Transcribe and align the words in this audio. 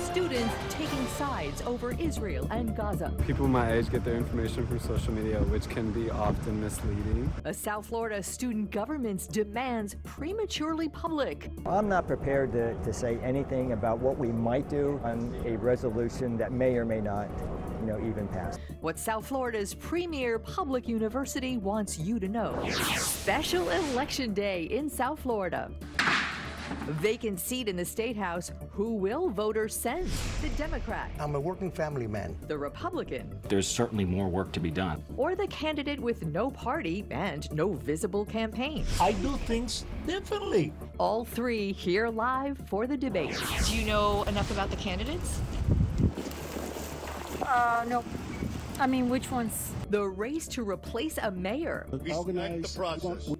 Students 0.00 0.54
taking 0.70 1.06
sides 1.08 1.62
over 1.62 1.92
Israel 1.92 2.46
and 2.50 2.76
Gaza. 2.76 3.12
People 3.26 3.48
my 3.48 3.72
age 3.72 3.90
get 3.90 4.04
their 4.04 4.16
information 4.16 4.66
from 4.66 4.78
social 4.78 5.12
media, 5.12 5.38
which 5.44 5.68
can 5.68 5.90
be 5.92 6.10
often 6.10 6.60
misleading. 6.60 7.32
A 7.44 7.54
South 7.54 7.86
Florida 7.86 8.22
student 8.22 8.70
government's 8.70 9.26
demands 9.26 9.96
prematurely 10.04 10.88
public. 10.88 11.50
I'm 11.66 11.88
not 11.88 12.06
prepared 12.06 12.52
to, 12.52 12.74
to 12.74 12.92
say 12.92 13.18
anything 13.22 13.72
about 13.72 13.98
what 13.98 14.18
we 14.18 14.28
might 14.28 14.68
do 14.68 15.00
on 15.02 15.34
a 15.46 15.56
resolution 15.56 16.36
that 16.36 16.52
may 16.52 16.76
or 16.76 16.84
may 16.84 17.00
not, 17.00 17.28
you 17.80 17.86
know, 17.86 17.98
even 18.06 18.28
pass. 18.28 18.58
What 18.80 18.98
South 18.98 19.26
Florida's 19.26 19.74
premier 19.74 20.38
public 20.38 20.88
university 20.88 21.56
wants 21.56 21.98
you 21.98 22.18
to 22.20 22.28
know. 22.28 22.68
Special 22.96 23.70
Election 23.70 24.34
Day 24.34 24.64
in 24.64 24.90
South 24.90 25.20
Florida. 25.20 25.70
Vacant 27.00 27.38
seat 27.40 27.68
in 27.68 27.76
the 27.76 27.84
State 27.84 28.16
House. 28.16 28.50
Who 28.72 28.94
will 28.94 29.28
voters 29.28 29.74
send? 29.74 30.08
The 30.40 30.48
Democrat, 30.56 31.10
I'm 31.20 31.34
a 31.34 31.40
working 31.40 31.70
family 31.70 32.06
man. 32.06 32.36
the 32.48 32.56
Republican, 32.58 33.38
There's 33.48 33.68
certainly 33.68 34.04
more 34.04 34.28
work 34.28 34.52
to 34.52 34.60
be 34.60 34.70
done. 34.70 35.02
or 35.16 35.34
the 35.34 35.46
candidate 35.48 36.00
with 36.00 36.24
no 36.26 36.50
party 36.50 37.04
and 37.10 37.50
no 37.52 37.72
visible 37.72 38.24
campaign? 38.24 38.84
I 39.00 39.12
do 39.12 39.36
things 39.46 39.84
differently. 40.06 40.72
All 40.98 41.24
three 41.24 41.72
here 41.72 42.08
live 42.08 42.58
for 42.68 42.86
the 42.86 42.96
debate. 42.96 43.36
Do 43.66 43.76
you 43.76 43.86
know 43.86 44.22
enough 44.24 44.50
about 44.50 44.70
the 44.70 44.76
candidates? 44.76 45.40
Uh, 47.42 47.84
no. 47.88 48.04
I 48.78 48.86
mean, 48.86 49.08
which 49.08 49.30
ones? 49.30 49.70
The 49.90 50.02
race 50.02 50.48
to 50.48 50.62
replace 50.68 51.18
a 51.18 51.30
mayor. 51.30 51.86
Respect 51.90 52.26
the 52.62 52.72
process. 52.74 53.30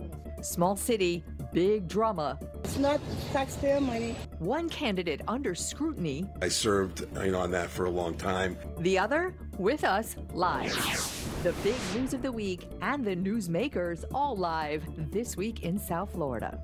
Small 0.43 0.77
city, 0.77 1.25
big 1.53 1.89
drama. 1.89 2.39
It's 2.65 2.79
not 2.79 3.01
taxpayer 3.33 3.81
money. 3.81 4.17
One 4.39 4.69
candidate 4.69 5.21
under 5.29 5.55
scrutiny, 5.55 6.27
I 6.41 6.49
served, 6.49 7.07
you 7.23 7.33
know, 7.33 7.41
on 7.41 7.51
that 7.53 7.69
for 7.71 7.85
a 7.85 7.91
long 7.91 8.15
time. 8.15 8.57
the 8.81 8.99
other 8.99 9.35
with 9.59 9.85
us 9.85 10.17
live. 10.33 10.73
The 11.43 11.53
big 11.65 11.75
news 11.95 12.15
of 12.15 12.23
the 12.23 12.33
week 12.33 12.69
and 12.81 13.05
the 13.05 13.17
newsmakers 13.17 14.05
all 14.15 14.37
live 14.37 14.83
this 15.11 15.37
week 15.37 15.63
in 15.63 15.79
South 15.79 16.13
Florida. 16.13 16.61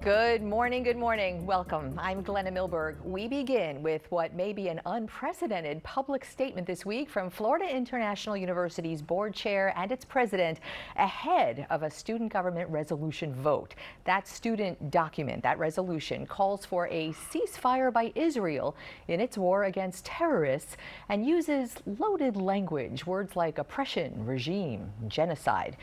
Good 0.00 0.44
morning, 0.44 0.84
good 0.84 0.96
morning. 0.96 1.44
Welcome. 1.44 1.98
I'm 1.98 2.22
Glenna 2.22 2.52
Milberg. 2.52 3.04
We 3.04 3.26
begin 3.26 3.82
with 3.82 4.02
what 4.10 4.32
may 4.32 4.52
be 4.52 4.68
an 4.68 4.80
unprecedented 4.86 5.82
public 5.82 6.24
statement 6.24 6.68
this 6.68 6.86
week 6.86 7.10
from 7.10 7.30
Florida 7.30 7.68
International 7.68 8.36
University's 8.36 9.02
board 9.02 9.34
chair 9.34 9.74
and 9.76 9.90
its 9.90 10.04
president 10.04 10.60
ahead 10.94 11.66
of 11.68 11.82
a 11.82 11.90
student 11.90 12.32
government 12.32 12.70
resolution 12.70 13.34
vote. 13.34 13.74
That 14.04 14.28
student 14.28 14.92
document, 14.92 15.42
that 15.42 15.58
resolution, 15.58 16.26
calls 16.26 16.64
for 16.64 16.86
a 16.86 17.12
ceasefire 17.32 17.92
by 17.92 18.12
Israel 18.14 18.76
in 19.08 19.20
its 19.20 19.36
war 19.36 19.64
against 19.64 20.04
terrorists 20.04 20.76
and 21.08 21.26
uses 21.26 21.74
loaded 21.98 22.36
language, 22.36 23.04
words 23.04 23.34
like 23.34 23.58
oppression, 23.58 24.24
regime, 24.24 24.92
genocide. 25.08 25.76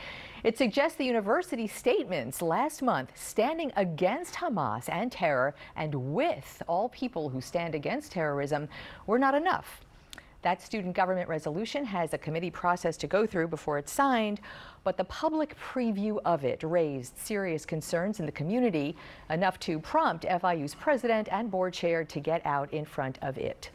It 0.46 0.60
suggests 0.60 0.96
the 0.96 1.06
university's 1.06 1.72
statements 1.72 2.40
last 2.40 2.84
month 2.84 3.10
standing 3.16 3.72
against 3.78 4.36
Hamas 4.36 4.88
and 4.90 5.12
terror 5.12 5.56
and 5.76 6.14
with 6.14 6.62
all 6.68 6.88
people 6.90 7.30
who 7.30 7.42
stand 7.42 7.74
against 7.74 8.12
terrorism 8.12 8.70
were 9.08 9.18
not 9.18 9.34
enough. 9.34 9.82
That 10.44 10.62
student 10.62 10.96
government 10.96 11.28
resolution 11.28 11.84
has 11.86 12.14
a 12.14 12.20
committee 12.20 12.52
process 12.52 12.96
to 12.98 13.08
go 13.08 13.26
through 13.26 13.48
before 13.48 13.80
it's 13.80 13.92
signed, 13.92 14.40
but 14.84 14.98
the 14.98 15.06
public 15.06 15.58
preview 15.58 16.20
of 16.26 16.44
it 16.46 16.62
raised 16.62 17.18
serious 17.18 17.66
concerns 17.66 18.20
in 18.20 18.28
the 18.28 18.32
community, 18.32 18.96
enough 19.32 19.58
to 19.62 19.80
prompt 19.80 20.26
FIU's 20.26 20.76
president 20.76 21.28
and 21.32 21.50
board 21.50 21.74
chair 21.74 22.04
to 22.04 22.20
get 22.20 22.46
out 22.46 22.72
in 22.72 22.86
front 22.86 23.18
of 23.24 23.40
it. 23.40 23.72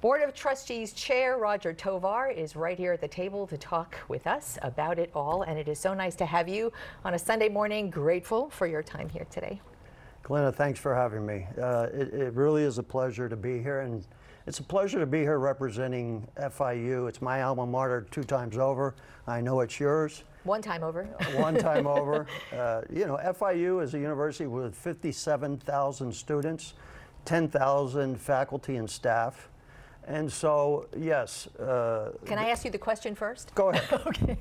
Board 0.00 0.22
of 0.22 0.32
Trustees 0.32 0.92
Chair 0.92 1.38
Roger 1.38 1.72
Tovar 1.72 2.28
is 2.28 2.54
right 2.54 2.78
here 2.78 2.92
at 2.92 3.00
the 3.00 3.08
table 3.08 3.48
to 3.48 3.58
talk 3.58 3.98
with 4.06 4.28
us 4.28 4.56
about 4.62 4.96
it 4.96 5.10
all, 5.12 5.42
and 5.42 5.58
it 5.58 5.66
is 5.66 5.80
so 5.80 5.92
nice 5.92 6.14
to 6.14 6.24
have 6.24 6.48
you 6.48 6.72
on 7.04 7.14
a 7.14 7.18
Sunday 7.18 7.48
morning. 7.48 7.90
Grateful 7.90 8.48
for 8.48 8.68
your 8.68 8.80
time 8.80 9.08
here 9.08 9.26
today. 9.28 9.60
Glenna, 10.22 10.52
thanks 10.52 10.78
for 10.78 10.94
having 10.94 11.26
me. 11.26 11.48
Uh, 11.60 11.88
it, 11.92 12.14
it 12.14 12.32
really 12.34 12.62
is 12.62 12.78
a 12.78 12.82
pleasure 12.84 13.28
to 13.28 13.34
be 13.34 13.60
here, 13.60 13.80
and 13.80 14.06
it's 14.46 14.60
a 14.60 14.62
pleasure 14.62 15.00
to 15.00 15.06
be 15.06 15.18
here 15.18 15.40
representing 15.40 16.28
FIU. 16.36 17.08
It's 17.08 17.20
my 17.20 17.42
alma 17.42 17.66
mater 17.66 18.06
two 18.12 18.22
times 18.22 18.56
over. 18.56 18.94
I 19.26 19.40
know 19.40 19.62
it's 19.62 19.80
yours. 19.80 20.22
One 20.44 20.62
time 20.62 20.84
over. 20.84 21.06
One 21.34 21.56
time 21.56 21.86
over. 21.88 22.24
Uh, 22.56 22.82
you 22.88 23.04
know, 23.04 23.16
FIU 23.16 23.82
is 23.82 23.94
a 23.94 23.98
university 23.98 24.46
with 24.46 24.76
57,000 24.76 26.14
students, 26.14 26.74
10,000 27.24 28.20
faculty 28.20 28.76
and 28.76 28.88
staff. 28.88 29.48
And 30.08 30.32
so, 30.32 30.86
yes. 30.98 31.48
Uh, 31.58 32.12
Can 32.24 32.38
I 32.38 32.48
ask 32.48 32.64
you 32.64 32.70
the 32.70 32.78
question 32.78 33.14
first? 33.14 33.54
Go 33.54 33.68
ahead. 33.68 34.00
okay. 34.06 34.38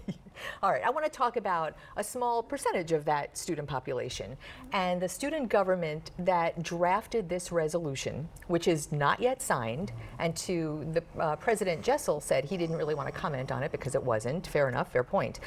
All 0.63 0.72
right. 0.72 0.81
I 0.83 0.89
want 0.89 1.05
to 1.05 1.11
talk 1.11 1.35
about 1.35 1.75
a 1.97 2.03
small 2.03 2.41
percentage 2.41 2.94
of 2.94 3.03
that 3.05 3.38
student 3.38 3.67
population 3.67 4.38
and 4.72 5.01
the 5.01 5.09
student 5.09 5.50
government 5.50 6.11
that 6.19 6.63
drafted 6.63 7.27
this 7.27 7.51
resolution, 7.51 8.29
which 8.47 8.69
is 8.69 8.94
not 8.94 9.19
yet 9.19 9.41
signed. 9.41 9.91
And 10.19 10.35
to 10.38 10.88
the 10.94 11.22
uh, 11.22 11.35
President 11.35 11.83
Jessell 11.83 12.23
said 12.23 12.45
he 12.45 12.56
didn't 12.56 12.77
really 12.77 12.95
want 12.95 13.13
to 13.13 13.19
comment 13.19 13.51
on 13.51 13.61
it 13.61 13.72
because 13.72 13.94
it 13.94 14.03
wasn't. 14.03 14.47
Fair 14.47 14.69
enough. 14.69 14.94
Fair 14.94 15.03
point. 15.03 15.41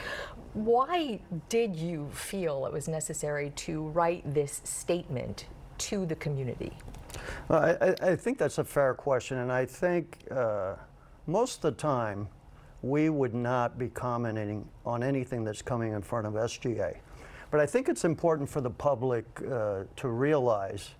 Why 0.53 1.20
did 1.48 1.75
you 1.75 2.10
feel 2.12 2.66
it 2.66 2.72
was 2.72 2.88
necessary 2.88 3.53
to 3.56 3.88
write 3.88 4.34
this 4.34 4.60
statement 4.64 5.47
to 5.78 6.04
the 6.04 6.16
community? 6.16 6.72
Well, 7.48 7.62
I, 7.81 7.94
I- 8.12 8.16
think 8.16 8.38
that's 8.38 8.58
a 8.58 8.64
fair 8.64 8.94
question, 8.94 9.38
and 9.38 9.50
I 9.53 9.64
think 9.66 10.19
uh, 10.31 10.75
most 11.26 11.56
of 11.56 11.62
the 11.62 11.72
time 11.82 12.28
we 12.82 13.10
would 13.10 13.34
not 13.34 13.78
be 13.78 13.88
commenting 13.88 14.66
on 14.86 15.03
anything 15.03 15.44
that's 15.44 15.62
coming 15.62 15.92
in 15.92 16.03
front 16.03 16.26
of 16.26 16.34
SGA. 16.34 16.97
But 17.50 17.60
I 17.60 17.66
think 17.66 17.88
it's 17.88 18.04
important 18.04 18.48
for 18.48 18.60
the 18.60 18.70
public 18.70 19.25
uh, 19.50 19.82
to 19.97 20.09
realize 20.09 20.91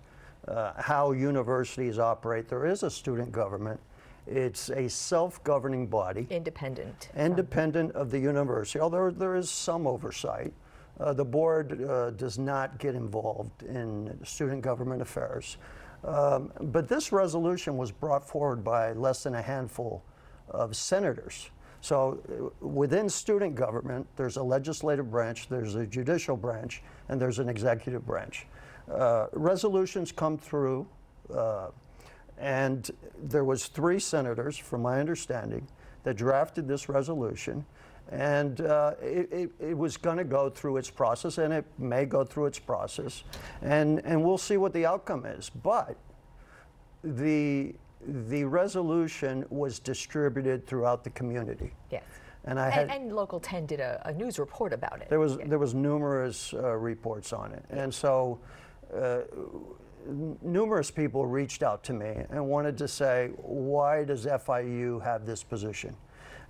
uh, 0.47 0.73
how 0.77 1.11
universities 1.11 1.97
operate. 1.97 2.49
There 2.49 2.65
is 2.65 2.83
a 2.83 2.89
student 2.89 3.31
government. 3.31 3.79
It's 4.27 4.69
a 4.69 4.87
self-governing 4.87 5.87
body 5.87 6.27
Independent. 6.29 7.09
independent 7.15 7.93
of 7.93 8.11
the 8.11 8.19
university, 8.19 8.79
although 8.79 9.09
there 9.09 9.35
is 9.35 9.49
some 9.49 9.87
oversight. 9.87 10.53
Uh, 10.99 11.13
the 11.13 11.25
board 11.25 11.81
uh, 11.83 12.11
does 12.11 12.37
not 12.37 12.77
get 12.77 12.93
involved 12.93 13.63
in 13.63 14.15
student 14.23 14.61
government 14.61 15.01
affairs. 15.01 15.57
Um, 16.03 16.51
but 16.59 16.87
this 16.87 17.11
resolution 17.11 17.77
was 17.77 17.91
brought 17.91 18.27
forward 18.27 18.63
by 18.63 18.93
less 18.93 19.23
than 19.23 19.35
a 19.35 19.41
handful 19.41 20.03
of 20.49 20.75
senators. 20.75 21.49
So 21.81 22.51
uh, 22.61 22.65
within 22.65 23.09
student 23.09 23.55
government, 23.55 24.07
there's 24.15 24.37
a 24.37 24.43
legislative 24.43 25.11
branch, 25.11 25.47
there's 25.49 25.75
a 25.75 25.85
judicial 25.85 26.35
branch, 26.35 26.83
and 27.09 27.19
there's 27.19 27.39
an 27.39 27.49
executive 27.49 28.05
branch. 28.05 28.47
Uh, 28.91 29.27
resolutions 29.33 30.11
come 30.11 30.37
through 30.37 30.87
uh, 31.33 31.67
and 32.41 32.89
there 33.21 33.43
was 33.43 33.67
three 33.67 33.99
senators, 33.99 34.57
from 34.57 34.81
my 34.81 34.99
understanding, 34.99 35.67
that 36.03 36.15
drafted 36.17 36.67
this 36.67 36.89
resolution. 36.89 37.63
And 38.09 38.61
uh, 38.61 38.93
it, 39.01 39.31
it, 39.31 39.49
it 39.59 39.77
was 39.77 39.95
going 39.97 40.17
to 40.17 40.23
go 40.23 40.49
through 40.49 40.77
its 40.77 40.89
process, 40.89 41.37
and 41.37 41.53
it 41.53 41.65
may 41.77 42.05
go 42.05 42.25
through 42.25 42.47
its 42.47 42.59
process. 42.59 43.23
And, 43.61 44.01
and 44.05 44.23
we'll 44.23 44.37
see 44.37 44.57
what 44.57 44.73
the 44.73 44.85
outcome 44.85 45.25
is. 45.25 45.49
But 45.49 45.95
the, 47.03 47.73
the 48.05 48.43
resolution 48.43 49.45
was 49.49 49.79
distributed 49.79 50.67
throughout 50.67 51.03
the 51.03 51.09
community. 51.11 51.73
Yes. 51.89 52.03
And 52.43 52.59
I 52.59 52.69
had, 52.69 52.89
And, 52.89 53.03
and 53.03 53.13
Local 53.13 53.39
10 53.39 53.67
did 53.67 53.79
a, 53.79 54.01
a 54.05 54.13
news 54.13 54.39
report 54.39 54.73
about 54.73 54.99
it. 55.01 55.09
there 55.09 55.19
was 55.19 55.37
there 55.37 55.59
was 55.59 55.75
numerous 55.75 56.53
uh, 56.55 56.75
reports 56.75 57.33
on 57.33 57.51
it, 57.51 57.63
and 57.69 57.93
so 57.93 58.39
uh, 58.95 59.19
numerous 60.41 60.89
people 60.89 61.25
reached 61.25 61.63
out 61.63 61.83
to 61.83 61.93
me 61.93 62.15
and 62.29 62.45
wanted 62.45 62.77
to 62.79 62.87
say, 62.87 63.29
why 63.37 64.03
does 64.03 64.25
FIU 64.25 65.03
have 65.03 65.25
this 65.25 65.43
position? 65.43 65.95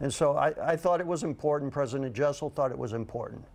And 0.02 0.12
so 0.12 0.36
I, 0.36 0.54
I 0.74 0.76
thought 0.76 1.00
it 1.00 1.08
was 1.08 1.24
important. 1.24 1.72
President 1.72 2.14
Jessell 2.14 2.52
thought 2.54 2.72
it 2.72 2.78
was 2.78 2.94
important 2.94 3.46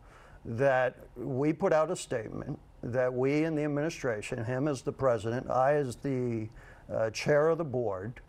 that 0.44 0.96
we 1.16 1.52
put 1.52 1.72
out 1.72 1.90
a 1.90 1.96
statement 1.96 2.58
that 2.84 3.12
we 3.12 3.42
in 3.42 3.56
the 3.56 3.64
administration, 3.64 4.44
him 4.44 4.68
as 4.68 4.82
the 4.82 4.92
president, 4.92 5.50
I 5.50 5.74
as 5.74 5.96
the 5.96 6.48
uh, 6.92 7.10
chair 7.10 7.48
of 7.48 7.58
the 7.58 7.64
board, 7.64 8.20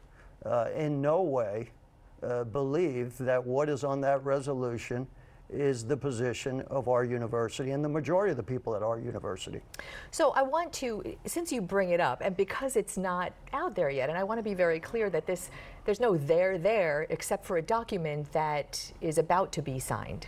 uh, 0.43 0.69
in 0.75 0.99
no 0.99 1.21
way 1.21 1.69
uh, 2.23 2.43
believe 2.45 3.15
that 3.19 3.45
what 3.45 3.69
is 3.69 3.83
on 3.83 4.01
that 4.01 4.23
resolution 4.25 5.05
is 5.49 5.85
the 5.85 5.95
position 5.95 6.61
of 6.63 6.87
our 6.89 7.03
university 7.03 7.71
and 7.71 7.83
the 7.83 7.89
majority 7.89 8.31
of 8.31 8.37
the 8.37 8.43
people 8.43 8.75
at 8.75 8.83
our 8.83 8.99
university. 8.99 9.61
So 10.11 10.31
I 10.31 10.41
want 10.41 10.73
to, 10.73 11.15
since 11.25 11.51
you 11.51 11.61
bring 11.61 11.91
it 11.91 12.01
up, 12.01 12.21
and 12.21 12.35
because 12.35 12.75
it's 12.75 12.97
not 12.97 13.31
out 13.53 13.75
there 13.75 13.89
yet, 13.89 14.09
and 14.09 14.17
I 14.17 14.23
want 14.23 14.39
to 14.39 14.43
be 14.43 14.53
very 14.53 14.79
clear 14.79 15.09
that 15.09 15.25
this, 15.25 15.49
there's 15.87 15.99
no 16.01 16.17
there 16.17 16.57
there 16.57 17.07
except 17.09 17.45
for 17.45 17.57
a 17.57 17.61
document 17.61 18.31
that 18.33 18.91
is 19.01 19.17
about 19.17 19.51
to 19.53 19.61
be 19.61 19.79
signed. 19.79 20.27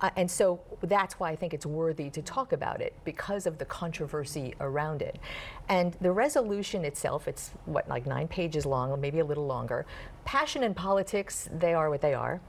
Uh, 0.00 0.10
and 0.16 0.30
so 0.30 0.60
that's 0.82 1.18
why 1.18 1.30
I 1.30 1.36
think 1.36 1.54
it's 1.54 1.64
worthy 1.64 2.10
to 2.10 2.20
talk 2.20 2.52
about 2.52 2.82
it 2.82 2.92
because 3.04 3.46
of 3.46 3.56
the 3.56 3.64
controversy 3.64 4.54
around 4.60 5.00
it. 5.00 5.18
And 5.70 5.94
the 6.02 6.12
resolution 6.12 6.84
itself, 6.84 7.26
it's 7.26 7.52
what, 7.64 7.88
like 7.88 8.04
nine 8.04 8.28
pages 8.28 8.66
long, 8.66 8.90
or 8.90 8.98
maybe 8.98 9.20
a 9.20 9.24
little 9.24 9.46
longer. 9.46 9.86
Passion 10.26 10.62
and 10.62 10.76
politics, 10.76 11.48
they 11.58 11.72
are 11.72 11.88
what 11.88 12.02
they 12.02 12.12
are 12.12 12.40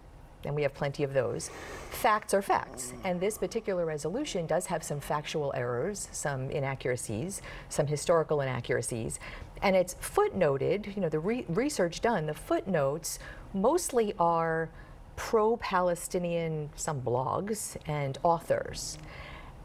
and 0.46 0.56
we 0.56 0.62
have 0.62 0.74
plenty 0.74 1.04
of 1.04 1.14
those. 1.14 1.50
Facts 1.90 2.34
are 2.34 2.42
facts, 2.42 2.94
and 3.04 3.20
this 3.20 3.38
particular 3.38 3.86
resolution 3.86 4.46
does 4.46 4.68
have 4.68 4.84
some 4.84 5.00
factual 5.00 5.52
errors, 5.56 6.08
some 6.12 6.50
inaccuracies, 6.52 7.42
some 7.70 7.88
historical 7.88 8.42
inaccuracies, 8.42 9.20
and 9.62 9.76
it's 9.76 9.96
footnoted. 9.96 10.96
You 10.96 11.02
know, 11.02 11.10
the 11.10 11.20
re- 11.20 11.46
research 11.50 12.02
done, 12.02 12.26
the 12.26 12.34
footnotes 12.34 13.20
mostly 13.54 14.14
are 14.20 14.70
pro-Palestinian, 15.16 16.70
some 16.76 17.02
blogs 17.02 17.78
and 17.88 18.18
authors. 18.24 18.98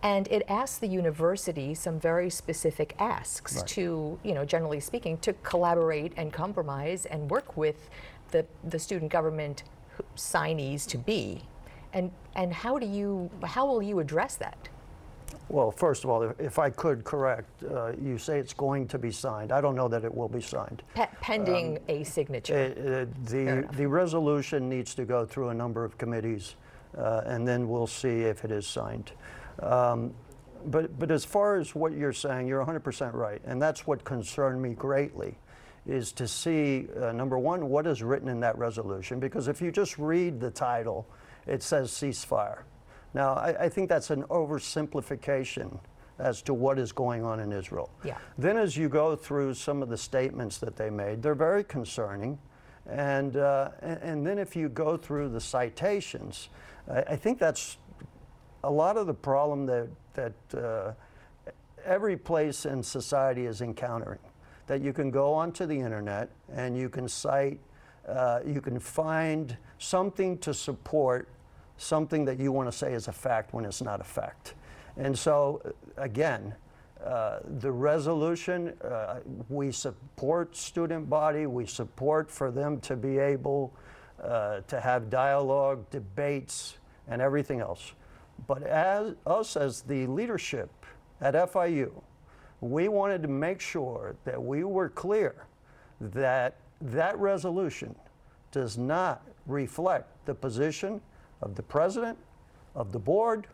And 0.02 0.28
it 0.28 0.44
asks 0.48 0.78
the 0.78 0.86
university 0.86 1.74
some 1.74 2.00
very 2.00 2.30
specific 2.30 2.94
asks 2.98 3.56
Right. 3.56 3.66
to, 3.68 4.18
you 4.22 4.32
know, 4.34 4.44
generally 4.44 4.80
speaking, 4.80 5.18
to 5.18 5.32
collaborate 5.42 6.12
and 6.16 6.32
compromise 6.32 7.04
and 7.04 7.30
work 7.30 7.56
with 7.56 7.90
the, 8.30 8.46
the 8.64 8.78
student 8.78 9.12
government 9.12 9.64
signees 10.16 10.86
to 10.88 10.96
be. 10.96 11.42
And, 11.92 12.12
and 12.34 12.52
how 12.52 12.78
do 12.78 12.86
you, 12.86 13.28
how 13.44 13.66
will 13.66 13.82
you 13.82 13.98
address 13.98 14.36
that? 14.36 14.68
Well, 15.50 15.72
first 15.72 16.04
of 16.04 16.10
all, 16.10 16.22
if- 16.38 16.58
I 16.60 16.70
could 16.70 17.02
correct, 17.02 17.64
uh, 17.64 17.92
you 18.00 18.18
say 18.18 18.38
it's 18.38 18.54
going 18.54 18.86
to 18.88 18.98
be 18.98 19.10
signed. 19.10 19.50
I 19.50 19.60
don't 19.60 19.74
know 19.74 19.88
that 19.88 20.04
it 20.04 20.14
will 20.14 20.28
be 20.28 20.40
signed. 20.40 20.82
Pe- 20.94 21.08
pending 21.20 21.80
a 21.88 22.04
signature. 22.04 22.54
Uh, 22.54 22.80
uh, 23.02 23.06
The, 23.24 23.68
the 23.76 23.86
resolution 23.88 24.68
needs 24.68 24.94
to 24.94 25.04
go 25.04 25.26
through 25.26 25.48
a 25.48 25.54
number 25.54 25.84
of 25.84 25.98
committees, 25.98 26.54
uh, 26.96 27.22
and 27.26 27.46
then 27.48 27.68
we'll 27.68 27.88
see 27.88 28.20
if 28.22 28.44
it 28.44 28.52
is 28.52 28.66
signed. 28.66 29.10
Um, 29.60 30.14
But, 30.66 30.98
but 30.98 31.10
as 31.10 31.24
far 31.24 31.56
as 31.56 31.74
what 31.74 31.92
you're 31.92 32.12
saying, 32.12 32.46
you're 32.46 32.60
100% 32.60 33.14
right, 33.14 33.40
and 33.46 33.60
that's 33.60 33.86
what 33.86 34.04
concerned 34.04 34.60
me 34.60 34.74
greatly, 34.74 35.38
is 35.86 36.12
to 36.12 36.28
see, 36.28 36.86
uh, 37.00 37.12
number 37.12 37.38
one, 37.38 37.70
what 37.70 37.86
is 37.86 38.02
written 38.02 38.28
in 38.28 38.40
that 38.40 38.58
resolution, 38.58 39.18
because 39.20 39.48
if 39.48 39.62
you 39.62 39.72
just 39.72 39.96
read 39.98 40.38
the 40.38 40.50
title, 40.50 41.06
it 41.46 41.62
says 41.62 41.90
ceasefire. 41.90 42.58
Now, 43.14 43.34
I, 43.34 43.64
I 43.64 43.68
think 43.68 43.88
that's 43.88 44.10
an 44.10 44.22
oversimplification 44.24 45.78
as 46.18 46.42
to 46.42 46.54
what 46.54 46.78
is 46.78 46.92
going 46.92 47.24
on 47.24 47.40
in 47.40 47.52
Israel. 47.52 47.90
Yeah. 48.04 48.18
Then, 48.38 48.56
as 48.56 48.76
you 48.76 48.88
go 48.88 49.16
through 49.16 49.54
some 49.54 49.82
of 49.82 49.88
the 49.88 49.96
statements 49.96 50.58
that 50.58 50.76
they 50.76 50.90
made, 50.90 51.22
they're 51.22 51.34
very 51.34 51.64
concerning. 51.64 52.38
And, 52.86 53.36
uh, 53.36 53.70
and, 53.80 54.02
and 54.02 54.26
then, 54.26 54.38
if 54.38 54.54
you 54.54 54.68
go 54.68 54.96
through 54.96 55.30
the 55.30 55.40
citations, 55.40 56.50
I, 56.88 57.00
I 57.00 57.16
think 57.16 57.38
that's 57.38 57.78
a 58.64 58.70
lot 58.70 58.96
of 58.96 59.06
the 59.06 59.14
problem 59.14 59.66
that, 59.66 59.88
that 60.14 60.58
uh, 60.58 60.92
every 61.84 62.16
place 62.16 62.66
in 62.66 62.82
society 62.82 63.46
is 63.46 63.62
encountering. 63.62 64.18
That 64.66 64.82
you 64.82 64.92
can 64.92 65.10
go 65.10 65.32
onto 65.32 65.66
the 65.66 65.78
internet 65.78 66.28
and 66.52 66.76
you 66.76 66.88
can 66.88 67.08
cite, 67.08 67.58
uh, 68.08 68.40
you 68.46 68.60
can 68.60 68.78
find 68.78 69.56
something 69.78 70.38
to 70.38 70.54
support 70.54 71.28
something 71.80 72.26
that 72.26 72.38
you 72.38 72.52
want 72.52 72.70
to 72.70 72.76
say 72.76 72.92
is 72.92 73.08
a 73.08 73.12
fact 73.12 73.54
when 73.54 73.64
it's 73.64 73.80
not 73.80 74.00
a 74.00 74.04
fact. 74.04 74.54
And 74.96 75.18
so, 75.18 75.62
uh, 75.64 76.02
again, 76.02 76.54
uh, 77.04 77.38
the 77.60 77.72
resolution, 77.72 78.74
uh, 78.84 79.20
we 79.48 79.72
support 79.72 80.54
student 80.54 81.08
body, 81.08 81.46
we 81.46 81.64
support 81.64 82.30
for 82.30 82.50
them 82.50 82.78
to 82.80 82.96
be 82.96 83.18
able 83.18 83.72
uh, 84.22 84.60
to 84.68 84.78
have 84.78 85.08
dialogue, 85.08 85.88
debates, 85.90 86.76
and 87.08 87.22
everything 87.22 87.60
else. 87.60 87.94
But 88.46 88.62
as 88.62 89.14
us 89.26 89.56
as 89.56 89.80
the 89.80 90.06
leadership 90.06 90.70
at 91.22 91.34
FIU, 91.34 91.90
we 92.60 92.88
wanted 92.88 93.22
to 93.22 93.28
make 93.28 93.60
sure 93.60 94.16
that 94.24 94.42
we 94.42 94.64
were 94.64 94.90
clear 94.90 95.46
that 96.00 96.56
that 96.82 97.18
resolution 97.18 97.94
does 98.52 98.76
not 98.76 99.22
reflect 99.46 100.26
the 100.26 100.34
position 100.34 101.00
of 101.42 101.54
the 101.54 101.62
president, 101.62 102.18
of 102.74 102.92
the 102.92 102.98
board, 102.98 103.46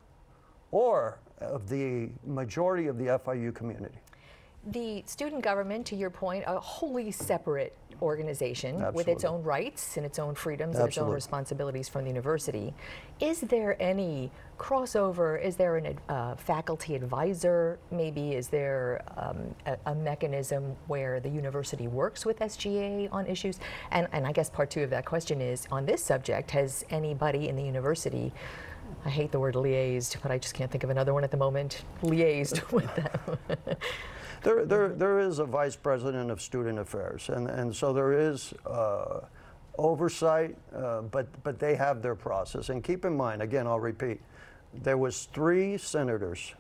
or 0.71 1.19
of 1.41 1.69
the 1.69 2.11
majority 2.25 2.87
of 2.87 2.99
the 2.99 3.07
FIU 3.07 3.55
community. 3.55 3.99
The 4.67 5.05
student 5.07 5.43
government, 5.43 5.87
to 5.87 5.97
your 5.97 6.11
point, 6.11 6.45
a 6.47 6.59
wholly 6.59 7.13
separate 7.13 7.77
organization 8.03 8.85
with 8.93 9.09
its 9.09 9.25
own 9.25 9.43
rights 9.43 9.97
and 9.97 10.05
its 10.05 10.19
own 10.19 10.35
freedoms 10.35 10.77
and 10.77 10.89
its 10.89 10.99
own 10.99 11.11
responsibilities 11.11 11.89
from 11.89 12.03
the 12.03 12.09
university. 12.09 12.75
Is 13.21 13.41
there 13.41 13.81
any 13.81 14.31
crossover? 14.59 15.43
Is 15.43 15.57
there 15.57 15.77
a 15.77 16.13
uh, 16.13 16.35
faculty 16.37 16.95
advisor? 16.95 17.79
Maybe 17.91 18.33
is 18.35 18.49
there 18.49 19.03
um, 19.17 19.55
a, 19.67 19.79
a 19.87 19.95
mechanism 19.95 20.77
where 20.89 21.21
the 21.21 21.29
university 21.29 21.87
works 21.87 22.27
with 22.27 22.41
SGA 22.41 23.09
on 23.13 23.27
issues? 23.27 23.61
And, 23.93 24.09
and 24.13 24.27
I 24.27 24.33
guess 24.33 24.51
part 24.51 24.71
two 24.71 24.83
of 24.83 24.91
that 24.91 25.05
question 25.05 25.41
is 25.41 25.67
on 25.71 25.87
this 25.87 26.03
subject, 26.03 26.51
has 26.51 26.85
anybody 26.91 27.49
in 27.49 27.57
the 27.57 27.63
university? 27.63 28.33
I 29.05 29.11
hate 29.11 29.33
the 29.33 29.41
word 29.41 29.55
liaised, 29.55 30.17
but 30.23 30.31
I 30.31 30.39
just 30.39 30.55
can't 30.55 30.71
think 30.71 30.85
of 30.85 30.91
another 30.91 31.15
one 31.15 31.25
at 31.25 31.31
the 31.31 31.37
moment. 31.37 31.85
Liaised 32.03 32.71
with 32.73 32.93
them. 32.95 33.57
There, 34.43 34.65
there, 34.65 34.89
there 34.89 35.19
is 35.19 35.39
a 35.39 35.45
vice 35.45 35.77
president 35.77 36.31
of 36.31 36.41
student 36.41 36.79
affairs, 36.79 37.29
and, 37.29 37.49
and 37.49 37.75
so 37.75 37.93
there 37.93 38.13
is 38.13 38.53
uh, 38.65 39.21
oversight, 39.79 40.57
uh, 40.75 41.03
but, 41.03 41.29
but 41.43 41.59
they 41.59 41.75
have 41.75 42.03
their 42.03 42.15
process. 42.15 42.69
And 42.69 42.83
keep 42.83 43.05
in 43.05 43.17
mind, 43.17 43.43
again, 43.43 43.67
I'll 43.67 43.81
repeat, 43.81 44.21
there 44.83 44.99
was 44.99 45.29
three 45.33 45.79
senators 45.79 46.55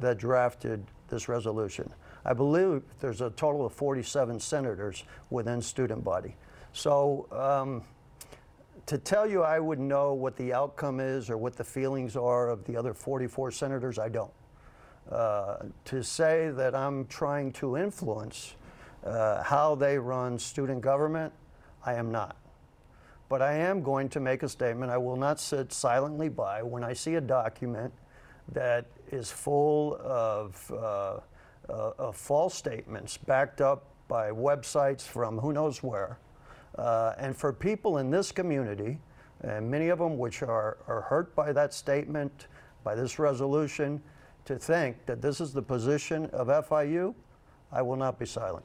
that 0.00 0.18
drafted 0.18 0.84
this 1.08 1.28
resolution. 1.28 1.90
I 2.24 2.32
believe 2.32 2.82
there's 3.00 3.20
a 3.20 3.30
total 3.30 3.66
of 3.66 3.72
47 3.72 4.38
senators 4.40 5.04
within 5.30 5.60
student 5.60 6.04
body. 6.04 6.36
So 6.72 7.26
um, 7.32 7.82
to 8.86 8.98
tell 8.98 9.28
you 9.28 9.42
I 9.42 9.58
would 9.58 9.80
know 9.80 10.14
what 10.14 10.36
the 10.36 10.52
outcome 10.52 11.00
is 11.00 11.30
or 11.30 11.36
what 11.36 11.56
the 11.56 11.64
feelings 11.64 12.16
are 12.16 12.48
of 12.48 12.64
the 12.64 12.76
other 12.76 12.94
44 12.94 13.50
senators, 13.50 13.98
I 13.98 14.08
don't. 14.08 14.32
Uh, 15.10 15.56
to 15.84 16.02
say 16.02 16.50
that 16.50 16.74
I'm 16.74 17.06
trying 17.06 17.52
to 17.54 17.76
influence 17.76 18.54
uh, 19.04 19.42
how 19.42 19.74
they 19.74 19.98
run 19.98 20.38
student 20.38 20.80
government, 20.80 21.32
I 21.84 21.94
am 21.94 22.12
not. 22.12 22.36
But 23.28 23.42
I 23.42 23.54
am 23.54 23.82
going 23.82 24.08
to 24.10 24.20
make 24.20 24.42
a 24.42 24.48
statement. 24.48 24.92
I 24.92 24.98
will 24.98 25.16
not 25.16 25.40
sit 25.40 25.72
silently 25.72 26.28
by 26.28 26.62
when 26.62 26.84
I 26.84 26.92
see 26.92 27.16
a 27.16 27.20
document 27.20 27.92
that 28.52 28.86
is 29.10 29.30
full 29.30 29.96
of, 30.02 30.70
uh, 30.70 30.76
uh, 31.68 31.92
of 31.98 32.16
false 32.16 32.54
statements 32.54 33.16
backed 33.16 33.60
up 33.60 33.86
by 34.08 34.30
websites 34.30 35.02
from 35.02 35.38
who 35.38 35.52
knows 35.52 35.82
where. 35.82 36.18
Uh, 36.76 37.14
and 37.18 37.36
for 37.36 37.52
people 37.52 37.98
in 37.98 38.10
this 38.10 38.32
community, 38.32 38.98
and 39.42 39.70
many 39.70 39.88
of 39.88 39.98
them 39.98 40.16
which 40.16 40.42
are, 40.42 40.78
are 40.86 41.02
hurt 41.02 41.34
by 41.34 41.52
that 41.52 41.74
statement, 41.74 42.46
by 42.84 42.94
this 42.94 43.18
resolution, 43.18 44.00
to 44.44 44.58
think 44.58 45.06
that 45.06 45.22
this 45.22 45.40
is 45.40 45.52
the 45.52 45.62
position 45.62 46.26
of 46.26 46.48
FIU, 46.48 47.14
I 47.70 47.82
will 47.82 47.96
not 47.96 48.18
be 48.18 48.26
silent. 48.26 48.64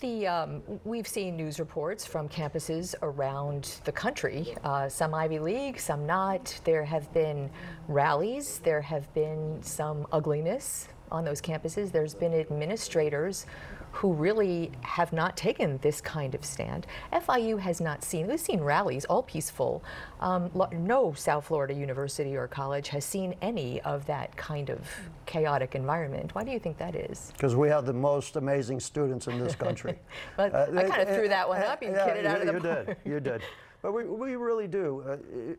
The, 0.00 0.26
um, 0.26 0.62
we've 0.84 1.06
seen 1.06 1.36
news 1.36 1.60
reports 1.60 2.04
from 2.04 2.28
campuses 2.28 2.94
around 3.00 3.80
the 3.84 3.92
country, 3.92 4.54
uh, 4.64 4.88
some 4.88 5.14
Ivy 5.14 5.38
League, 5.38 5.78
some 5.78 6.04
not. 6.04 6.60
There 6.64 6.84
have 6.84 7.12
been 7.14 7.48
rallies, 7.86 8.58
there 8.58 8.80
have 8.80 9.12
been 9.14 9.62
some 9.62 10.06
ugliness 10.12 10.88
on 11.12 11.24
those 11.24 11.40
campuses. 11.40 11.92
There's 11.92 12.14
been 12.14 12.34
administrators 12.34 13.46
who 13.94 14.12
really 14.12 14.72
have 14.80 15.12
not 15.12 15.36
taken 15.36 15.78
this 15.78 16.00
kind 16.00 16.34
of 16.34 16.44
stand. 16.44 16.84
FIU 17.12 17.56
has 17.60 17.80
not 17.80 18.02
seen, 18.02 18.26
we've 18.26 18.40
seen 18.40 18.60
rallies, 18.60 19.04
all 19.04 19.22
peaceful. 19.22 19.84
Um, 20.18 20.50
no 20.72 21.12
South 21.12 21.46
Florida 21.46 21.72
university 21.72 22.36
or 22.36 22.48
college 22.48 22.88
has 22.88 23.04
seen 23.04 23.36
any 23.40 23.80
of 23.82 24.04
that 24.06 24.36
kind 24.36 24.68
of 24.68 24.80
chaotic 25.26 25.76
environment. 25.76 26.34
Why 26.34 26.42
do 26.42 26.50
you 26.50 26.58
think 26.58 26.76
that 26.78 26.96
is? 26.96 27.30
Because 27.34 27.54
we 27.54 27.68
have 27.68 27.86
the 27.86 27.92
most 27.92 28.34
amazing 28.34 28.80
students 28.80 29.28
in 29.28 29.38
this 29.38 29.54
country. 29.54 29.96
But 30.36 30.54
I 30.54 30.88
kind 30.88 31.08
of 31.08 31.14
threw 31.14 31.28
that 31.28 31.48
one 31.48 31.62
uh, 31.62 31.66
up. 31.66 31.82
You 31.82 31.90
yeah, 31.90 32.06
kidded 32.06 32.26
out 32.26 32.40
of 32.40 32.46
the 32.46 32.52
you 32.54 32.60
park. 32.60 32.86
did. 32.86 32.96
You 33.04 33.20
did. 33.20 33.42
But 33.82 33.92
we, 33.92 34.04
we 34.04 34.36
really 34.36 34.66
do. 34.66 35.04
Uh, 35.06 35.16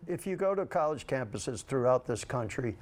if 0.07 0.25
you 0.25 0.35
go 0.35 0.55
to 0.55 0.65
college 0.65 1.05
campuses 1.05 1.63
throughout 1.63 2.07
this 2.07 2.25
country, 2.25 2.75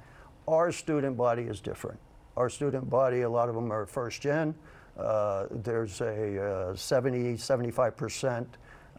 our 0.48 0.72
student 0.72 1.18
body 1.18 1.42
is 1.42 1.60
different. 1.60 2.00
Our 2.38 2.48
student 2.48 2.88
body, 2.88 3.20
a 3.20 3.28
lot 3.28 3.50
of 3.50 3.54
them 3.54 3.70
are 3.70 3.84
first 3.84 4.22
gen. 4.22 4.54
Uh, 4.98 5.46
there's 5.50 6.00
a 6.00 6.70
uh, 6.70 6.76
70, 6.76 7.34
75% 7.34 8.46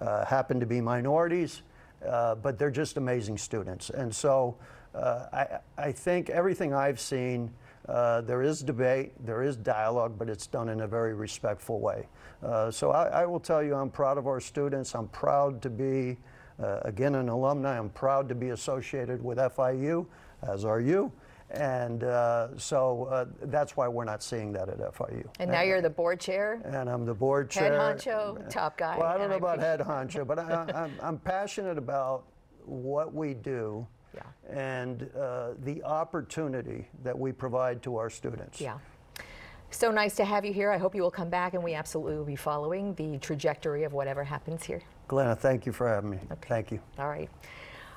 uh, 0.01 0.25
happen 0.25 0.59
to 0.59 0.65
be 0.65 0.81
minorities, 0.81 1.61
uh, 2.05 2.35
but 2.35 2.59
they're 2.59 2.71
just 2.71 2.97
amazing 2.97 3.37
students. 3.37 3.89
And 3.89 4.13
so 4.13 4.57
uh, 4.93 5.27
I, 5.31 5.47
I 5.77 5.91
think 5.91 6.29
everything 6.29 6.73
I've 6.73 6.99
seen, 6.99 7.51
there 7.87 8.41
is 8.41 8.61
debate, 8.61 9.13
there 9.25 9.43
is 9.43 9.55
dialogue, 9.55 10.15
but 10.17 10.29
it's 10.29 10.47
done 10.47 10.69
in 10.69 10.81
a 10.81 10.87
very 10.87 11.13
respectful 11.13 11.79
way. 11.79 12.07
So 12.71 12.91
I, 12.91 13.21
I 13.21 13.25
will 13.25 13.39
tell 13.39 13.63
you, 13.63 13.75
I'm 13.75 13.89
proud 13.89 14.17
of 14.17 14.27
our 14.27 14.39
students. 14.39 14.95
I'm 14.95 15.07
proud 15.07 15.61
to 15.61 15.69
be 15.69 16.17
again, 16.83 17.15
an 17.15 17.29
alumni. 17.29 17.77
I'm 17.77 17.89
proud 17.89 18.27
to 18.29 18.35
be 18.35 18.49
associated 18.49 19.23
with 19.23 19.37
FIU, 19.37 20.05
as 20.41 20.65
are 20.65 20.79
you. 20.79 21.11
And 21.51 22.03
uh, 22.03 22.57
so 22.57 23.05
uh, 23.05 23.25
that's 23.43 23.77
why 23.77 23.87
we're 23.87 24.05
not 24.05 24.23
seeing 24.23 24.51
that 24.53 24.67
at 24.67 24.79
FIU. 24.79 25.25
And 25.39 25.51
now 25.51 25.61
you're 25.61 25.81
the 25.81 25.89
board 25.89 26.19
chair. 26.19 26.59
And 26.65 26.89
I'm 26.89 27.05
the 27.05 27.13
board 27.13 27.49
chair. 27.49 27.71
Head 27.71 27.97
honcho, 27.99 28.49
top 28.49 28.77
guy, 28.77 28.97
Well, 28.97 29.07
I 29.07 29.17
don't 29.17 29.29
know 29.29 29.35
I 29.35 29.37
about 29.37 29.59
head 29.59 29.79
honcho, 29.79 30.25
but 30.25 30.39
I, 30.39 30.65
I'm, 30.75 30.91
I'm 31.01 31.17
passionate 31.19 31.77
about 31.77 32.25
what 32.65 33.13
we 33.13 33.35
do 33.35 33.85
Yeah. 34.15 34.23
and 34.49 35.09
uh, 35.17 35.49
the 35.63 35.83
opportunity 35.83 36.87
that 37.03 37.17
we 37.17 37.31
provide 37.31 37.83
to 37.83 37.97
our 37.97 38.09
students. 38.09 38.59
Yeah. 38.59 38.79
So 39.69 39.91
nice 39.91 40.15
to 40.15 40.25
have 40.25 40.45
you 40.45 40.53
here. 40.53 40.71
I 40.71 40.77
hope 40.77 40.95
you 40.95 41.01
will 41.01 41.11
come 41.11 41.29
back, 41.29 41.53
and 41.53 41.63
we 41.63 41.73
absolutely 41.73 42.15
will 42.15 42.23
be 42.23 42.35
following 42.35 42.93
the 42.95 43.17
trajectory 43.19 43.83
of 43.83 43.93
whatever 43.93 44.23
happens 44.23 44.63
here. 44.63 44.81
Glenna, 45.07 45.35
thank 45.35 45.65
you 45.65 45.71
for 45.73 45.87
having 45.87 46.11
me. 46.11 46.19
Thank 46.47 46.71
you. 46.71 46.79
All 46.97 47.09
right. 47.09 47.29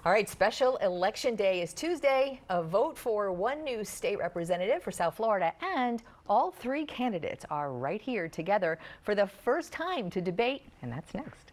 All 0.08 0.14
right, 0.14 0.26
special 0.26 0.78
election 0.78 1.36
day 1.36 1.60
is 1.60 1.74
Tuesday. 1.74 2.40
A 2.48 2.62
vote 2.62 2.96
for 2.96 3.30
one 3.30 3.62
new 3.62 3.84
state 3.84 4.18
representative 4.18 4.82
for 4.82 4.90
South 4.90 5.16
Florida, 5.16 5.52
and 5.60 6.02
all 6.26 6.50
three 6.50 6.86
candidates 6.86 7.44
are 7.50 7.74
right 7.74 8.00
here 8.00 8.26
together 8.26 8.78
for 9.02 9.14
the 9.14 9.26
first 9.26 9.70
time 9.70 10.08
to 10.08 10.22
debate, 10.22 10.62
and 10.80 10.90
that's 10.90 11.12
next. 11.12 11.47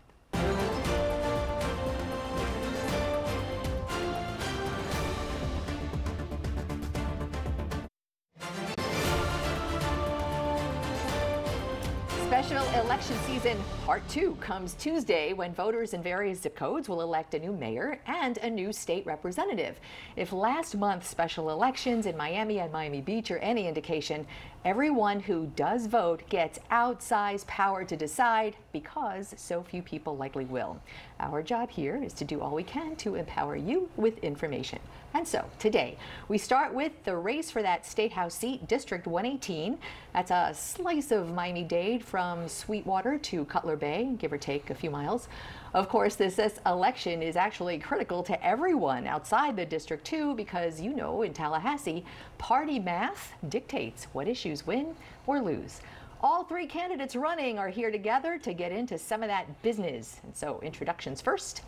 Special 12.45 12.81
election 12.81 13.17
season 13.25 13.57
part 13.87 14.07
two 14.07 14.35
comes 14.35 14.75
Tuesday 14.75 15.33
when 15.33 15.51
voters 15.55 15.95
in 15.95 16.03
various 16.03 16.41
zip 16.41 16.55
codes 16.55 16.87
will 16.87 17.01
elect 17.01 17.33
a 17.33 17.39
new 17.39 17.51
mayor 17.51 17.99
and 18.05 18.37
a 18.37 18.47
new 18.47 18.71
state 18.71 19.03
representative. 19.07 19.79
If 20.15 20.31
last 20.31 20.77
month's 20.77 21.07
special 21.07 21.49
elections 21.49 22.05
in 22.05 22.15
Miami 22.15 22.59
and 22.59 22.71
Miami 22.71 23.01
Beach 23.01 23.31
are 23.31 23.39
any 23.39 23.67
indication, 23.67 24.27
everyone 24.63 25.21
who 25.21 25.47
does 25.55 25.87
vote 25.87 26.21
gets 26.29 26.59
outsized 26.69 27.47
power 27.47 27.83
to 27.83 27.97
decide 27.97 28.55
because 28.73 29.33
so 29.37 29.63
few 29.63 29.81
people 29.81 30.15
likely 30.15 30.45
will. 30.45 30.79
Our 31.19 31.41
job 31.41 31.71
here 31.71 32.03
is 32.03 32.13
to 32.13 32.25
do 32.25 32.41
all 32.41 32.53
we 32.53 32.61
can 32.63 32.95
to 32.97 33.15
empower 33.15 33.55
you 33.55 33.89
with 33.97 34.19
information. 34.19 34.77
And 35.15 35.25
so 35.25 35.45
today, 35.59 35.97
we 36.27 36.37
start 36.37 36.73
with 36.73 36.91
the 37.05 37.15
race 37.15 37.49
for 37.49 37.61
that 37.61 37.85
State 37.85 38.11
House 38.11 38.35
seat, 38.35 38.67
District 38.67 39.07
118. 39.07 39.77
That's 40.11 40.29
a 40.29 40.51
slice 40.53 41.09
of 41.09 41.33
Miami 41.33 41.63
Dade 41.63 42.03
from 42.03 42.49
Sweetwater 42.49 43.17
to 43.19 43.45
Cutler 43.45 43.77
Bay, 43.77 44.09
give 44.17 44.33
or 44.33 44.37
take 44.37 44.71
a 44.71 44.75
few 44.75 44.89
miles. 44.91 45.29
Of 45.73 45.87
course, 45.87 46.15
this, 46.15 46.35
this 46.35 46.59
election 46.65 47.23
is 47.23 47.37
actually 47.37 47.79
critical 47.79 48.23
to 48.23 48.45
everyone 48.45 49.07
outside 49.07 49.55
the 49.55 49.65
District 49.65 50.03
2 50.03 50.35
because 50.35 50.81
you 50.81 50.93
know 50.93 51.21
in 51.21 51.31
Tallahassee, 51.31 52.03
party 52.37 52.77
math 52.77 53.31
dictates 53.47 54.07
what 54.11 54.27
issues 54.27 54.67
win 54.67 54.97
or 55.27 55.39
lose. 55.39 55.79
All 56.19 56.43
three 56.43 56.67
candidates 56.67 57.15
running 57.15 57.57
are 57.57 57.69
here 57.69 57.89
together 57.89 58.37
to 58.39 58.53
get 58.53 58.73
into 58.73 58.97
some 58.97 59.23
of 59.23 59.29
that 59.29 59.61
business. 59.61 60.19
And 60.25 60.35
so, 60.35 60.59
introductions 60.61 61.21
first. 61.21 61.61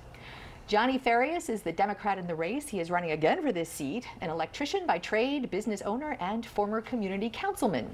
Johnny 0.67 0.97
Farias 0.97 1.47
is 1.47 1.61
the 1.61 1.71
Democrat 1.71 2.17
in 2.17 2.27
the 2.27 2.35
race. 2.35 2.67
He 2.67 2.81
is 2.81 2.91
running 2.91 3.11
again 3.11 3.41
for 3.41 3.53
this 3.53 3.69
seat, 3.69 4.05
an 4.19 4.29
electrician 4.29 4.85
by 4.85 4.97
trade, 4.97 5.49
business 5.49 5.81
owner, 5.83 6.17
and 6.19 6.45
former 6.45 6.81
community 6.81 7.29
councilman. 7.29 7.89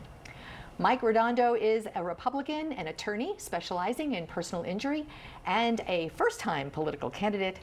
Mike 0.80 1.04
Redondo 1.04 1.54
is 1.54 1.88
a 1.94 2.04
Republican, 2.04 2.74
an 2.74 2.88
attorney 2.88 3.36
specializing 3.38 4.16
in 4.16 4.26
personal 4.26 4.64
injury, 4.64 5.06
and 5.46 5.82
a 5.88 6.10
first 6.16 6.40
time 6.40 6.72
political 6.72 7.12
candidate. 7.12 7.60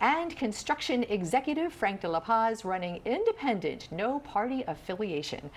And 0.00 0.34
construction 0.34 1.02
executive 1.10 1.70
Frank 1.70 2.00
De 2.00 2.08
La 2.08 2.20
Paz 2.20 2.64
running 2.64 3.02
independent, 3.04 3.88
no 3.92 4.20
party 4.20 4.64
affiliation. 4.66 5.50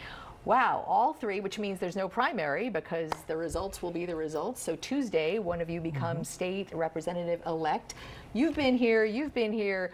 Wow, 0.43 0.83
all 0.88 1.13
three, 1.13 1.39
which 1.39 1.60
means 1.60 1.79
there's 1.79 1.95
no 1.95 2.10
primary 2.10 2.69
because 2.69 3.12
the 3.27 3.38
results 3.38 3.81
will 3.83 3.91
be 3.91 4.05
the 4.05 4.15
results. 4.15 4.62
So 4.62 4.75
Tuesday, 4.77 5.38
one 5.38 5.62
of 5.62 5.69
you 5.69 5.79
becomes 5.79 6.27
state 6.29 6.69
representative 6.74 7.41
elect. 7.45 7.93
You've 8.33 8.55
been 8.55 8.75
here, 8.75 9.05
you've 9.05 9.33
been 9.36 9.53
here. 9.53 9.91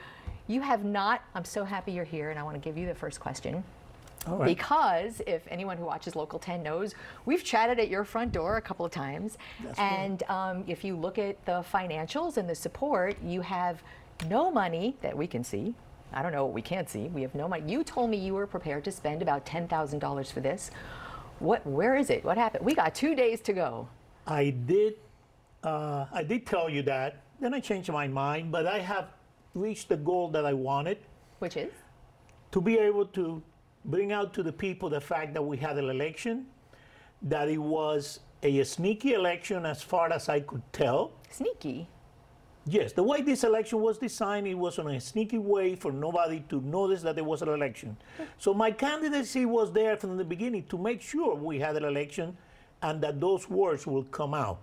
You 0.48 0.62
have 0.62 0.86
not, 0.86 1.22
I'm 1.36 1.44
so 1.44 1.66
happy 1.66 1.92
you're 1.92 2.06
here, 2.06 2.30
and 2.30 2.40
I 2.40 2.44
want 2.44 2.56
to 2.56 2.62
give 2.62 2.78
you 2.78 2.88
the 2.88 2.96
first 2.96 3.20
question. 3.20 3.62
Because 4.46 5.22
if 5.28 5.42
anyone 5.50 5.76
who 5.78 5.84
watches 5.86 6.16
Local 6.16 6.40
10 6.40 6.64
knows, 6.64 6.96
we've 7.26 7.44
chatted 7.44 7.80
at 7.80 7.90
your 7.90 8.06
front 8.06 8.32
door 8.32 8.56
a 8.56 8.62
couple 8.62 8.86
of 8.86 8.92
times. 8.92 9.38
and 9.78 10.24
um, 10.30 10.64
if 10.68 10.84
you 10.86 10.96
look 10.96 11.18
at 11.18 11.44
the 11.46 11.64
financials 11.74 12.38
and 12.38 12.50
the 12.50 12.56
support, 12.56 13.18
you 13.22 13.42
have 13.42 13.84
no 14.30 14.50
money 14.50 14.96
that 15.02 15.16
we 15.18 15.28
can 15.28 15.44
see. 15.44 15.76
I 16.14 16.22
don't 16.22 16.32
know 16.32 16.46
what 16.46 16.54
we 16.54 16.62
can't 16.62 16.90
see. 16.90 17.08
We 17.08 17.22
have 17.22 17.36
no 17.36 17.48
money. 17.48 17.64
You 17.72 17.84
told 17.84 18.10
me 18.10 18.18
you 18.18 18.34
were 18.34 18.48
prepared 18.48 18.84
to 18.86 18.92
spend 18.92 19.22
about 19.22 19.46
$10,000 19.46 20.32
for 20.32 20.40
this. 20.40 20.72
What? 21.40 21.66
Where 21.68 21.96
is 21.96 22.10
it? 22.10 22.24
What 22.24 22.38
happened? 22.38 22.66
We 22.66 22.74
got 22.74 22.96
two 22.96 23.14
days 23.14 23.42
to 23.42 23.54
go. 23.54 23.88
I 24.26 24.50
did, 24.50 24.96
uh, 25.64 26.06
I 26.12 26.24
did 26.24 26.46
tell 26.46 26.70
you 26.70 26.82
that. 26.84 27.22
Then 27.40 27.54
I 27.54 27.60
changed 27.60 27.92
my 27.92 28.08
mind, 28.08 28.52
but 28.52 28.66
I 28.66 28.80
have 28.80 29.10
reached 29.54 29.90
the 29.90 29.98
goal 29.98 30.30
that 30.30 30.46
I 30.46 30.54
wanted 30.54 30.98
Which 31.40 31.58
is? 31.58 31.72
to 32.52 32.62
be 32.62 32.78
able 32.78 33.06
to 33.08 33.42
bring 33.86 34.12
out 34.12 34.34
to 34.34 34.44
the 34.44 34.52
people 34.52 34.90
the 34.90 35.00
fact 35.02 35.34
that 35.36 35.42
we 35.42 35.58
had 35.58 35.78
an 35.78 35.90
election, 35.90 36.48
that 37.22 37.48
it 37.50 37.58
was 37.60 38.20
a 38.44 38.64
sneaky 38.64 39.14
election 39.14 39.66
as 39.66 39.82
far 39.82 40.12
as 40.12 40.30
I 40.30 40.40
could 40.42 40.62
tell. 40.74 41.12
Sneaky. 41.30 41.88
Yes, 42.70 42.92
the 42.92 43.04
way 43.04 43.22
this 43.22 43.44
election 43.46 43.80
was 43.82 43.98
designed, 43.98 44.46
it 44.46 44.54
was 44.54 44.78
on 44.78 44.88
a 44.90 45.00
sneaky 45.00 45.38
way 45.38 45.76
for 45.76 45.92
nobody 45.92 46.42
to 46.50 46.60
notice 46.62 47.02
that 47.04 47.16
there 47.16 47.24
was 47.24 47.42
an 47.42 47.48
election. 47.50 47.96
So 48.38 48.54
my 48.54 48.72
candidacy 48.72 49.46
was 49.46 49.72
there 49.72 49.96
from 49.96 50.18
the 50.18 50.26
beginning 50.26 50.66
to 50.68 50.78
make 50.78 51.02
sure 51.02 51.34
we 51.36 51.60
had 51.60 51.78
an 51.78 51.86
election 51.86 52.36
and 52.82 53.02
that 53.02 53.22
those 53.22 53.50
words 53.50 53.88
will 53.88 54.04
come 54.04 54.34
out. 54.34 54.60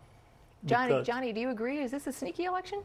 Johnny, 0.66 0.88
Because- 0.92 1.06
Johnny, 1.06 1.32
do 1.32 1.40
you 1.40 1.50
agree? 1.50 1.78
Is 1.80 1.90
this 1.90 2.06
a 2.06 2.12
sneaky 2.12 2.44
election? 2.44 2.80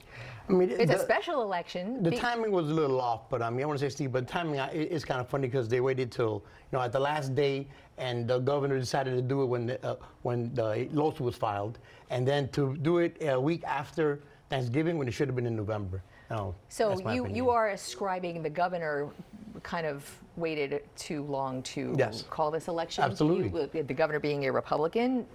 I 0.49 0.51
mean, 0.53 0.69
It's 0.69 0.91
a 0.91 0.99
special 0.99 1.41
election. 1.43 2.01
The 2.03 2.11
Be- 2.11 2.17
timing 2.17 2.51
was 2.51 2.69
a 2.69 2.73
little 2.73 2.99
off, 2.99 3.29
but 3.29 3.41
I 3.41 3.49
mean, 3.49 3.61
I 3.63 3.65
want 3.67 3.79
to 3.79 3.85
say 3.85 3.89
Steve, 3.89 4.11
but 4.11 4.27
timing 4.27 4.59
I- 4.59 4.71
it- 4.71 4.91
it's 4.91 5.05
kind 5.05 5.21
of 5.21 5.27
funny 5.29 5.47
because 5.47 5.67
they 5.69 5.79
waited 5.79 6.11
till 6.11 6.43
you 6.71 6.77
know 6.77 6.81
at 6.81 6.91
the 6.91 6.99
last 6.99 7.35
day, 7.35 7.67
and 7.97 8.27
the 8.27 8.39
governor 8.39 8.77
decided 8.79 9.15
to 9.15 9.21
do 9.21 9.43
it 9.43 9.45
when 9.45 9.65
the, 9.67 9.85
uh, 9.85 9.95
when 10.23 10.53
the 10.55 10.89
lawsuit 10.91 11.21
was 11.21 11.35
filed, 11.35 11.79
and 12.09 12.27
then 12.27 12.49
to 12.49 12.75
do 12.77 12.97
it 12.97 13.15
a 13.21 13.39
week 13.39 13.63
after 13.65 14.19
Thanksgiving 14.49 14.97
when 14.97 15.07
it 15.07 15.11
should 15.11 15.27
have 15.27 15.35
been 15.35 15.45
in 15.45 15.55
November. 15.55 16.01
Oh, 16.31 16.53
So 16.69 16.99
you, 17.11 17.27
you 17.27 17.49
are 17.49 17.69
ascribing 17.69 18.43
the 18.43 18.49
governor 18.49 19.09
kind 19.63 19.85
of 19.85 20.09
waited 20.37 20.83
too 20.95 21.23
long 21.23 21.61
to 21.63 21.95
Yes. 21.97 22.23
call 22.29 22.51
this 22.51 22.67
election? 22.67 23.03
Absolutely. 23.03 23.67
You- 23.73 23.83
the 23.83 23.93
governor 23.93 24.19
being 24.19 24.45
a 24.45 24.51
Republican, 24.51 25.25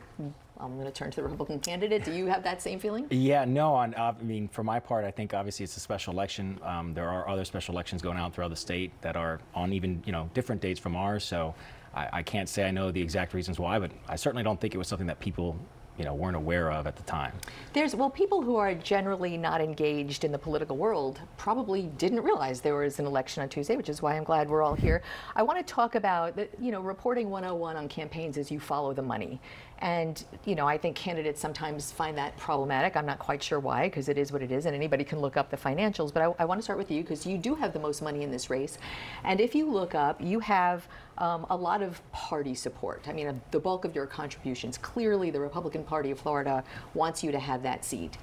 I'm 0.58 0.74
going 0.74 0.86
to 0.86 0.92
turn 0.92 1.10
to 1.10 1.16
the 1.16 1.22
Republican 1.24 1.58
candidate. 1.60 2.04
Do 2.04 2.12
you 2.12 2.26
have 2.26 2.42
that 2.44 2.62
same 2.62 2.78
feeling? 2.78 3.06
Yeah, 3.10 3.44
no. 3.44 3.74
On, 3.74 3.92
uh, 3.94 4.14
I 4.18 4.22
mean, 4.22 4.48
for 4.48 4.62
my 4.62 4.78
part, 4.78 5.04
I 5.04 5.10
think 5.10 5.34
obviously 5.34 5.64
it's 5.64 5.76
a 5.76 5.80
special 5.80 6.12
election. 6.12 6.58
Um, 6.62 6.94
there 6.94 7.08
are 7.10 7.28
other 7.28 7.44
special 7.44 7.74
elections 7.74 8.02
going 8.02 8.18
on 8.18 8.30
throughout 8.30 8.50
the 8.50 8.56
state 8.56 8.92
that 9.02 9.16
are 9.16 9.40
on 9.54 9.72
even 9.72 10.00
you 10.06 10.12
know 10.12 10.30
different 10.32 10.60
dates 10.62 10.78
from 10.78 10.94
ours. 10.94 11.24
So 11.24 11.54
I, 11.92 12.08
I 12.12 12.22
can't 12.22 12.48
say 12.48 12.64
I 12.66 12.70
know 12.70 12.92
the 12.92 13.02
exact 13.02 13.34
reasons 13.34 13.58
why, 13.58 13.78
but 13.80 13.90
I 14.08 14.14
certainly 14.16 14.44
don't 14.44 14.60
think 14.60 14.74
it 14.74 14.78
was 14.78 14.86
something 14.86 15.08
that 15.08 15.18
people 15.18 15.56
you 15.98 16.04
know 16.04 16.14
weren't 16.14 16.36
aware 16.36 16.72
of 16.72 16.86
at 16.86 16.96
the 16.96 17.02
time. 17.04 17.32
There's 17.72 17.94
well, 17.94 18.10
people 18.10 18.42
who 18.42 18.56
are 18.56 18.74
generally 18.74 19.36
not 19.36 19.60
engaged 19.60 20.24
in 20.24 20.32
the 20.32 20.38
political 20.38 20.76
world 20.76 21.20
probably 21.36 21.82
didn't 21.98 22.20
realize 22.20 22.60
there 22.60 22.76
was 22.76 22.98
an 22.98 23.06
election 23.06 23.42
on 23.42 23.48
Tuesday, 23.48 23.76
which 23.76 23.88
is 23.88 24.02
why 24.02 24.16
I'm 24.16 24.24
glad 24.24 24.48
we're 24.48 24.62
all 24.62 24.74
here. 24.74 25.02
I 25.36 25.42
want 25.42 25.64
to 25.64 25.72
talk 25.72 25.94
about 25.94 26.38
you 26.60 26.72
know 26.72 26.80
reporting 26.80 27.30
101 27.30 27.76
on 27.76 27.88
campaigns 27.88 28.38
as 28.38 28.50
you 28.50 28.58
follow 28.58 28.92
the 28.92 29.02
money, 29.02 29.40
and 29.78 30.24
you 30.44 30.54
know 30.54 30.66
I 30.66 30.78
think 30.78 30.96
candidates 30.96 31.40
sometimes 31.40 31.92
find 31.92 32.18
that 32.18 32.36
problematic. 32.36 32.96
I'm 32.96 33.06
not 33.06 33.18
quite 33.18 33.42
sure 33.42 33.60
why 33.60 33.84
because 33.88 34.08
it 34.08 34.18
is 34.18 34.32
what 34.32 34.42
it 34.42 34.50
is, 34.50 34.66
and 34.66 34.74
anybody 34.74 35.04
can 35.04 35.20
look 35.20 35.36
up 35.36 35.50
the 35.50 35.56
financials. 35.56 36.12
But 36.12 36.22
I, 36.22 36.42
I 36.42 36.44
want 36.44 36.58
to 36.58 36.62
start 36.62 36.78
with 36.78 36.90
you 36.90 37.02
because 37.02 37.24
you 37.24 37.38
do 37.38 37.54
have 37.54 37.72
the 37.72 37.80
most 37.80 38.02
money 38.02 38.22
in 38.22 38.30
this 38.30 38.50
race, 38.50 38.78
and 39.22 39.40
if 39.40 39.54
you 39.54 39.70
look 39.70 39.94
up, 39.94 40.20
you 40.20 40.40
have 40.40 40.88
um, 41.18 41.46
a 41.50 41.56
lot 41.56 41.82
of 41.82 42.00
party 42.12 42.54
support. 42.54 43.06
I 43.08 43.12
mean, 43.12 43.40
the 43.50 43.60
bulk 43.60 43.84
of 43.84 43.94
your 43.94 44.06
contributions. 44.06 44.78
Clearly, 44.78 45.30
the 45.30 45.40
Republican 45.40 45.84
Party 45.84 46.10
of 46.10 46.18
Florida 46.18 46.64
wants 46.94 47.22
you 47.22 47.32
to 47.32 47.38
have 47.38 47.62
that 47.62 47.84
seat. 47.84 48.16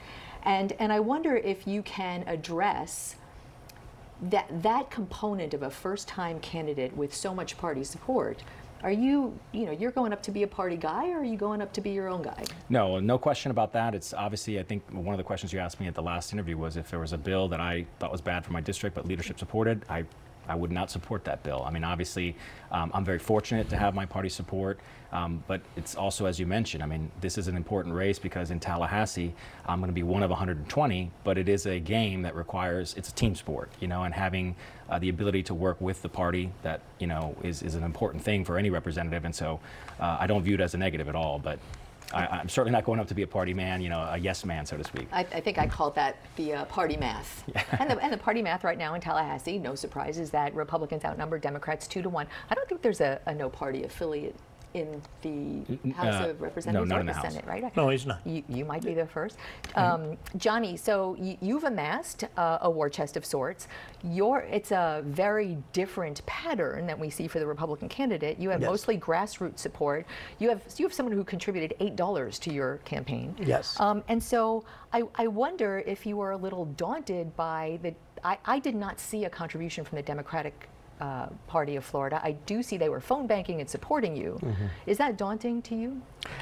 And, 0.44 0.74
and 0.80 0.92
I 0.92 1.00
wonder 1.00 1.38
if 1.38 1.68
you 1.68 1.84
can 1.84 2.24
address 2.28 3.16
that, 4.24 4.48
that 4.64 4.92
component 4.92 5.54
of 5.54 5.64
a 5.64 5.70
first 5.70 6.08
time 6.08 6.40
candidate 6.40 6.96
with 6.96 7.14
so 7.14 7.34
much 7.34 7.58
party 7.58 7.84
support. 7.84 8.44
Are 8.84 8.92
you, 8.92 9.38
you 9.52 9.68
know, 9.68 9.72
you're 9.72 9.92
going 9.92 10.12
up 10.12 10.24
to 10.24 10.32
be 10.32 10.42
a 10.42 10.48
party 10.48 10.76
guy 10.76 11.10
or 11.12 11.20
are 11.20 11.24
you 11.24 11.38
going 11.38 11.62
up 11.62 11.72
to 11.74 11.82
be 11.82 11.92
your 11.92 12.08
own 12.08 12.24
guy? 12.24 12.44
No, 12.70 13.00
no 13.00 13.20
question 13.20 13.52
about 13.52 13.74
that. 13.74 13.94
It's 13.94 14.12
obviously, 14.12 14.60
I 14.60 14.64
think 14.64 14.84
one 14.92 15.14
of 15.14 15.18
the 15.18 15.24
questions 15.24 15.54
you 15.54 15.60
asked 15.60 15.80
me 15.80 15.88
at 15.88 15.94
the 15.94 16.02
last 16.02 16.34
interview 16.34 16.58
was 16.58 16.78
if 16.78 16.90
there 16.90 17.00
was 17.00 17.14
a 17.14 17.18
bill 17.18 17.48
that 17.50 17.60
I 17.60 17.86
thought 18.00 18.12
was 18.12 18.22
bad 18.22 18.44
for 18.44 18.54
my 18.54 18.62
district, 18.62 18.96
but 18.96 19.06
leadership 19.06 19.38
supported. 19.38 19.86
I 19.88 20.04
I 20.48 20.56
would 20.56 20.72
not 20.72 20.90
support 20.90 21.24
that 21.26 21.44
bill. 21.44 21.64
I 21.66 21.72
mean, 21.72 21.84
obviously, 21.84 22.36
um, 22.72 22.92
I'm 22.94 23.06
very 23.06 23.20
fortunate 23.20 23.70
to 23.70 23.78
have 23.78 23.96
my 23.96 24.06
party 24.06 24.30
support, 24.30 24.80
um, 25.12 25.44
but 25.48 25.62
it's 25.76 25.96
also, 25.96 26.26
as 26.26 26.40
you 26.40 26.46
mentioned, 26.46 26.82
I 26.82 26.86
mean, 26.86 27.12
this 27.20 27.38
is 27.38 27.48
an 27.48 27.56
important 27.56 27.94
race 27.96 28.18
because 28.18 28.50
in 28.50 28.60
Tallahassee, 28.60 29.34
I'm 29.66 29.80
going 29.80 29.90
to 29.90 29.94
be 29.94 30.04
one 30.04 30.24
of 30.24 30.30
120, 30.30 31.12
but 31.24 31.38
it 31.38 31.50
is 31.50 31.66
a 31.66 31.80
game 31.80 32.22
that 32.22 32.36
requires, 32.36 32.94
it's 32.98 33.10
a 33.10 33.14
team 33.14 33.36
sport, 33.36 33.70
you 33.80 33.88
know, 33.88 34.04
and 34.04 34.14
having 34.14 34.56
uh, 34.90 35.00
the 35.00 35.10
ability 35.10 35.44
to 35.44 35.54
work 35.54 35.80
with 35.82 36.02
the 36.02 36.10
party 36.10 36.52
that, 36.64 36.82
you 37.00 37.08
know, 37.08 37.36
is, 37.44 37.62
is 37.62 37.76
an 37.76 37.84
important 37.84 38.24
thing 38.24 38.46
for 38.46 38.58
any 38.58 38.70
representative. 38.70 39.26
And 39.26 39.36
so 39.36 39.60
uh, 40.00 40.18
I 40.20 40.28
don't 40.28 40.44
view 40.44 40.56
it 40.56 40.62
as 40.62 40.74
a 40.74 40.78
negative 40.78 41.10
at 41.10 41.16
all, 41.16 41.40
but 41.40 41.60
I, 42.14 42.40
am 42.40 42.50
certainly 42.50 42.72
not 42.76 42.86
going 42.86 43.00
up 43.00 43.08
to 43.08 43.16
be 43.16 43.24
a 43.24 43.28
party 43.28 43.54
man, 43.54 43.82
you 43.82 43.90
know, 43.90 44.00
a 44.00 44.18
yes 44.18 44.46
man, 44.46 44.66
so 44.66 44.78
to 44.78 44.84
speak. 44.84 45.08
I, 45.12 45.22
I 45.22 45.42
think 45.42 45.58
I 45.58 45.68
called 45.68 45.96
that 45.96 46.18
the 46.36 46.54
uh, 46.54 46.66
party 46.66 46.98
math. 46.98 47.44
Yeah. 47.52 47.64
And, 47.80 47.90
the, 47.90 48.02
and 48.02 48.14
the 48.14 48.18
party 48.18 48.42
math 48.42 48.64
right 48.64 48.78
now 48.78 48.94
in 48.94 49.02
Tallahassee, 49.02 49.60
no 49.60 49.76
surprise, 49.76 50.18
is 50.18 50.30
that 50.30 50.56
Republicans 50.56 51.04
outnumber 51.04 51.38
Democrats 51.38 51.86
two 51.86 52.02
to 52.02 52.08
one. 52.08 52.28
I 52.50 52.56
don't 52.56 52.68
think 52.70 52.82
there's 52.82 53.02
a, 53.02 53.20
a 53.26 53.34
no 53.34 53.50
party 53.50 53.84
affiliate 53.84 54.36
in 54.74 55.02
the 55.22 55.92
House 55.92 56.24
uh, 56.26 56.30
of 56.30 56.42
Representatives 56.42 56.90
no, 56.90 56.98
or 56.98 57.04
the, 57.04 57.14
the 57.14 57.22
Senate, 57.22 57.46
right? 57.46 57.76
No, 57.76 57.90
he's 57.90 58.06
not. 58.06 58.26
You, 58.26 58.44
you 58.48 58.66
might 58.66 58.84
be 58.84 58.94
the 58.94 59.06
first. 59.06 59.38
Um, 59.76 60.18
Johnny, 60.38 60.78
so 60.78 61.16
you, 61.20 61.56
have 61.56 61.66
amassed 61.66 62.24
uh, 62.38 62.60
a 62.62 62.70
war 62.70 62.90
chest 62.90 63.18
of 63.18 63.26
sorts. 63.26 63.68
Your, 64.04 64.42
it's 64.42 64.72
a 64.72 65.04
very 65.06 65.58
different 65.74 66.26
pattern 66.26 66.88
than 66.88 67.00
we 67.00 67.10
see 67.10 67.28
for 67.28 67.40
the 67.40 67.46
Republican 67.46 67.90
candidate. 67.90 68.40
You 68.40 68.50
have 68.50 68.62
yes. 68.62 68.70
mostly 68.70 68.98
grassroots 68.98 69.60
support. 69.60 70.06
You 70.40 70.50
have, 70.50 70.62
you 70.78 70.86
have 70.86 70.94
someone 70.94 71.16
who 71.16 71.24
contributed 71.24 71.76
$8 71.80 72.40
to 72.40 72.54
your 72.54 72.78
campaign. 72.86 73.36
Yes. 73.40 73.80
Um, 73.80 74.04
and 74.08 74.22
so 74.22 74.64
I, 74.94 75.04
I 75.16 75.28
wonder 75.28 75.84
if 75.86 76.06
you 76.06 76.18
were 76.18 76.32
a 76.32 76.38
little 76.38 76.66
daunted 76.66 77.36
by 77.36 77.80
the 77.82 77.94
I, 78.24 78.38
I, 78.46 78.60
did 78.60 78.76
not 78.76 79.00
see 79.00 79.26
a 79.26 79.30
contribution 79.30 79.84
from 79.84 79.96
the 79.96 80.04
Democratic 80.04 80.70
uh, 81.02 81.28
Party 81.48 81.76
of 81.76 81.84
Florida. 81.84 82.22
I 82.24 82.34
do 82.46 82.62
see 82.62 82.78
they 82.78 82.90
were 82.90 83.02
phone 83.02 83.26
banking 83.26 83.60
and 83.60 83.70
supporting 83.70 84.16
you. 84.16 84.40
Mm-hmm. 84.42 84.66
Is 84.86 84.98
that 85.00 85.18
daunting 85.18 85.62
to 85.64 85.76
you? 85.76 86.00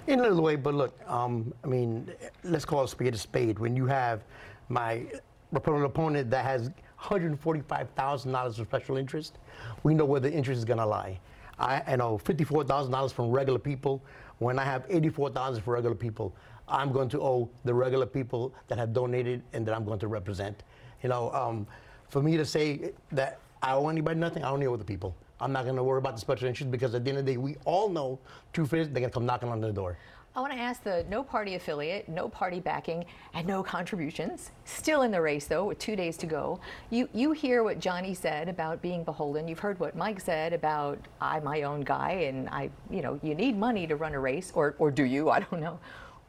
In 0.08 0.20
a 0.20 0.24
little 0.24 0.44
way, 0.44 0.58
but 0.58 0.74
look, 0.74 1.00
um, 1.08 1.54
I 1.64 1.68
mean, 1.68 2.12
let's 2.44 2.66
call 2.66 2.84
a 2.84 2.88
spade 2.88 3.16
a 3.16 3.18
spade. 3.18 3.58
When 3.58 3.76
you 3.76 3.86
have 3.86 4.22
my 4.68 5.06
Republican 5.54 5.86
opponent 5.86 6.30
that 6.32 6.44
has 6.44 6.70
$145,000 7.02 8.60
of 8.60 8.68
special 8.68 8.98
interest, 8.98 9.38
we 9.84 9.94
know 9.94 10.04
where 10.06 10.20
the 10.20 10.32
interest 10.32 10.58
is 10.60 10.66
going 10.66 10.80
to 10.80 10.86
lie. 10.86 11.18
I, 11.58 11.82
I 11.88 11.96
know 11.96 12.18
$54,000 12.18 13.14
from 13.14 13.32
regular 13.32 13.60
people. 13.60 14.04
When 14.40 14.60
I 14.60 14.66
have 14.66 14.88
$84,000 14.90 15.62
for 15.62 15.74
regular 15.74 15.96
people, 15.96 16.36
I'm 16.68 16.92
going 16.92 17.10
to 17.10 17.22
owe 17.22 17.50
the 17.64 17.74
regular 17.74 18.06
people 18.06 18.54
that 18.68 18.78
have 18.78 18.94
donated 18.94 19.42
and 19.54 19.66
that 19.66 19.74
I'm 19.74 19.86
going 19.86 20.00
to 20.00 20.08
represent. 20.08 20.64
You 21.02 21.10
know, 21.10 21.32
um, 21.32 21.66
for 22.10 22.22
me 22.22 22.36
to 22.36 22.46
say 22.46 22.92
that 23.14 23.40
I 23.62 23.74
owe 23.74 23.88
anybody 23.90 24.20
nothing. 24.20 24.44
I 24.44 24.50
don't 24.50 24.64
owe 24.64 24.78
the 24.78 24.86
people. 24.86 25.16
I'm 25.40 25.52
not 25.52 25.64
going 25.64 25.76
to 25.76 25.84
worry 25.84 26.00
about 26.00 26.16
the 26.16 26.22
special 26.22 26.48
interest 26.48 26.72
because 26.72 26.94
at 26.96 27.04
the 27.04 27.10
end 27.10 27.20
of 27.20 27.26
the 27.26 27.34
day, 27.34 27.38
we 27.38 27.56
all 27.66 27.90
know 27.90 28.20
truth 28.54 28.74
is 28.74 28.88
they're 28.88 29.02
going 29.02 29.10
to 29.10 29.10
come 29.10 29.26
knocking 29.26 29.50
on 29.50 29.62
the 29.62 29.72
door. 29.72 29.98
I 30.36 30.42
want 30.42 30.54
to 30.54 30.60
ask 30.60 30.84
the 30.84 31.06
no 31.10 31.24
party 31.24 31.56
affiliate, 31.56 32.08
no 32.08 32.30
party 32.30 32.60
backing, 32.60 33.04
and 33.34 33.48
no 33.48 33.64
contributions. 33.64 34.52
Still 34.64 35.02
in 35.02 35.12
the 35.12 35.22
race 35.22 35.48
though, 35.48 35.66
with 35.66 35.80
two 35.80 35.96
days 35.96 36.18
to 36.18 36.28
go. 36.28 36.60
You 36.92 37.10
you 37.14 37.32
hear 37.32 37.64
what 37.64 37.80
Johnny 37.80 38.14
said 38.14 38.48
about 38.48 38.82
being 38.82 39.04
beholden. 39.04 39.48
You've 39.48 39.60
heard 39.60 39.80
what 39.80 39.96
Mike 39.96 40.22
said 40.22 40.54
about 40.54 41.00
I'm 41.20 41.44
my 41.44 41.64
own 41.64 41.82
guy, 41.82 42.12
and 42.12 42.48
I 42.50 42.70
you 42.92 43.02
know 43.02 43.20
you 43.24 43.34
need 43.34 43.58
money 43.58 43.88
to 43.88 43.96
run 43.96 44.14
a 44.14 44.20
race, 44.20 44.52
or 44.54 44.76
or 44.78 44.92
do 44.92 45.04
you? 45.04 45.30
I 45.36 45.40
don't 45.40 45.62
know. 45.62 45.80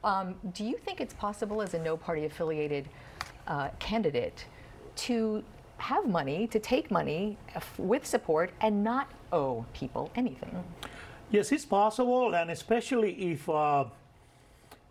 Um, 0.03 0.35
do 0.55 0.65
you 0.65 0.79
think 0.79 1.01
it's 1.01 1.15
possible 1.15 1.61
as 1.61 1.75
a 1.75 1.79
no 1.79 1.97
party 1.97 2.25
affiliated 2.25 2.89
uh, 3.47 3.69
candidate 3.79 4.47
to 4.97 5.45
have 5.81 6.07
money, 6.07 6.47
to 6.49 6.59
take 6.59 6.91
money 6.91 7.37
with 7.79 8.07
support 8.07 8.51
and 8.61 8.85
not 8.85 9.09
owe 9.33 9.65
people 9.73 10.11
anything. 10.15 10.63
Yes, 11.31 11.53
it's 11.53 11.65
possible, 11.65 12.35
and 12.35 12.51
especially 12.51 13.33
if 13.33 13.49
uh, 13.49 13.85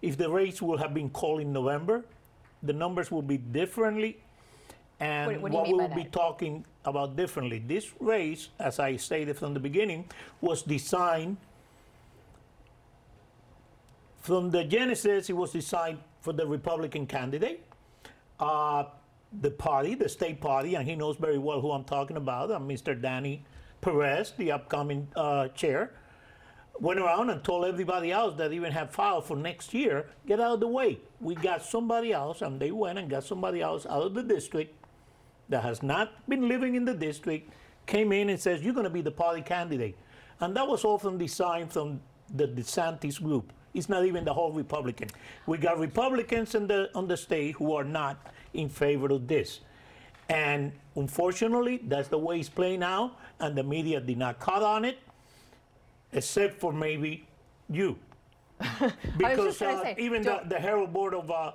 if 0.01 0.17
the 0.17 0.29
race 0.29 0.61
will 0.61 0.77
have 0.77 0.93
been 0.93 1.09
called 1.09 1.41
in 1.41 1.51
November, 1.51 2.05
the 2.63 2.73
numbers 2.73 3.11
will 3.11 3.21
be 3.21 3.37
differently, 3.37 4.17
and 4.99 5.41
what, 5.41 5.51
what, 5.51 5.67
we 5.67 5.73
will 5.73 5.89
be 5.89 6.05
talking 6.05 6.65
about 6.85 7.15
differently. 7.15 7.59
This 7.59 7.91
race, 7.99 8.49
as 8.59 8.79
I 8.79 8.95
stated 8.95 9.37
from 9.37 9.53
the 9.53 9.59
beginning, 9.59 10.05
was 10.39 10.63
designed 10.63 11.37
from 14.21 14.49
the 14.49 14.63
genesis. 14.63 15.29
It 15.29 15.35
was 15.35 15.51
designed 15.51 15.99
for 16.21 16.33
the 16.33 16.47
Republican 16.47 17.05
candidate. 17.05 17.65
Uh, 18.39 18.85
the 19.41 19.51
party, 19.51 19.95
the 19.95 20.09
state 20.09 20.41
party, 20.41 20.75
and 20.75 20.87
he 20.87 20.95
knows 20.95 21.17
very 21.17 21.37
well 21.37 21.61
who 21.61 21.71
I'm 21.71 21.83
talking 21.83 22.17
about, 22.17 22.51
uh, 22.51 22.59
Mr. 22.59 22.99
Danny 22.99 23.45
Perez, 23.81 24.33
the 24.37 24.51
upcoming 24.51 25.07
uh, 25.15 25.49
chair, 25.49 25.91
went 26.79 26.99
around 26.99 27.29
and 27.29 27.43
told 27.43 27.65
everybody 27.65 28.11
else 28.11 28.35
that 28.37 28.53
even 28.53 28.71
had 28.71 28.91
filed 28.91 29.25
for 29.25 29.35
next 29.35 29.73
year, 29.73 30.07
get 30.25 30.39
out 30.39 30.53
of 30.53 30.59
the 30.59 30.67
way. 30.67 30.99
We 31.19 31.35
got 31.35 31.61
somebody 31.61 32.13
else, 32.13 32.41
and 32.41 32.59
they 32.59 32.71
went 32.71 32.97
and 32.97 33.09
got 33.09 33.23
somebody 33.23 33.61
else 33.61 33.85
out 33.85 34.03
of 34.03 34.13
the 34.13 34.23
district 34.23 34.75
that 35.49 35.63
has 35.63 35.83
not 35.83 36.11
been 36.29 36.47
living 36.47 36.75
in 36.75 36.85
the 36.85 36.93
district, 36.93 37.51
came 37.85 38.11
in 38.11 38.29
and 38.29 38.39
says, 38.39 38.61
you're 38.61 38.73
going 38.73 38.85
to 38.85 38.89
be 38.89 39.01
the 39.01 39.11
party 39.11 39.41
candidate. 39.41 39.97
And 40.39 40.55
that 40.55 40.67
was 40.67 40.85
often 40.85 41.17
designed 41.17 41.73
from 41.73 41.99
the 42.33 42.47
DeSantis 42.47 43.21
group. 43.21 43.51
It's 43.73 43.89
not 43.89 44.05
even 44.05 44.23
the 44.23 44.33
whole 44.33 44.51
Republican. 44.51 45.09
We 45.45 45.57
got 45.57 45.79
Republicans 45.79 46.55
in 46.55 46.67
the, 46.67 46.89
on 46.95 47.07
the 47.07 47.17
state 47.17 47.55
who 47.55 47.73
are 47.73 47.83
not 47.83 48.31
in 48.53 48.69
favor 48.69 49.07
of 49.11 49.27
this. 49.27 49.61
And 50.29 50.71
unfortunately, 50.95 51.81
that's 51.83 52.07
the 52.07 52.17
way 52.17 52.39
it's 52.39 52.49
playing 52.49 52.83
out, 52.83 53.17
and 53.39 53.57
the 53.57 53.63
media 53.63 53.99
did 53.99 54.17
not 54.17 54.39
cut 54.39 54.61
on 54.61 54.85
it, 54.85 54.99
except 56.13 56.59
for 56.59 56.71
maybe 56.71 57.27
you. 57.69 57.97
because 59.17 59.61
uh, 59.61 59.81
say, 59.83 59.95
even 59.97 60.21
the, 60.21 60.41
the 60.47 60.59
Herald 60.59 60.93
Board 60.93 61.13
of 61.13 61.31
uh, 61.31 61.53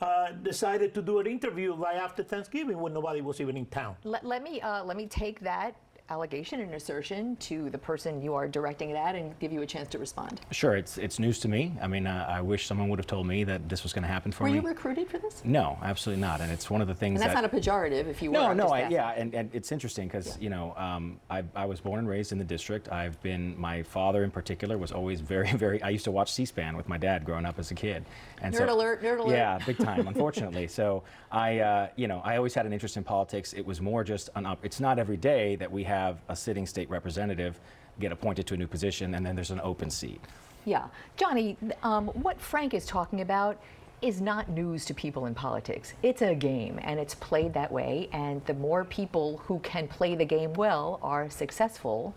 uh, 0.00 0.32
decided 0.42 0.94
to 0.94 1.02
do 1.02 1.20
an 1.20 1.26
interview 1.26 1.74
right 1.74 1.96
after 1.96 2.24
Thanksgiving 2.24 2.80
when 2.80 2.92
nobody 2.92 3.20
was 3.20 3.40
even 3.40 3.56
in 3.56 3.66
town. 3.66 3.94
Let, 4.02 4.24
let 4.24 4.42
me 4.42 4.60
uh, 4.60 4.82
let 4.82 4.96
me 4.96 5.06
take 5.06 5.40
that 5.40 5.76
allegation 6.10 6.60
and 6.60 6.74
assertion 6.74 7.36
to 7.36 7.70
the 7.70 7.78
person 7.78 8.20
you 8.20 8.34
are 8.34 8.46
directing 8.46 8.90
it 8.90 8.96
at 8.96 9.14
and 9.14 9.38
give 9.38 9.52
you 9.52 9.62
a 9.62 9.66
chance 9.66 9.88
to 9.88 9.98
respond? 9.98 10.40
Sure, 10.50 10.76
it's 10.76 10.98
it's 10.98 11.18
news 11.18 11.38
to 11.40 11.48
me. 11.48 11.72
I 11.80 11.86
mean, 11.86 12.06
uh, 12.06 12.26
I 12.28 12.40
wish 12.40 12.66
someone 12.66 12.88
would 12.88 12.98
have 12.98 13.06
told 13.06 13.26
me 13.26 13.44
that 13.44 13.68
this 13.68 13.82
was 13.82 13.92
going 13.92 14.02
to 14.02 14.08
happen 14.08 14.32
for 14.32 14.44
were 14.44 14.50
me. 14.50 14.60
Were 14.60 14.68
you 14.68 14.74
recruited 14.74 15.08
for 15.08 15.18
this? 15.18 15.42
No, 15.44 15.78
absolutely 15.82 16.20
not. 16.20 16.40
And 16.40 16.52
it's 16.52 16.68
one 16.68 16.80
of 16.80 16.88
the 16.88 16.94
things. 16.94 17.20
And 17.20 17.22
that's 17.22 17.34
that, 17.34 17.50
not 17.50 17.52
a 17.52 17.56
pejorative, 17.56 18.08
if 18.08 18.22
you 18.22 18.30
no, 18.30 18.48
were. 18.48 18.54
No, 18.54 18.68
no, 18.68 18.88
yeah, 18.88 19.10
and, 19.16 19.34
and 19.34 19.50
it's 19.52 19.72
interesting 19.72 20.06
because 20.08 20.36
yeah. 20.36 20.44
you 20.44 20.50
know 20.50 20.74
um, 20.76 21.20
I, 21.30 21.44
I 21.54 21.64
was 21.66 21.80
born 21.80 22.00
and 22.00 22.08
raised 22.08 22.32
in 22.32 22.38
the 22.38 22.44
district. 22.44 22.90
I've 22.90 23.20
been 23.22 23.58
my 23.58 23.82
father 23.82 24.24
in 24.24 24.30
particular 24.30 24.78
was 24.78 24.92
always 24.92 25.20
very 25.20 25.50
very. 25.52 25.82
I 25.82 25.90
used 25.90 26.04
to 26.04 26.10
watch 26.10 26.32
C-SPAN 26.32 26.76
with 26.76 26.88
my 26.88 26.98
dad 26.98 27.24
growing 27.24 27.46
up 27.46 27.58
as 27.58 27.70
a 27.70 27.74
kid. 27.74 28.04
And 28.42 28.54
nerd 28.54 28.58
so, 28.58 28.74
alert! 28.74 29.02
Nerd 29.02 29.20
alert! 29.20 29.34
Yeah, 29.34 29.58
big 29.64 29.78
time. 29.90 30.06
unfortunately, 30.08 30.66
so 30.66 31.04
I 31.30 31.60
uh, 31.60 31.88
you 31.96 32.08
know 32.08 32.20
I 32.24 32.36
always 32.36 32.54
had 32.54 32.66
an 32.66 32.72
interest 32.72 32.96
in 32.96 33.04
politics. 33.04 33.52
It 33.52 33.64
was 33.64 33.80
more 33.80 34.04
just 34.04 34.30
an 34.34 34.46
up. 34.46 34.64
It's 34.64 34.80
not 34.80 34.98
every 34.98 35.16
day 35.16 35.56
that 35.56 35.70
we 35.70 35.84
have 35.92 36.22
a 36.28 36.36
sitting 36.36 36.66
state 36.66 36.88
representative 36.88 37.60
get 38.00 38.12
appointed 38.12 38.46
to 38.46 38.54
a 38.54 38.56
new 38.56 38.66
position, 38.66 39.14
and 39.14 39.24
then 39.24 39.34
there's 39.34 39.50
an 39.50 39.60
open 39.62 39.90
seat. 39.90 40.20
Yeah. 40.64 40.86
Johnny, 41.16 41.56
um, 41.82 42.08
what 42.08 42.40
Frank 42.40 42.72
is 42.72 42.86
talking 42.86 43.20
about 43.20 43.60
is 44.00 44.20
not 44.20 44.48
news 44.48 44.84
to 44.86 44.94
people 44.94 45.26
in 45.26 45.34
politics. 45.34 45.94
It's 46.02 46.22
a 46.22 46.34
game, 46.34 46.80
and 46.82 46.98
it's 46.98 47.14
played 47.14 47.52
that 47.54 47.70
way, 47.70 48.08
and 48.12 48.44
the 48.46 48.54
more 48.54 48.84
people 48.84 49.38
who 49.44 49.58
can 49.60 49.86
play 49.86 50.14
the 50.14 50.24
game 50.24 50.52
well 50.54 50.98
are 51.02 51.30
successful. 51.30 52.14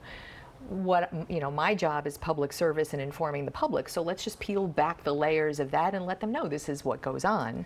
What 0.70 1.12
you 1.30 1.40
know, 1.40 1.52
my 1.52 1.76
job 1.76 2.08
is 2.08 2.18
public 2.18 2.52
service 2.54 2.94
and 2.94 3.02
informing 3.02 3.46
the 3.46 3.52
public. 3.52 3.88
So 3.90 4.02
let's 4.02 4.24
just 4.24 4.40
peel 4.40 4.68
back 4.68 5.04
the 5.04 5.14
layers 5.14 5.60
of 5.60 5.70
that 5.72 5.94
and 5.94 6.06
let 6.06 6.20
them 6.20 6.32
know 6.32 6.48
this 6.48 6.70
is 6.70 6.84
what 6.84 7.02
goes 7.02 7.24
on. 7.24 7.66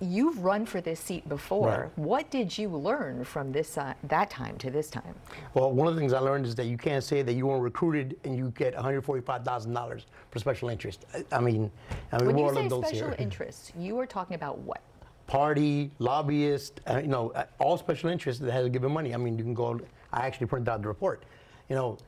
You've 0.00 0.38
run 0.38 0.66
for 0.66 0.80
this 0.80 1.00
seat 1.00 1.28
before. 1.28 1.68
Right. 1.68 1.98
What 1.98 2.30
did 2.30 2.56
you 2.56 2.68
learn 2.68 3.24
from 3.24 3.52
this 3.52 3.78
uh, 3.78 3.94
that 4.04 4.30
time 4.30 4.58
to 4.58 4.70
this 4.70 4.90
time? 4.90 5.14
Well, 5.54 5.72
one 5.72 5.88
of 5.88 5.94
the 5.94 6.00
things 6.00 6.12
I 6.12 6.18
learned 6.18 6.46
is 6.46 6.54
that 6.56 6.66
you 6.66 6.76
can't 6.76 7.02
say 7.02 7.22
that 7.22 7.32
you 7.32 7.46
weren't 7.46 7.62
recruited 7.62 8.16
and 8.24 8.36
you 8.36 8.52
get 8.56 8.74
$145,000 8.74 10.04
for 10.30 10.38
special 10.38 10.68
interest. 10.68 11.06
I 11.32 11.40
mean, 11.40 11.70
I 12.12 12.18
mean, 12.18 12.26
when 12.26 12.38
you 12.38 12.54
say 12.54 12.68
special 12.68 13.08
here. 13.08 13.16
interest, 13.18 13.72
you 13.76 13.98
are 13.98 14.06
talking 14.06 14.34
about 14.34 14.58
what? 14.58 14.82
Party, 15.26 15.90
lobbyist, 15.98 16.80
uh, 16.88 16.98
you 16.98 17.08
know, 17.08 17.30
uh, 17.30 17.44
all 17.58 17.78
special 17.78 18.10
interests 18.10 18.42
that 18.42 18.52
has 18.52 18.68
given 18.68 18.92
money. 18.92 19.14
I 19.14 19.16
mean, 19.16 19.38
you 19.38 19.44
can 19.44 19.54
go. 19.54 19.80
I 20.12 20.26
actually 20.26 20.48
printed 20.48 20.68
out 20.68 20.82
the 20.82 20.88
report. 20.88 21.24
You 21.68 21.76
know, 21.76 21.98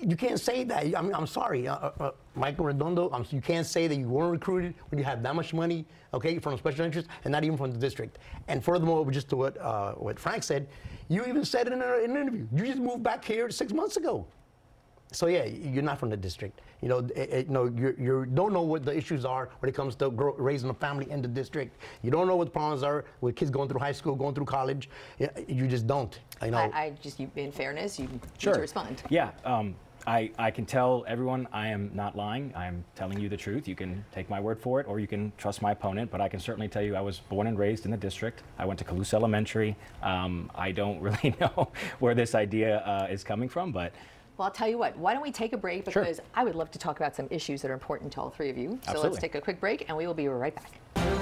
you 0.00 0.16
can't 0.16 0.40
say 0.40 0.64
that. 0.64 0.96
I 0.96 1.02
mean, 1.02 1.14
I'm 1.14 1.26
sorry, 1.26 1.68
uh, 1.68 1.76
uh, 1.76 1.92
uh 2.00 2.10
Michael 2.34 2.64
Redondo. 2.66 3.10
I'm, 3.12 3.24
you 3.30 3.40
can't 3.40 3.66
say 3.66 3.86
that 3.86 3.96
you 3.96 4.08
weren't 4.08 4.32
recruited 4.32 4.74
when 4.90 4.98
you 4.98 5.04
have 5.04 5.22
that 5.22 5.34
much 5.34 5.54
money, 5.54 5.86
okay, 6.12 6.38
from 6.38 6.56
special 6.58 6.84
interest, 6.84 7.08
and 7.24 7.32
not 7.32 7.44
even 7.44 7.56
from 7.56 7.70
the 7.70 7.78
district. 7.78 8.18
And 8.48 8.62
furthermore, 8.64 9.08
just 9.10 9.28
to 9.30 9.36
what 9.36 9.58
uh, 9.58 9.92
what 9.92 10.18
Frank 10.18 10.42
said, 10.42 10.68
you 11.08 11.24
even 11.24 11.44
said 11.44 11.66
it 11.66 11.72
in 11.72 11.82
an 11.82 12.04
interview. 12.04 12.46
You 12.52 12.66
just 12.66 12.78
moved 12.78 13.02
back 13.02 13.24
here 13.24 13.50
six 13.50 13.72
months 13.72 13.96
ago. 13.96 14.26
So 15.14 15.26
yeah, 15.28 15.44
you're 15.44 15.82
not 15.82 15.98
from 15.98 16.10
the 16.10 16.16
district. 16.16 16.60
You 16.82 16.88
know, 16.88 16.98
eh, 17.14 17.26
eh, 17.30 17.38
you 17.46 17.50
know, 17.50 17.64
you 17.66 17.94
you 17.98 18.26
don't 18.34 18.52
know 18.52 18.62
what 18.62 18.84
the 18.84 18.94
issues 18.96 19.24
are 19.24 19.48
when 19.60 19.68
it 19.68 19.74
comes 19.74 19.94
to 19.96 20.10
grow, 20.10 20.34
raising 20.34 20.70
a 20.70 20.74
family 20.74 21.10
in 21.10 21.22
the 21.22 21.28
district. 21.28 21.80
You 22.02 22.10
don't 22.10 22.26
know 22.26 22.36
what 22.36 22.46
the 22.46 22.50
problems 22.50 22.82
are 22.82 23.04
with 23.20 23.36
kids 23.36 23.50
going 23.50 23.68
through 23.68 23.80
high 23.80 23.92
school, 23.92 24.14
going 24.16 24.34
through 24.34 24.46
college. 24.46 24.90
Yeah, 25.18 25.28
You 25.48 25.66
just 25.66 25.86
don't. 25.86 26.18
You 26.42 26.50
know. 26.50 26.58
I, 26.58 26.82
I 26.82 26.92
just, 27.00 27.20
you, 27.20 27.30
in 27.36 27.52
fairness, 27.52 27.98
you 27.98 28.08
Sure. 28.38 28.52
need 28.52 28.56
to 28.56 28.60
respond. 28.60 29.02
Yeah. 29.08 29.30
Um, 29.44 29.76
I, 30.06 30.30
I 30.38 30.50
can 30.50 30.66
tell 30.66 31.02
everyone 31.08 31.48
I 31.50 31.68
am 31.68 31.90
not 31.94 32.14
lying. 32.14 32.52
I 32.54 32.66
am 32.66 32.84
telling 32.94 33.18
you 33.18 33.30
the 33.30 33.38
truth. 33.38 33.66
You 33.66 33.74
can 33.74 34.04
take 34.12 34.28
my 34.28 34.38
word 34.38 34.60
for 34.60 34.78
it 34.80 34.86
or 34.86 35.00
you 35.00 35.06
can 35.06 35.32
trust 35.38 35.62
my 35.62 35.72
opponent, 35.72 36.10
but 36.10 36.20
I 36.20 36.28
can 36.28 36.40
certainly 36.40 36.68
tell 36.68 36.82
you 36.82 36.94
I 36.94 37.00
was 37.00 37.20
born 37.20 37.46
and 37.46 37.58
raised 37.58 37.86
in 37.86 37.90
the 37.90 37.96
district. 37.96 38.42
I 38.58 38.66
went 38.66 38.78
to 38.80 38.84
Calusa 38.84 39.14
Elementary. 39.14 39.76
Um, 40.02 40.50
I 40.54 40.72
don't 40.72 41.00
really 41.08 41.34
know 41.40 41.70
where 42.00 42.14
this 42.14 42.34
idea 42.34 42.78
uh, 42.80 43.06
is 43.10 43.24
coming 43.24 43.48
from, 43.48 43.72
but 43.72 43.94
Well, 44.36 44.46
I'll 44.46 44.52
tell 44.52 44.68
you 44.68 44.78
what, 44.78 44.96
why 44.98 45.12
don't 45.12 45.22
we 45.22 45.30
take 45.30 45.52
a 45.52 45.56
break 45.56 45.84
Sure. 45.90 46.02
because 46.02 46.20
I 46.34 46.42
would 46.42 46.56
love 46.56 46.70
to 46.72 46.78
talk 46.78 46.98
about 46.98 47.14
some 47.14 47.28
issues 47.30 47.62
that 47.62 47.70
are 47.70 47.74
important 47.74 48.12
to 48.14 48.20
all 48.20 48.30
three 48.30 48.50
of 48.50 48.58
you. 48.58 48.80
So 48.90 49.00
let's 49.00 49.18
take 49.18 49.36
a 49.36 49.40
quick 49.40 49.60
break 49.60 49.84
and 49.88 49.96
we 49.96 50.06
will 50.06 50.14
be 50.14 50.26
right 50.26 50.54
back. 50.54 51.13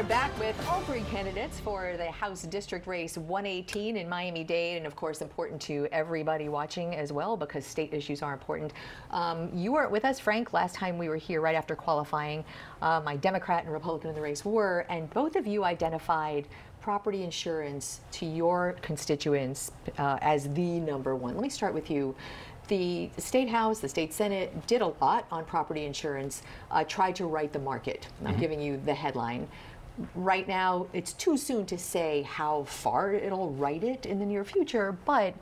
Are 0.00 0.04
back 0.04 0.38
with 0.38 0.56
all 0.66 0.80
three 0.80 1.02
candidates 1.10 1.60
for 1.60 1.94
the 1.98 2.10
House 2.10 2.44
District 2.44 2.86
Race 2.86 3.18
118 3.18 3.98
in 3.98 4.08
Miami 4.08 4.42
Dade, 4.42 4.78
and 4.78 4.86
of 4.86 4.96
course, 4.96 5.20
important 5.20 5.60
to 5.60 5.86
everybody 5.92 6.48
watching 6.48 6.94
as 6.94 7.12
well 7.12 7.36
because 7.36 7.66
state 7.66 7.92
issues 7.92 8.22
are 8.22 8.32
important. 8.32 8.72
Um, 9.10 9.50
you 9.54 9.72
weren't 9.72 9.90
with 9.90 10.06
us, 10.06 10.18
Frank, 10.18 10.54
last 10.54 10.74
time 10.74 10.96
we 10.96 11.10
were 11.10 11.18
here 11.18 11.42
right 11.42 11.54
after 11.54 11.76
qualifying. 11.76 12.46
Uh, 12.80 13.02
my 13.04 13.14
Democrat 13.16 13.64
and 13.64 13.74
Republican 13.74 14.08
in 14.08 14.16
the 14.16 14.22
race 14.22 14.42
were, 14.42 14.86
and 14.88 15.10
both 15.10 15.36
of 15.36 15.46
you 15.46 15.64
identified 15.64 16.48
property 16.80 17.22
insurance 17.22 18.00
to 18.12 18.24
your 18.24 18.76
constituents 18.80 19.70
uh, 19.98 20.16
as 20.22 20.50
the 20.54 20.80
number 20.80 21.14
one. 21.14 21.34
Let 21.34 21.42
me 21.42 21.50
start 21.50 21.74
with 21.74 21.90
you. 21.90 22.14
The 22.68 23.10
State 23.18 23.48
House, 23.48 23.80
the 23.80 23.88
State 23.88 24.14
Senate 24.14 24.66
did 24.66 24.80
a 24.80 24.94
lot 25.02 25.26
on 25.30 25.44
property 25.44 25.84
insurance, 25.84 26.42
uh, 26.70 26.84
tried 26.84 27.16
to 27.16 27.26
right 27.26 27.52
the 27.52 27.58
market. 27.58 28.06
I'm 28.24 28.38
giving 28.38 28.62
you 28.62 28.80
the 28.82 28.94
headline. 28.94 29.48
Right 30.14 30.46
now, 30.46 30.86
it's 30.92 31.12
too 31.12 31.36
soon 31.36 31.66
to 31.66 31.78
say 31.78 32.22
how 32.22 32.64
far 32.64 33.12
it'll 33.12 33.50
right 33.50 33.82
it 33.82 34.06
in 34.06 34.18
the 34.18 34.26
near 34.26 34.44
future, 34.44 34.96
but 35.04 35.34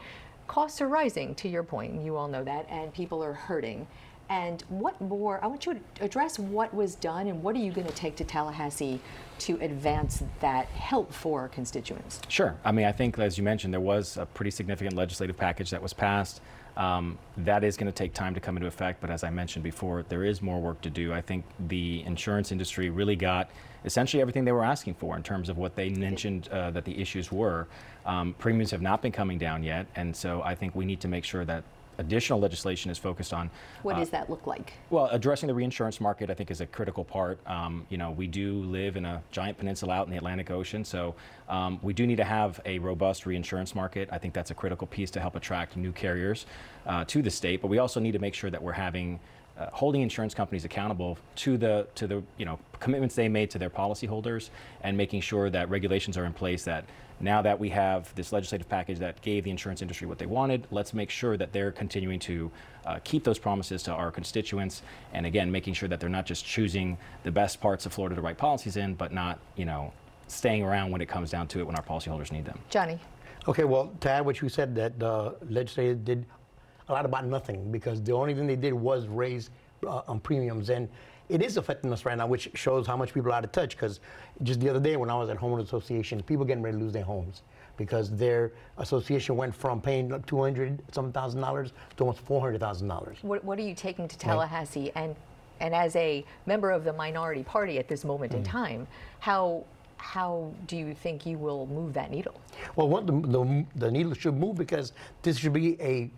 costs 0.47 0.81
are 0.81 0.89
rising, 0.89 1.35
to 1.37 1.49
your 1.49 1.63
point, 1.63 1.93
and 1.93 2.05
you 2.05 2.17
all 2.17 2.29
know 2.29 2.45
that, 2.45 2.67
and 2.69 2.93
people 2.93 3.23
are 3.23 3.35
hurting. 3.35 3.87
And 4.31 4.63
what 4.69 5.01
more, 5.01 5.43
I 5.43 5.47
want 5.47 5.65
you 5.65 5.75
to 5.75 6.05
address 6.05 6.39
what 6.39 6.75
was 6.75 6.95
done 6.95 7.29
and 7.29 7.43
what 7.43 7.57
are 7.57 7.61
you 7.61 7.73
going 7.73 7.87
to 7.87 7.95
take 7.95 8.15
to 8.17 8.25
Tallahassee 8.25 9.01
to 9.41 9.59
advance 9.63 10.23
that 10.41 10.67
help 10.67 11.13
for 11.13 11.49
constituents? 11.49 12.21
Sure. 12.29 12.55
I 12.63 12.73
mean, 12.73 12.85
I 12.85 12.93
think, 12.93 13.19
as 13.19 13.39
you 13.39 13.45
mentioned, 13.45 13.73
there 13.73 13.81
was 13.81 14.19
a 14.19 14.27
pretty 14.27 14.51
significant 14.51 14.97
legislative 14.97 15.37
package 15.37 15.71
that 15.71 15.83
was 15.83 15.95
passed. 15.95 16.43
Um, 16.77 17.19
that 17.39 17.65
is 17.65 17.77
going 17.77 17.91
to 17.91 17.97
take 17.97 18.13
time 18.13 18.35
to 18.35 18.41
come 18.41 18.57
into 18.57 18.69
effect, 18.69 19.01
but 19.01 19.11
as 19.11 19.25
I 19.25 19.31
mentioned 19.31 19.65
before, 19.65 20.05
there 20.09 20.25
is 20.25 20.43
more 20.43 20.61
work 20.61 20.81
to 20.83 20.91
do. 20.91 21.13
I 21.13 21.23
think 21.23 21.45
the 21.69 22.05
insurance 22.05 22.53
industry 22.53 22.91
really 22.91 23.17
got 23.17 23.51
essentially 23.85 24.21
everything 24.21 24.45
they 24.45 24.53
were 24.53 24.65
asking 24.65 24.95
for 24.95 25.17
in 25.17 25.23
terms 25.23 25.49
of 25.49 25.59
what 25.59 25.77
they 25.77 25.91
mentioned 25.91 26.49
uh, 26.49 26.71
that 26.71 26.85
the 26.85 27.01
issues 27.01 27.31
were. 27.33 27.67
Um, 28.07 28.35
premiums 28.39 28.71
have 28.71 28.83
not 28.83 29.03
been 29.03 29.13
coming 29.13 29.39
down 29.39 29.63
yet, 29.63 29.87
and 29.97 30.15
so 30.15 30.43
I 30.43 30.55
think 30.55 30.75
we 30.75 30.85
need 30.85 31.01
to 31.01 31.09
make 31.09 31.25
sure 31.25 31.45
that 31.45 31.65
additional 31.99 32.39
legislation 32.39 32.91
is 32.91 32.97
focused 32.97 33.35
on 33.35 33.51
What 33.83 33.97
uh, 33.97 33.99
does 33.99 34.11
that 34.11 34.31
look 34.31 34.47
like? 34.47 34.73
well, 34.89 35.07
addressing 35.07 35.49
the 35.49 35.55
reinsurance 35.55 36.01
market, 36.01 36.31
I 36.31 36.35
think, 36.35 36.51
is 36.51 36.61
a 36.61 36.67
critical 36.67 37.05
part. 37.05 37.39
Um, 37.47 37.87
you 37.91 37.99
know, 37.99 38.13
we 38.13 38.27
do 38.27 38.63
live 38.63 38.97
in 38.97 39.05
a 39.05 39.23
giant 39.31 39.59
peninsula 39.59 39.95
out 39.95 40.07
in 40.07 40.13
the 40.13 40.17
Atlantic 40.17 40.51
Ocean, 40.51 40.85
so 40.85 41.15
um, 41.49 41.79
we 41.83 41.93
do 41.93 42.07
need 42.07 42.17
to 42.17 42.25
have 42.25 42.61
a 42.65 42.79
robust 42.79 43.27
reinsurance 43.27 43.75
market. 43.75 44.09
I 44.13 44.19
think 44.19 44.33
that's 44.33 44.51
a 44.51 44.55
critical 44.55 44.87
piece 44.87 45.11
to 45.13 45.21
help 45.21 45.35
attract 45.37 45.77
new 45.77 45.93
carriers 45.93 46.47
uh, 46.87 47.05
to 47.07 47.21
the 47.21 47.31
state. 47.31 47.61
But 47.61 47.69
we 47.69 47.79
also 47.79 48.01
need 48.01 48.13
to 48.13 48.19
make 48.21 48.35
sure 48.35 48.51
that 48.51 48.63
we're 48.63 48.73
having 48.73 49.19
uh, 49.59 49.67
holding 49.73 50.03
insurance 50.03 50.35
companies 50.35 50.65
accountable 50.65 51.19
to 51.37 51.57
the 51.57 51.87
to 51.95 52.07
the 52.07 52.23
you 52.37 52.45
know 52.45 52.59
commitments 52.81 53.15
they 53.15 53.29
made 53.29 53.51
to 53.51 53.59
their 53.59 53.71
policyholders, 53.71 54.51
and 54.83 54.97
making 54.97 55.21
sure 55.21 55.51
that 55.51 55.69
regulations 55.69 56.17
are 56.17 56.25
in 56.25 56.33
place 56.33 56.65
that 56.65 56.85
now 57.21 57.43
that 57.43 57.59
we 57.59 57.69
have 57.69 58.15
this 58.15 58.33
legislative 58.33 58.69
package 58.69 58.99
that 58.99 59.21
gave 59.23 59.45
the 59.45 59.51
insurance 59.51 59.83
industry 59.83 60.07
what 60.07 60.19
they 60.19 60.27
wanted, 60.27 60.67
let's 60.71 60.95
make 60.95 61.11
sure 61.11 61.37
that 61.37 61.53
they're 61.53 61.73
continuing 61.73 62.19
to 62.21 62.51
uh, 62.87 62.99
keep 63.03 63.25
those 63.25 63.39
promises 63.39 63.83
to 63.83 63.93
our 63.93 64.11
constituents. 64.11 64.83
And 65.13 65.27
again, 65.27 65.51
making 65.51 65.75
sure 65.75 65.89
that 65.89 66.01
they're 66.01 66.09
not 66.09 66.27
just 66.27 66.45
choosing 66.45 66.97
the 67.25 67.33
best 67.33 67.61
parts 67.61 67.87
of 67.87 67.93
Florida 67.93 68.15
to 68.15 68.23
write 68.23 68.39
policies 68.39 68.77
in, 68.77 68.95
but 68.95 69.13
not, 69.13 69.41
you 69.57 69.65
know, 69.65 69.93
staying 70.29 70.63
around 70.63 70.91
when 70.91 71.01
it 71.01 71.09
comes 71.09 71.31
down 71.31 71.49
to 71.49 71.61
it 71.61 71.67
when 71.67 71.75
our 71.75 71.83
policyholders 71.83 72.31
need 72.31 72.45
them. 72.45 72.59
Johnny. 72.71 73.01
Okay, 73.49 73.65
well, 73.65 73.91
to 74.01 74.11
add 74.11 74.25
what 74.25 74.41
you 74.43 74.49
said, 74.49 74.75
that 74.75 74.99
the 74.99 75.35
legislature 75.49 75.95
did 75.95 76.27
a 76.89 76.93
lot 76.93 77.05
about 77.05 77.27
nothing 77.27 77.71
because 77.71 78.03
the 78.03 78.13
only 78.13 78.35
thing 78.35 78.47
they 78.47 78.57
did 78.57 78.73
was 78.73 79.07
raise 79.07 79.51
uh, 79.87 80.03
on 80.09 80.21
premiums, 80.21 80.71
and 80.71 80.89
it 81.29 81.43
is 81.43 81.57
affecting 81.57 81.93
us 81.93 82.05
right 82.05 82.17
now, 82.17 82.27
which 82.27 82.51
shows 82.55 82.87
how 82.87 82.97
much 82.97 83.13
people 83.13 83.31
are 83.31 83.35
out 83.35 83.45
of 83.45 83.53
touch. 83.53 83.71
Because 83.77 84.01
just 84.43 84.61
the 84.61 84.69
other 84.69 84.81
day, 84.81 84.97
when 84.97 85.11
I 85.11 85.15
was 85.15 85.29
at 85.29 85.37
homeowners 85.37 85.65
association, 85.65 86.23
people 86.23 86.45
getting 86.45 86.63
ready 86.63 86.79
to 86.79 86.83
lose 86.83 86.93
their 86.93 87.05
homes 87.05 87.43
because 87.77 88.11
their 88.11 88.53
association 88.79 89.37
went 89.37 89.55
from 89.55 89.81
paying 89.81 90.09
like 90.09 90.27
200 90.27 90.83
some 90.93 91.13
thousand 91.13 91.41
dollars 91.41 91.73
to 91.97 92.05
almost 92.05 92.21
400 92.21 92.59
thousand 92.59 92.89
dollars. 92.89 93.19
What, 93.23 93.45
what 93.45 93.59
are 93.59 93.63
you 93.63 93.75
taking 93.75 94.09
to 94.09 94.19
Tallahassee? 94.19 94.91
And, 94.95 95.15
and 95.61 95.75
as 95.75 95.95
a 95.95 96.25
member 96.47 96.71
of 96.71 96.85
the 96.85 96.93
minority 96.93 97.43
party 97.43 97.79
at 97.79 97.89
this 97.89 98.05
moment 98.05 98.33
in 98.35 98.43
time, 98.43 98.87
how, 99.21 99.65
how 99.97 100.53
do 100.67 100.77
you 100.77 100.95
think 100.95 101.27
you 101.27 101.39
will 101.39 101.67
move 101.67 101.93
that 101.93 102.11
needle? 102.11 102.41
Well, 102.75 102.89
what 102.89 103.07
the, 103.07 103.13
the, 103.13 103.65
the 103.77 103.91
needle 103.91 104.15
should 104.15 104.35
move 104.35 104.57
because 104.57 104.93
this 105.23 105.39
should 105.39 105.53
be 105.53 105.81
a 105.81 106.11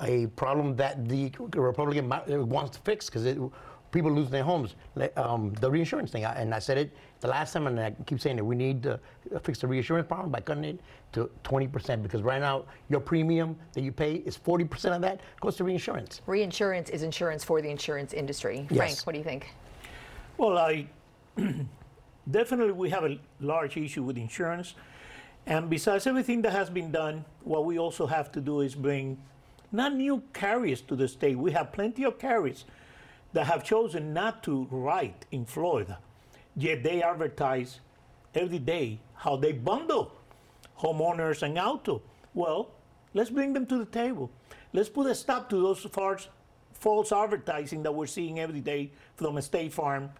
a 0.00 0.26
problem 0.28 0.76
that 0.76 1.08
the 1.08 1.30
Republican 1.56 2.10
uh, 2.12 2.22
wants 2.44 2.76
to 2.76 2.82
fix 2.82 3.06
because 3.10 3.24
people 3.90 4.10
lose 4.12 4.30
their 4.30 4.42
homes. 4.44 4.76
Um, 5.16 5.52
the 5.60 5.70
reinsurance 5.70 6.10
thing, 6.10 6.24
and 6.24 6.54
I 6.54 6.58
said 6.58 6.78
it 6.78 6.96
the 7.20 7.28
last 7.28 7.52
time, 7.52 7.66
and 7.66 7.78
I 7.80 7.90
keep 8.06 8.20
saying 8.20 8.38
it. 8.38 8.44
We 8.44 8.54
need 8.54 8.82
to 8.84 9.00
fix 9.42 9.58
the 9.60 9.66
reinsurance 9.66 10.06
problem 10.06 10.30
by 10.30 10.40
cutting 10.40 10.64
it 10.64 10.80
to 11.12 11.30
20% 11.44 12.02
because 12.02 12.22
right 12.22 12.40
now 12.40 12.64
your 12.88 13.00
premium 13.00 13.56
that 13.72 13.80
you 13.80 13.90
pay 13.90 14.16
is 14.16 14.36
40% 14.36 14.94
of 14.94 15.02
that 15.02 15.20
goes 15.40 15.56
to 15.56 15.64
reinsurance. 15.64 16.20
Reinsurance 16.26 16.90
is 16.90 17.02
insurance 17.02 17.42
for 17.42 17.60
the 17.60 17.68
insurance 17.68 18.12
industry. 18.12 18.66
Frank, 18.68 18.90
Yes. 18.90 19.06
what 19.06 19.12
do 19.12 19.18
you 19.18 19.24
think? 19.24 19.52
Well, 20.36 20.58
I 20.58 20.86
definitely 22.30 22.72
we 22.72 22.90
have 22.90 23.04
a 23.04 23.18
large 23.40 23.76
issue 23.76 24.04
with 24.04 24.16
insurance, 24.18 24.74
and 25.46 25.68
besides 25.68 26.06
everything 26.06 26.42
that 26.42 26.52
has 26.52 26.70
been 26.70 26.92
done, 26.92 27.24
what 27.42 27.64
we 27.64 27.78
also 27.78 28.06
have 28.06 28.30
to 28.32 28.40
do 28.40 28.60
is 28.60 28.74
bring 28.74 29.18
not 29.72 29.94
new 29.94 30.22
carriers 30.32 30.80
to 30.82 30.96
the 30.96 31.08
state. 31.08 31.38
We 31.38 31.52
have 31.52 31.72
plenty 31.72 32.04
of 32.04 32.18
carriers 32.18 32.64
that 33.32 33.46
have 33.46 33.64
chosen 33.64 34.14
not 34.14 34.42
to 34.44 34.66
write 34.70 35.26
in 35.30 35.44
Florida, 35.44 35.98
yet 36.56 36.82
they 36.82 37.02
advertise 37.02 37.80
every 38.34 38.58
day 38.58 39.00
how 39.14 39.36
they 39.36 39.52
bundle 39.52 40.12
homeowners 40.78 41.42
and 41.42 41.58
auto. 41.58 42.02
Well, 42.34 42.70
let's 43.14 43.30
bring 43.30 43.52
them 43.52 43.66
to 43.66 43.78
the 43.78 43.84
table. 43.84 44.30
Let's 44.72 44.88
put 44.88 45.06
a 45.10 45.14
stop 45.14 45.50
to 45.50 45.56
those 45.56 45.80
false, 45.80 46.28
false 46.72 47.12
advertising 47.12 47.82
that 47.82 47.92
we're 47.92 48.06
seeing 48.06 48.38
every 48.38 48.60
day 48.60 48.92
from 49.16 49.40
State 49.40 49.72
Farm, 49.72 50.10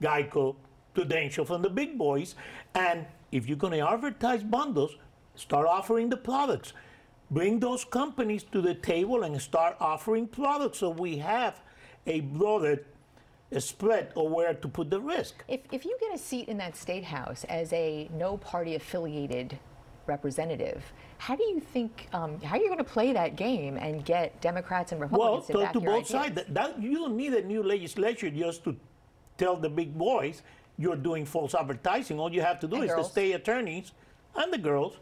Geico, 0.00 0.56
Prudential, 0.94 1.44
from 1.44 1.62
the 1.62 1.70
big 1.70 1.98
boys. 1.98 2.34
And 2.74 3.06
if 3.30 3.46
you're 3.46 3.56
going 3.56 3.72
to 3.74 3.88
advertise 3.88 4.42
bundles, 4.42 4.96
start 5.34 5.66
offering 5.66 6.08
the 6.10 6.16
products. 6.16 6.72
Bring 7.32 7.60
those 7.60 7.82
companies 7.82 8.42
to 8.52 8.60
the 8.60 8.74
table 8.74 9.22
and 9.22 9.40
start 9.40 9.76
offering 9.80 10.26
products 10.26 10.78
so 10.78 10.90
we 10.90 11.16
have 11.16 11.62
a 12.06 12.20
broader 12.20 12.84
spread 13.58 14.12
of 14.16 14.30
where 14.30 14.52
to 14.52 14.68
put 14.68 14.90
the 14.90 15.00
risk. 15.00 15.42
If, 15.48 15.60
if 15.72 15.86
you 15.86 15.96
get 15.98 16.14
a 16.14 16.18
seat 16.18 16.48
in 16.48 16.58
that 16.58 16.76
state 16.76 17.04
house 17.04 17.44
as 17.44 17.72
a 17.72 18.10
no 18.12 18.36
party 18.36 18.74
affiliated 18.74 19.58
representative, 20.06 20.82
how 21.16 21.34
do 21.34 21.44
you 21.44 21.58
think, 21.60 22.08
um, 22.12 22.38
how 22.42 22.56
are 22.56 22.60
you 22.60 22.66
going 22.66 22.76
to 22.78 22.84
play 22.84 23.14
that 23.14 23.36
game 23.36 23.78
and 23.78 24.04
get 24.04 24.38
Democrats 24.42 24.92
and 24.92 25.00
Well, 25.00 25.08
Republicans 25.08 25.46
to 25.46 25.52
talk 25.54 25.62
back 25.62 25.72
to 25.72 25.80
both 25.80 26.06
sides. 26.06 26.34
That, 26.34 26.52
that- 26.52 26.82
you 26.82 26.94
don't 26.96 27.16
need 27.16 27.32
a 27.32 27.42
new 27.42 27.62
legislature 27.62 28.28
just 28.30 28.62
to 28.64 28.76
tell 29.38 29.56
the 29.56 29.70
big 29.70 29.96
boys 29.96 30.42
you're 30.76 30.96
doing 30.96 31.24
false 31.24 31.54
advertising. 31.54 32.20
All 32.20 32.30
you 32.30 32.42
have 32.42 32.60
to 32.60 32.68
do 32.68 32.76
And 32.76 32.84
is 32.84 32.90
girls. 32.90 33.06
the 33.06 33.12
state 33.12 33.32
attorneys 33.32 33.92
and 34.36 34.52
the 34.52 34.58
girls. 34.58 34.96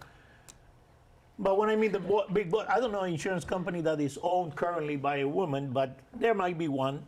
But 1.41 1.57
when 1.57 1.71
I 1.71 1.77
mean 1.77 1.91
the 1.91 2.01
bo- 2.01 2.27
big 2.31 2.51
boy, 2.51 2.67
I 2.69 2.79
don't 2.81 2.93
know 2.93 3.01
an 3.01 3.13
insurance 3.13 3.45
company 3.47 3.81
that 3.81 3.99
is 3.99 4.19
owned 4.23 4.55
currently 4.55 4.97
by 4.97 5.17
a 5.19 5.29
woman, 5.29 5.73
but 5.73 5.99
there 6.15 6.35
might 6.35 6.59
be 6.59 6.69
one. 6.69 7.03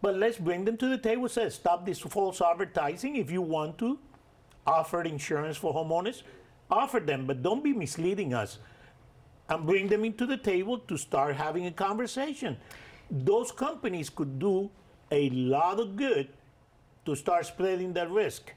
But 0.00 0.16
let's 0.16 0.38
bring 0.38 0.64
them 0.64 0.78
to 0.78 0.88
the 0.88 0.96
table. 0.96 1.28
Say, 1.28 1.50
stop 1.50 1.84
this 1.84 2.00
false 2.00 2.40
advertising. 2.40 3.16
If 3.16 3.30
you 3.30 3.42
want 3.42 3.76
to 3.78 3.98
offer 4.66 5.02
insurance 5.02 5.58
for 5.58 5.74
homeowners, 5.74 6.22
offer 6.70 6.98
them, 6.98 7.26
but 7.26 7.42
don't 7.42 7.62
be 7.62 7.74
misleading 7.74 8.32
us 8.32 8.58
and 9.50 9.66
bring 9.66 9.88
them 9.88 10.04
into 10.04 10.24
the 10.24 10.36
table 10.38 10.78
to 10.78 10.96
start 10.96 11.36
having 11.36 11.66
a 11.66 11.70
conversation. 11.70 12.56
Those 13.10 13.52
companies 13.52 14.08
could 14.08 14.38
do 14.38 14.70
a 15.10 15.28
lot 15.30 15.78
of 15.78 15.96
good 15.96 16.28
to 17.04 17.14
start 17.14 17.44
spreading 17.44 17.92
that 17.94 18.10
risk. 18.10 18.52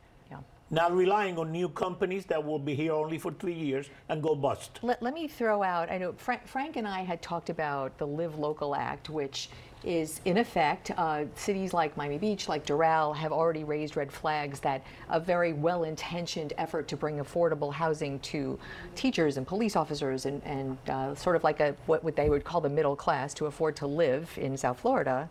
Not 0.74 0.96
relying 0.96 1.38
on 1.38 1.52
new 1.52 1.68
companies 1.68 2.26
that 2.28 2.42
will 2.42 2.58
be 2.58 2.74
here 2.74 2.94
only 2.94 3.18
for 3.18 3.34
three 3.34 3.54
years 3.54 3.90
and 4.08 4.24
go 4.24 4.36
bust. 4.36 4.80
Let, 4.82 5.04
let 5.04 5.14
me 5.14 5.28
throw 5.28 5.62
out, 5.62 5.92
I 5.92 5.98
know 5.98 6.14
Frank, 6.14 6.48
Frank 6.48 6.78
and 6.78 6.88
I 6.88 7.02
had 7.02 7.22
talked 7.22 7.50
about 7.50 7.98
the 7.98 8.08
Live 8.08 8.40
Local 8.40 8.74
Act, 8.74 9.10
which 9.10 9.50
is 9.84 10.22
in 10.24 10.38
effect, 10.38 10.92
uh, 10.92 11.26
cities 11.36 11.74
like 11.74 11.98
Miami 11.98 12.18
Beach, 12.18 12.48
like 12.48 12.66
Doral, 12.66 13.14
have 13.14 13.34
already 13.34 13.66
raised 13.66 13.98
red 13.98 14.10
flags 14.10 14.62
that 14.62 14.82
a 15.10 15.20
very 15.20 15.52
well 15.52 15.84
intentioned 15.84 16.54
effort 16.58 16.88
to 16.88 16.96
bring 16.96 17.18
affordable 17.18 17.74
housing 17.74 18.20
to 18.20 18.58
teachers 18.96 19.36
and 19.36 19.46
police 19.46 19.76
officers 19.76 20.26
and, 20.26 20.42
and 20.46 20.78
uh, 20.88 21.14
sort 21.16 21.36
of 21.36 21.44
like 21.44 21.60
a 21.60 21.76
what 21.88 22.16
they 22.16 22.30
would 22.30 22.46
call 22.46 22.62
the 22.62 22.70
middle 22.70 22.96
class 22.96 23.34
to 23.34 23.48
afford 23.48 23.76
to 23.76 23.88
live 23.88 24.30
in 24.38 24.56
South 24.56 24.80
Florida 24.80 25.28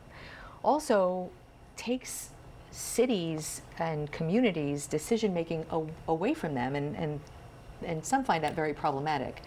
also 0.62 1.31
takes 1.76 2.31
cities 2.70 3.62
and 3.78 4.11
communities 4.12 4.87
decision 4.87 5.35
making 5.35 5.66
away 6.09 6.35
from 6.35 6.54
them 6.54 6.76
and, 6.76 6.96
and 6.96 7.20
and 7.85 8.04
some 8.04 8.24
find 8.24 8.44
that 8.44 8.54
very 8.54 8.74
problematic. 8.74 9.42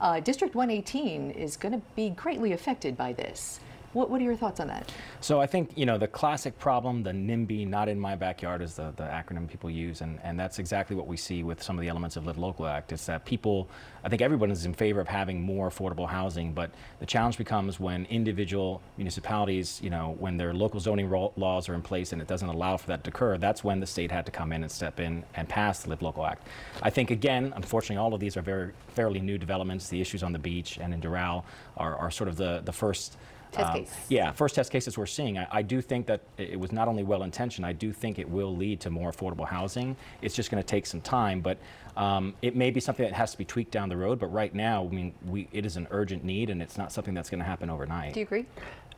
Uh, 0.00 0.20
District 0.20 0.54
118 0.54 1.30
is 1.30 1.56
going 1.56 1.72
to 1.72 1.82
be 1.94 2.10
greatly 2.10 2.52
affected 2.52 2.96
by 2.96 3.12
this. 3.12 3.60
What, 3.94 4.10
what 4.10 4.20
are 4.20 4.24
your 4.24 4.36
thoughts 4.36 4.58
on 4.58 4.66
that? 4.68 4.92
So 5.20 5.40
I 5.40 5.46
think, 5.46 5.70
you 5.76 5.86
know, 5.86 5.96
the 5.96 6.08
classic 6.08 6.58
problem, 6.58 7.04
the 7.04 7.12
NIMBY, 7.12 7.66
not 7.66 7.88
in 7.88 7.98
my 7.98 8.16
backyard, 8.16 8.60
is 8.60 8.74
the, 8.74 8.92
the 8.96 9.04
acronym 9.04 9.48
people 9.48 9.70
use. 9.70 10.00
And, 10.00 10.18
and 10.24 10.38
that's 10.38 10.58
exactly 10.58 10.96
what 10.96 11.06
we 11.06 11.16
see 11.16 11.44
with 11.44 11.62
some 11.62 11.78
of 11.78 11.82
the 11.82 11.88
elements 11.88 12.16
of 12.16 12.26
Live 12.26 12.36
Local 12.36 12.66
Act. 12.66 12.92
It's 12.92 13.06
that 13.06 13.24
people, 13.24 13.68
I 14.02 14.08
think 14.08 14.20
everyone 14.20 14.50
is 14.50 14.66
in 14.66 14.74
favor 14.74 15.00
of 15.00 15.06
having 15.06 15.40
more 15.40 15.70
affordable 15.70 16.08
housing, 16.08 16.52
but 16.52 16.70
the 16.98 17.06
challenge 17.06 17.38
becomes 17.38 17.78
when 17.78 18.04
individual 18.06 18.82
municipalities, 18.96 19.80
you 19.80 19.90
know, 19.90 20.16
when 20.18 20.36
their 20.36 20.52
local 20.52 20.80
zoning 20.80 21.08
laws 21.36 21.68
are 21.68 21.74
in 21.74 21.82
place 21.82 22.12
and 22.12 22.20
it 22.20 22.26
doesn't 22.26 22.48
allow 22.48 22.76
for 22.76 22.88
that 22.88 23.04
to 23.04 23.10
occur, 23.10 23.38
that's 23.38 23.62
when 23.62 23.78
the 23.78 23.86
state 23.86 24.10
had 24.10 24.26
to 24.26 24.32
come 24.32 24.52
in 24.52 24.64
and 24.64 24.72
step 24.72 24.98
in 24.98 25.22
and 25.36 25.48
pass 25.48 25.84
the 25.84 25.90
Live 25.90 26.02
Local 26.02 26.26
Act. 26.26 26.48
I 26.82 26.90
think, 26.90 27.12
again, 27.12 27.52
unfortunately, 27.54 27.98
all 27.98 28.12
of 28.12 28.18
these 28.18 28.36
are 28.36 28.42
very 28.42 28.72
fairly 28.88 29.20
new 29.20 29.38
developments. 29.38 29.88
The 29.88 30.00
issues 30.00 30.24
on 30.24 30.32
the 30.32 30.38
beach 30.40 30.78
and 30.80 30.92
in 30.92 31.00
Doral 31.00 31.44
are, 31.76 31.94
are 31.96 32.10
sort 32.10 32.26
of 32.26 32.36
the, 32.36 32.60
the 32.64 32.72
first 32.72 33.16
Test 33.54 33.76
um, 33.76 33.86
Yeah, 34.08 34.32
first 34.32 34.54
test 34.54 34.70
cases 34.70 34.98
we're 34.98 35.06
seeing. 35.06 35.38
I, 35.38 35.46
I, 35.50 35.62
do 35.62 35.80
think 35.80 36.06
that 36.06 36.20
it 36.36 36.58
was 36.58 36.72
not 36.72 36.88
only 36.88 37.04
well 37.04 37.22
intentioned, 37.22 37.64
I 37.64 37.72
do 37.72 37.92
think 37.92 38.18
it 38.18 38.28
will 38.28 38.54
lead 38.56 38.80
to 38.80 38.90
more 38.90 39.12
affordable 39.12 39.46
housing. 39.46 39.96
It's 40.22 40.34
just 40.34 40.50
going 40.50 40.62
to 40.62 40.66
take 40.66 40.86
some 40.86 41.00
time, 41.00 41.40
but 41.40 41.58
um, 41.96 42.34
it 42.42 42.56
may 42.56 42.70
be 42.70 42.80
something 42.80 43.04
that 43.04 43.14
has 43.14 43.30
to 43.32 43.38
be 43.38 43.44
tweaked 43.44 43.70
down 43.70 43.88
the 43.88 43.96
road. 43.96 44.18
But 44.18 44.32
right 44.32 44.54
now, 44.54 44.84
I 44.84 44.88
mean, 44.88 45.14
we, 45.26 45.48
it 45.52 45.64
is 45.64 45.76
an 45.76 45.86
urgent 45.90 46.24
need, 46.24 46.50
and 46.50 46.60
it's 46.60 46.76
not 46.76 46.92
something 46.92 47.14
that's 47.14 47.30
going 47.30 47.40
to 47.40 47.46
happen 47.46 47.70
overnight. 47.70 48.14
Do 48.14 48.20
you 48.20 48.26
agree? 48.26 48.46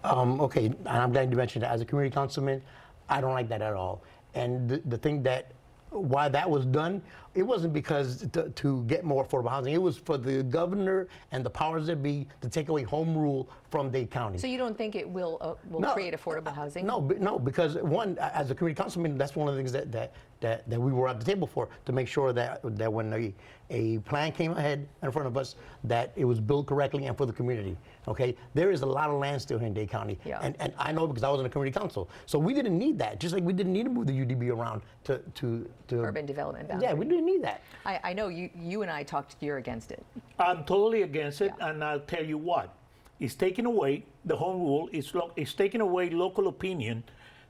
Um, 0.05 0.41
okay, 0.41 0.67
and 0.67 0.89
I'm 0.89 1.13
glad 1.13 1.31
you 1.31 1.37
mentioned 1.37 1.63
that. 1.63 1.73
As 1.73 1.81
a 1.81 1.85
community 1.85 2.15
councilman, 2.15 2.63
I 3.09 3.21
don't 3.21 3.35
like 3.35 3.49
that 3.49 3.63
at 3.63 3.75
all. 3.75 4.03
And 4.35 4.69
the, 4.69 4.83
the 4.87 4.99
thing 4.99 5.23
that 5.25 5.53
why 5.91 6.29
that 6.29 6.49
was 6.49 6.67
done, 6.67 7.03
it 7.37 7.43
wasn't 7.43 7.73
because 7.75 8.27
to, 8.33 8.49
to, 8.49 8.83
get 8.85 9.05
more 9.05 9.25
affordable 9.25 9.51
housing. 9.51 9.75
It 9.75 9.83
was 9.83 9.99
for 9.99 10.17
the 10.17 10.43
governor 10.43 11.07
and 11.33 11.45
the 11.45 11.51
powers 11.51 11.87
that 11.87 12.03
be 12.03 12.27
to 12.41 12.49
take 12.49 12.71
away 12.71 12.83
home 12.83 13.17
rule 13.17 13.49
from 13.71 13.91
Dade 13.91 14.11
County. 14.11 14.39
So 14.39 14.47
you 14.47 14.57
don't 14.57 14.77
think 14.77 14.95
it 14.95 15.09
will 15.09 15.37
uh, 15.43 15.55
will 15.69 15.81
no, 15.81 15.93
create 15.93 16.15
affordable 16.15 16.55
housing? 16.55 16.87
No, 16.87 17.01
no, 17.21 17.39
because 17.39 17.75
one, 17.77 18.17
as 18.19 18.51
a 18.51 18.55
community 18.55 18.81
councilman, 18.81 19.19
that's 19.19 19.37
one 19.37 19.49
of 19.49 19.55
the 19.55 19.61
things 19.61 19.73
that, 19.73 19.93
that, 19.93 20.15
that, 20.41 20.69
that 20.71 20.81
we 20.81 20.93
were 20.93 21.09
at 21.09 21.19
the 21.19 21.27
table 21.27 21.47
for 21.47 21.69
to 21.85 21.93
make 21.93 22.09
sure 22.09 22.33
that 22.33 22.61
that 22.77 22.93
when 22.93 23.13
a, 23.13 23.35
a 23.71 23.99
plan 24.01 24.33
came 24.33 24.53
ahead 24.53 24.89
in 25.03 25.11
front 25.11 25.27
of 25.27 25.37
us, 25.37 25.57
that 25.85 26.13
it 26.17 26.25
was 26.25 26.41
built 26.41 26.67
correctly 26.67 27.07
and 27.07 27.17
for 27.17 27.27
the 27.27 27.33
community. 27.33 27.77
Okay, 28.09 28.37
there 28.55 28.71
is 28.71 28.83
a 28.83 28.87
lot 28.87 29.11
of 29.11 29.19
land 29.19 29.43
still 29.43 29.59
here 29.59 29.67
in 29.67 29.75
Dade 29.75 29.91
County, 29.91 30.19
yeah. 30.25 30.39
and 30.41 30.55
and 30.61 30.73
I 30.79 30.93
know 30.93 31.07
because 31.07 31.25
I 31.25 31.29
was 31.29 31.41
in 31.41 31.45
the 31.45 31.51
community 31.51 31.79
council, 31.79 32.09
so 32.25 32.39
we 32.39 32.55
didn't 32.55 32.79
need 32.79 32.99
that. 32.99 33.21
Just 33.21 33.35
like 33.35 33.43
we 33.43 33.53
didn't 33.53 33.73
need 33.73 33.85
to 33.85 33.91
move 33.91 34.07
the 34.07 34.13
UDB 34.13 34.51
around 34.51 34.83
to 35.05 35.19
to, 35.35 35.69
to 35.89 36.01
urban 36.01 36.25
development. 36.25 36.69
Boundary. 36.69 36.89
Yeah, 36.89 36.95
we 36.95 37.05
didn't 37.05 37.26
need 37.27 37.43
that. 37.43 37.61
I, 37.85 38.01
I 38.05 38.13
know 38.13 38.29
you 38.29 38.49
you 38.59 38.83
and 38.83 38.91
I 38.91 39.03
talked. 39.03 39.37
You're 39.41 39.59
against 39.59 39.91
it. 39.91 40.05
I'm 40.39 40.65
totally 40.65 41.03
against 41.03 41.41
it, 41.41 41.53
yeah. 41.59 41.69
and 41.69 41.85
I'll 41.85 42.07
tell 42.15 42.25
you 42.25 42.39
what. 42.39 42.75
It's 43.19 43.35
taking 43.35 43.67
away 43.67 44.05
the 44.25 44.37
home 44.37 44.61
rule. 44.61 44.89
It's, 44.93 45.15
lo- 45.15 45.33
it's 45.37 45.55
taking 45.55 45.81
away 45.81 46.11
local 46.11 46.49
opinion 46.49 47.03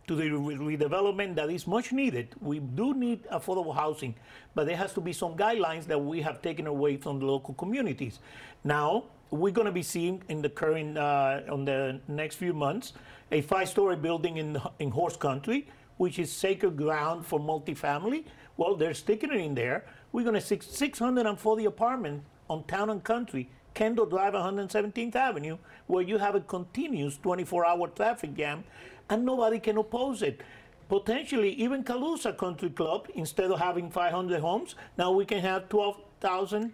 to 0.06 0.14
the 0.14 0.30
re- 0.30 0.76
redevelopment 0.76 1.34
that 1.34 1.50
is 1.50 1.66
much 1.66 1.92
needed. 1.92 2.28
We 2.40 2.60
do 2.60 2.94
need 2.94 3.24
affordable 3.26 3.74
housing, 3.74 4.14
but 4.54 4.66
there 4.68 4.76
has 4.76 4.92
to 4.92 5.00
be 5.00 5.12
some 5.12 5.36
guidelines 5.36 5.84
that 5.86 5.98
we 5.98 6.22
have 6.22 6.40
taken 6.40 6.68
away 6.68 6.96
from 6.96 7.18
the 7.18 7.26
local 7.26 7.54
communities. 7.54 8.20
Now, 8.62 9.06
we're 9.32 9.52
going 9.52 9.66
to 9.66 9.72
be 9.72 9.82
seeing 9.82 10.22
in 10.28 10.40
the 10.40 10.48
current, 10.48 10.96
uh, 10.96 11.40
on 11.50 11.64
the 11.64 12.00
next 12.06 12.36
few 12.36 12.52
months, 12.52 12.92
a 13.32 13.40
five-story 13.40 13.96
building 13.96 14.36
in, 14.36 14.62
in 14.78 14.92
horse 14.92 15.16
country, 15.16 15.66
which 15.96 16.20
is 16.20 16.30
sacred 16.30 16.76
ground 16.76 17.26
for 17.26 17.40
multifamily. 17.40 18.24
Well, 18.56 18.74
they're 18.74 18.94
sticking 18.94 19.32
it 19.32 19.40
in 19.40 19.54
there. 19.54 19.84
We're 20.12 20.22
going 20.22 20.34
to 20.34 20.40
see 20.40 20.58
640 20.60 21.64
apartments 21.64 22.24
on 22.48 22.64
town 22.64 22.90
and 22.90 23.02
country 23.02 23.50
Kendall 23.74 24.06
Drive, 24.06 24.32
117th 24.32 25.14
Avenue, 25.14 25.58
where 25.86 26.02
you 26.02 26.16
have 26.16 26.34
a 26.34 26.40
continuous 26.40 27.18
24-hour 27.18 27.88
traffic 27.88 28.34
jam, 28.34 28.64
and 29.10 29.26
nobody 29.26 29.60
can 29.60 29.76
oppose 29.76 30.22
it. 30.22 30.40
Potentially, 30.88 31.50
even 31.50 31.84
Calusa 31.84 32.36
Country 32.38 32.70
Club, 32.70 33.08
instead 33.14 33.50
of 33.50 33.58
having 33.58 33.90
500 33.90 34.40
homes, 34.40 34.76
now 34.96 35.12
we 35.12 35.26
can 35.26 35.40
have 35.40 35.68
12,000 35.68 36.72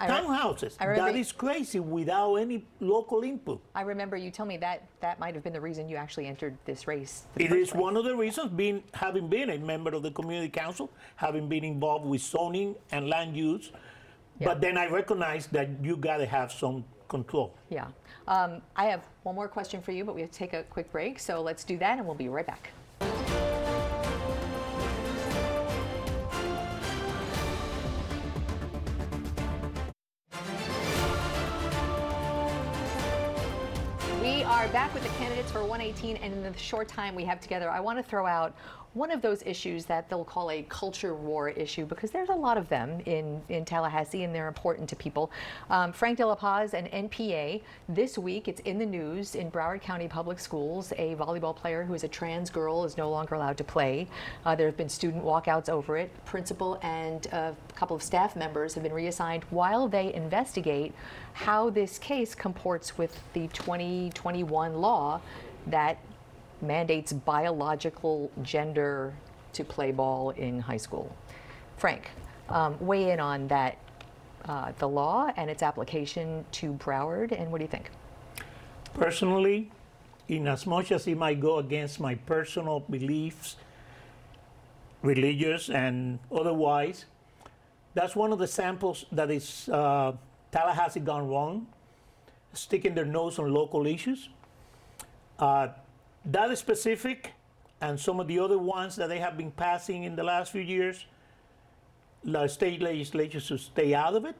townhouses. 0.00 0.76
that 0.78 1.16
is 1.16 1.32
crazy 1.32 1.80
without 1.80 2.36
any 2.36 2.64
local 2.80 3.22
input. 3.22 3.60
I 3.74 3.82
remember 3.82 4.16
you 4.16 4.30
tell 4.30 4.46
me 4.46 4.56
that 4.58 4.86
that 5.00 5.18
might 5.18 5.34
have 5.34 5.44
been 5.44 5.52
the 5.52 5.60
reason 5.60 5.88
you 5.88 5.96
actually 5.96 6.26
entered 6.26 6.56
this 6.64 6.86
race. 6.86 7.26
It 7.36 7.52
is 7.52 7.74
one 7.74 7.96
of 7.96 8.04
the 8.04 8.16
reasons, 8.16 8.50
being 8.52 8.82
having 8.94 9.28
been 9.28 9.50
a 9.50 9.58
member 9.58 9.94
of 9.94 10.02
the 10.02 10.10
community 10.10 10.48
council, 10.48 10.90
having 11.16 11.48
been 11.48 11.64
involved 11.64 12.06
with 12.06 12.22
zoning 12.22 12.76
and 12.92 13.08
land 13.08 13.36
use, 13.36 13.72
but 14.40 14.60
then 14.60 14.76
I 14.78 14.86
recognize 14.88 15.46
that 15.48 15.68
you 15.82 15.96
got 15.96 16.16
to 16.18 16.26
have 16.26 16.50
some 16.50 16.84
control. 17.08 17.54
Yeah. 17.68 17.88
Um, 18.26 18.62
I 18.76 18.86
have 18.86 19.02
one 19.24 19.34
more 19.34 19.48
question 19.48 19.82
for 19.82 19.92
you, 19.92 20.04
but 20.04 20.14
we 20.14 20.22
have 20.22 20.30
to 20.30 20.38
take 20.38 20.52
a 20.52 20.62
quick 20.64 20.90
break. 20.92 21.18
So 21.18 21.42
let's 21.42 21.64
do 21.64 21.76
that 21.78 21.98
and 21.98 22.06
we'll 22.06 22.14
be 22.14 22.28
right 22.28 22.46
back. 22.46 22.70
Back 34.72 34.94
with 34.94 35.02
the 35.02 35.08
candidates 35.10 35.50
for 35.50 35.64
118, 35.64 36.16
and 36.18 36.32
in 36.32 36.42
the 36.44 36.56
short 36.56 36.86
time 36.86 37.16
we 37.16 37.24
have 37.24 37.40
together, 37.40 37.68
I 37.68 37.80
want 37.80 37.98
to 37.98 38.04
throw 38.04 38.24
out 38.24 38.54
one 38.92 39.12
of 39.12 39.22
those 39.22 39.42
issues 39.46 39.84
that 39.84 40.08
they'll 40.08 40.24
call 40.24 40.50
a 40.50 40.62
culture 40.64 41.14
war 41.14 41.48
issue 41.48 41.86
because 41.86 42.10
there's 42.10 42.28
a 42.28 42.34
lot 42.34 42.58
of 42.58 42.68
them 42.68 43.00
in, 43.06 43.40
in 43.48 43.64
Tallahassee 43.64 44.24
and 44.24 44.34
they're 44.34 44.48
important 44.48 44.88
to 44.88 44.96
people. 44.96 45.30
Um, 45.70 45.92
Frank 45.92 46.18
De 46.18 46.26
La 46.26 46.34
Paz 46.34 46.74
and 46.74 46.88
NPA, 46.90 47.62
this 47.88 48.18
week 48.18 48.48
it's 48.48 48.60
in 48.62 48.78
the 48.78 48.86
news 48.86 49.36
in 49.36 49.50
Broward 49.50 49.80
County 49.80 50.08
Public 50.08 50.40
Schools. 50.40 50.92
A 50.98 51.14
volleyball 51.14 51.54
player 51.54 51.84
who 51.84 51.94
is 51.94 52.02
a 52.02 52.08
trans 52.08 52.50
girl 52.50 52.84
is 52.84 52.96
no 52.96 53.08
longer 53.08 53.36
allowed 53.36 53.56
to 53.58 53.64
play. 53.64 54.08
Uh, 54.44 54.56
there 54.56 54.66
have 54.66 54.76
been 54.76 54.88
student 54.88 55.24
walkouts 55.24 55.68
over 55.68 55.96
it. 55.96 56.10
Principal 56.24 56.80
and 56.82 57.26
a 57.26 57.54
couple 57.76 57.94
of 57.94 58.02
staff 58.02 58.34
members 58.34 58.74
have 58.74 58.82
been 58.82 58.92
reassigned 58.92 59.44
while 59.50 59.86
they 59.88 60.12
investigate 60.14 60.92
how 61.40 61.70
this 61.70 61.98
case 61.98 62.34
comports 62.34 62.98
with 62.98 63.18
the 63.32 63.48
2021 63.48 64.74
law 64.74 65.18
that 65.66 65.96
mandates 66.60 67.14
biological 67.14 68.30
gender 68.42 69.14
to 69.54 69.64
play 69.64 69.90
ball 69.90 70.30
in 70.30 70.60
high 70.60 70.76
school. 70.76 71.16
Frank, 71.78 72.10
um, 72.50 72.76
weigh 72.78 73.12
in 73.12 73.20
on 73.20 73.48
that, 73.48 73.78
uh, 74.44 74.72
the 74.78 74.86
law 74.86 75.32
and 75.38 75.48
its 75.48 75.62
application 75.62 76.44
to 76.52 76.74
Broward, 76.74 77.32
and 77.32 77.50
what 77.50 77.58
do 77.58 77.64
you 77.64 77.70
think? 77.70 77.90
Personally, 78.92 79.70
in 80.28 80.46
as 80.46 80.66
much 80.66 80.92
as 80.92 81.06
it 81.06 81.16
might 81.16 81.40
go 81.40 81.56
against 81.56 82.00
my 82.00 82.16
personal 82.16 82.80
beliefs, 82.80 83.56
religious 85.00 85.70
and 85.70 86.18
otherwise, 86.30 87.06
that's 87.94 88.14
one 88.14 88.30
of 88.30 88.38
the 88.38 88.46
samples 88.46 89.06
that 89.10 89.30
is 89.30 89.70
uh, 89.70 90.12
Tallahassee 90.52 91.00
gone 91.00 91.28
wrong, 91.28 91.66
sticking 92.52 92.94
their 92.94 93.04
nose 93.04 93.38
on 93.38 93.52
local 93.52 93.86
issues. 93.86 94.28
Uh, 95.38 95.68
that 96.24 96.50
is 96.50 96.58
specific, 96.58 97.32
and 97.80 97.98
some 97.98 98.20
of 98.20 98.28
the 98.28 98.38
other 98.38 98.58
ones 98.58 98.96
that 98.96 99.08
they 99.08 99.18
have 99.18 99.36
been 99.36 99.50
passing 99.50 100.04
in 100.04 100.16
the 100.16 100.22
last 100.22 100.52
few 100.52 100.60
years, 100.60 101.06
the 102.24 102.46
state 102.48 102.82
legislature 102.82 103.40
should 103.40 103.60
stay 103.60 103.94
out 103.94 104.14
of 104.14 104.24
it. 104.24 104.36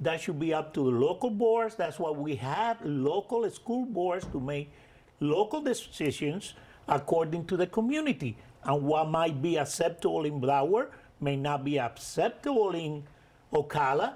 That 0.00 0.20
should 0.20 0.40
be 0.40 0.52
up 0.52 0.74
to 0.74 0.84
the 0.90 0.98
local 0.98 1.30
boards. 1.30 1.76
That's 1.76 1.98
why 1.98 2.10
we 2.10 2.34
have 2.36 2.78
local 2.84 3.48
school 3.50 3.84
boards 3.84 4.26
to 4.32 4.40
make 4.40 4.72
local 5.20 5.60
decisions 5.60 6.54
according 6.88 7.44
to 7.46 7.56
the 7.56 7.66
community. 7.66 8.36
And 8.64 8.82
what 8.82 9.08
might 9.08 9.40
be 9.40 9.58
acceptable 9.58 10.24
in 10.24 10.40
Broward 10.40 10.88
may 11.20 11.36
not 11.36 11.64
be 11.64 11.78
acceptable 11.78 12.74
in 12.74 13.04
Ocala, 13.52 14.14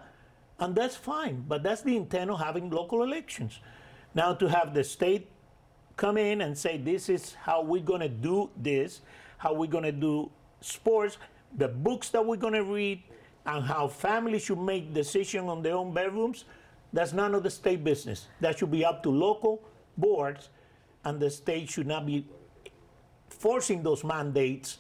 and 0.59 0.75
that's 0.75 0.97
fine. 0.97 1.45
But 1.47 1.63
that's 1.63 1.83
the 1.83 1.97
intent 1.97 2.31
of 2.31 2.41
having 2.41 2.71
local 2.71 3.03
elections. 3.03 3.61
Now, 4.15 4.35
to 4.35 4.49
have 4.49 4.75
the 4.75 4.85
state 4.85 5.29
come 5.97 6.17
in 6.17 6.41
and 6.41 6.57
say, 6.57 6.79
this 6.79 7.09
is 7.09 7.35
how 7.35 7.63
we're 7.63 7.83
going 7.83 8.01
to 8.01 8.09
do 8.09 8.51
this, 8.57 9.01
how 9.39 9.53
we're 9.55 9.71
going 9.71 9.85
to 9.85 9.93
do 9.93 10.31
sports, 10.61 11.19
the 11.57 11.69
books 11.69 12.09
that 12.11 12.25
we're 12.25 12.37
going 12.37 12.55
to 12.55 12.65
read, 12.65 13.03
and 13.45 13.65
how 13.65 13.87
families 13.89 14.43
should 14.43 14.59
make 14.59 14.93
decisions 14.93 15.49
on 15.49 15.63
their 15.63 15.75
own 15.75 15.95
bedrooms, 15.95 16.45
that's 16.93 17.13
none 17.13 17.35
of 17.35 17.43
the 17.43 17.51
state 17.51 17.85
business. 17.85 18.27
That 18.41 18.59
should 18.59 18.71
be 18.71 18.85
up 18.85 19.03
to 19.05 19.11
local 19.11 19.63
boards, 19.97 20.49
and 21.05 21.21
the 21.21 21.31
state 21.31 21.71
should 21.71 21.87
not 21.87 22.07
be 22.07 22.27
forcing 23.29 23.83
those 23.83 24.03
mandates 24.03 24.79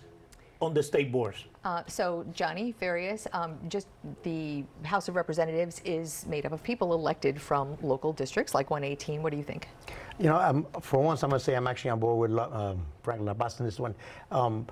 on 0.60 0.74
the 0.74 0.82
state 0.82 1.12
boards. 1.12 1.44
Uh, 1.66 1.82
so, 1.88 2.24
Johnny 2.32 2.70
Farias, 2.70 3.26
um, 3.32 3.58
just 3.66 3.88
the 4.22 4.62
House 4.84 5.08
of 5.08 5.16
Representatives 5.16 5.82
is 5.84 6.24
made 6.28 6.46
up 6.46 6.52
of 6.52 6.62
people 6.62 6.94
elected 6.94 7.40
from 7.42 7.76
local 7.82 8.12
districts 8.12 8.54
like 8.54 8.70
118. 8.70 9.20
What 9.20 9.32
do 9.32 9.36
you 9.36 9.42
think? 9.42 9.66
You 10.20 10.26
know, 10.26 10.64
for 10.80 11.02
once, 11.02 11.24
I'm 11.24 11.30
going 11.30 11.40
to 11.40 11.44
say 11.44 11.56
I'm 11.56 11.66
actually 11.66 11.90
on 11.90 11.98
board 11.98 12.30
with 12.30 12.38
um, 12.38 12.86
Frank 13.02 13.20
LaBasta 13.20 13.58
in 13.60 13.66
this 13.66 13.80
one. 13.80 13.96
Um, 14.30 14.64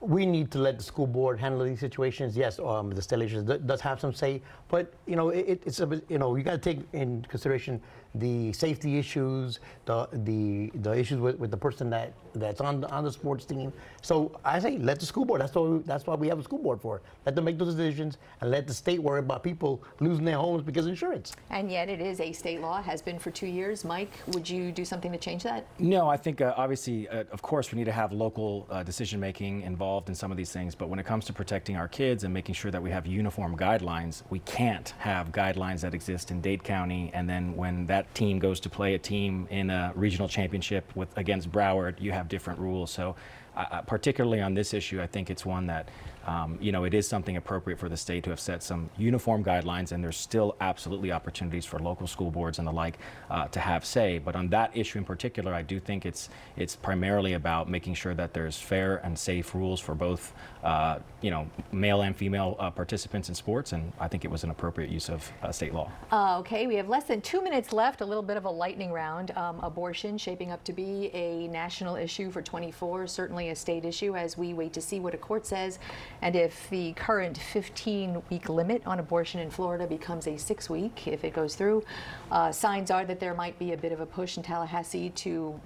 we 0.00 0.26
need 0.26 0.50
to 0.50 0.58
let 0.58 0.76
the 0.76 0.82
school 0.82 1.06
board 1.06 1.38
handle 1.38 1.64
these 1.64 1.78
situations. 1.78 2.36
Yes, 2.36 2.58
um, 2.58 2.90
the 2.90 3.00
state 3.00 3.20
legislature 3.20 3.58
does 3.58 3.80
have 3.82 4.00
some 4.00 4.12
say, 4.12 4.42
but 4.68 4.92
you 5.06 5.14
know, 5.14 5.28
it, 5.28 5.62
it's 5.64 5.78
a, 5.78 6.02
you 6.08 6.18
know, 6.18 6.34
you 6.34 6.42
got 6.42 6.60
to 6.60 6.74
take 6.74 6.80
in 6.94 7.24
consideration 7.28 7.80
the 8.14 8.52
safety 8.52 8.98
issues, 8.98 9.58
the 9.86 10.08
the 10.12 10.70
the 10.80 10.92
issues 10.92 11.18
with, 11.18 11.38
with 11.38 11.50
the 11.50 11.56
person 11.56 11.90
that 11.90 12.12
that's 12.34 12.60
on 12.60 12.80
the, 12.80 12.90
on 12.90 13.04
the 13.04 13.12
sports 13.12 13.44
team. 13.44 13.72
So 14.02 14.38
I 14.44 14.58
say 14.58 14.78
let 14.78 15.00
the 15.00 15.06
school 15.06 15.24
board. 15.24 15.40
That's 15.40 15.54
what 15.54 15.68
we, 15.68 15.78
that's 15.80 16.06
why 16.06 16.14
we 16.14 16.28
have 16.28 16.38
a 16.38 16.42
school 16.42 16.58
board 16.58 16.80
for. 16.80 17.00
Let 17.26 17.34
them 17.34 17.44
make 17.44 17.58
those 17.58 17.74
decisions 17.74 18.18
and 18.40 18.50
let 18.50 18.66
the 18.66 18.74
state 18.74 19.02
worry 19.02 19.20
about 19.20 19.42
people 19.42 19.82
losing 20.00 20.24
their 20.24 20.36
homes 20.36 20.62
because 20.62 20.86
of 20.86 20.90
insurance. 20.90 21.34
And 21.50 21.70
yet, 21.70 21.88
it 21.88 22.00
is 22.00 22.20
a 22.20 22.32
state 22.32 22.60
law. 22.60 22.82
Has 22.82 23.02
been 23.02 23.18
for 23.18 23.30
two 23.30 23.46
years. 23.46 23.84
Mike, 23.84 24.12
would 24.28 24.48
you 24.48 24.70
do 24.72 24.84
something 24.84 25.10
to 25.12 25.18
change 25.18 25.42
that? 25.42 25.66
No, 25.78 26.08
I 26.08 26.16
think 26.16 26.40
uh, 26.40 26.54
obviously, 26.56 27.08
uh, 27.08 27.24
of 27.32 27.42
course, 27.42 27.72
we 27.72 27.78
need 27.78 27.84
to 27.84 27.92
have 27.92 28.12
local 28.12 28.66
uh, 28.70 28.82
decision 28.82 29.18
making 29.18 29.62
involved 29.62 30.08
in 30.08 30.14
some 30.14 30.30
of 30.30 30.36
these 30.36 30.52
things. 30.52 30.74
But 30.74 30.88
when 30.88 30.98
it 30.98 31.06
comes 31.06 31.24
to 31.26 31.32
protecting 31.32 31.76
our 31.76 31.88
kids 31.88 32.24
and 32.24 32.32
making 32.32 32.54
sure 32.54 32.70
that 32.70 32.82
we 32.82 32.90
have 32.90 33.06
uniform 33.06 33.56
guidelines, 33.56 34.22
we 34.30 34.38
can't 34.40 34.94
have 34.98 35.32
guidelines 35.32 35.80
that 35.80 35.94
exist 35.94 36.30
in 36.30 36.40
Dade 36.40 36.62
County 36.62 37.10
and 37.14 37.28
then 37.28 37.56
when 37.56 37.86
that 37.86 38.03
team 38.12 38.38
goes 38.38 38.60
to 38.60 38.70
play 38.70 38.94
a 38.94 38.98
team 38.98 39.46
in 39.50 39.70
a 39.70 39.92
regional 39.94 40.28
championship 40.28 40.90
with 40.94 41.16
against 41.16 41.50
Broward, 41.50 42.00
you 42.00 42.12
have 42.12 42.28
different 42.28 42.58
rules. 42.58 42.90
So, 42.90 43.16
uh, 43.56 43.82
particularly 43.82 44.40
on 44.40 44.54
this 44.54 44.74
issue, 44.74 45.00
I 45.00 45.06
think 45.06 45.30
it's 45.30 45.46
one 45.46 45.66
that 45.66 45.88
um, 46.26 46.58
you 46.60 46.72
know, 46.72 46.84
it 46.84 46.94
is 46.94 47.06
something 47.06 47.36
appropriate 47.36 47.78
for 47.78 47.88
the 47.88 47.96
state 47.96 48.24
to 48.24 48.30
have 48.30 48.40
set 48.40 48.62
some 48.62 48.88
uniform 48.96 49.44
guidelines, 49.44 49.92
and 49.92 50.02
there's 50.02 50.16
still 50.16 50.56
absolutely 50.60 51.12
opportunities 51.12 51.66
for 51.66 51.78
local 51.78 52.06
school 52.06 52.30
boards 52.30 52.58
and 52.58 52.66
the 52.66 52.72
like 52.72 52.98
uh, 53.30 53.46
to 53.48 53.60
have 53.60 53.84
say. 53.84 54.18
But 54.18 54.34
on 54.34 54.48
that 54.48 54.74
issue 54.74 54.98
in 54.98 55.04
particular, 55.04 55.52
I 55.52 55.62
do 55.62 55.78
think 55.78 56.06
it's 56.06 56.30
it's 56.56 56.76
primarily 56.76 57.34
about 57.34 57.68
making 57.68 57.94
sure 57.94 58.14
that 58.14 58.32
there's 58.32 58.58
fair 58.58 58.96
and 59.04 59.18
safe 59.18 59.54
rules 59.54 59.80
for 59.80 59.94
both, 59.94 60.32
uh, 60.64 60.98
you 61.20 61.30
know, 61.30 61.46
male 61.72 62.02
and 62.02 62.16
female 62.16 62.56
uh, 62.58 62.70
participants 62.70 63.28
in 63.28 63.34
sports, 63.34 63.72
and 63.72 63.92
I 64.00 64.08
think 64.08 64.24
it 64.24 64.30
was 64.30 64.44
an 64.44 64.50
appropriate 64.50 64.90
use 64.90 65.10
of 65.10 65.30
uh, 65.42 65.52
state 65.52 65.74
law. 65.74 65.90
Uh, 66.10 66.38
okay, 66.38 66.66
we 66.66 66.74
have 66.76 66.88
less 66.88 67.04
than 67.04 67.20
two 67.20 67.42
minutes 67.42 67.72
left. 67.72 68.00
A 68.00 68.06
little 68.06 68.22
bit 68.22 68.38
of 68.38 68.46
a 68.46 68.50
lightning 68.50 68.90
round. 68.90 69.30
Um, 69.36 69.60
abortion 69.60 70.16
shaping 70.16 70.50
up 70.50 70.64
to 70.64 70.72
be 70.72 71.10
a 71.12 71.48
national 71.48 71.96
issue 71.96 72.30
for 72.30 72.40
24, 72.40 73.06
certainly 73.06 73.50
a 73.50 73.56
state 73.56 73.84
issue 73.84 74.16
as 74.16 74.38
we 74.38 74.54
wait 74.54 74.72
to 74.72 74.80
see 74.80 75.00
what 75.00 75.12
a 75.12 75.18
court 75.18 75.46
says. 75.46 75.78
And 76.22 76.34
if 76.34 76.68
the 76.70 76.94
current 76.94 77.36
15 77.36 78.22
week 78.30 78.48
limit 78.48 78.82
on 78.86 79.00
abortion 79.00 79.40
in 79.40 79.50
Florida 79.50 79.86
becomes 79.86 80.26
a 80.26 80.38
six 80.38 80.70
week, 80.70 81.06
if 81.06 81.24
it 81.24 81.34
goes 81.34 81.56
through, 81.56 81.84
uh, 82.30 82.50
signs 82.50 82.90
are 82.90 83.04
that 83.04 83.20
there 83.20 83.34
might 83.34 83.58
be 83.58 83.72
a 83.72 83.76
bit 83.76 83.92
of 83.92 84.00
a 84.00 84.06
push 84.06 84.38
in 84.38 84.42
Tallahassee 84.42 85.10
to 85.10 85.60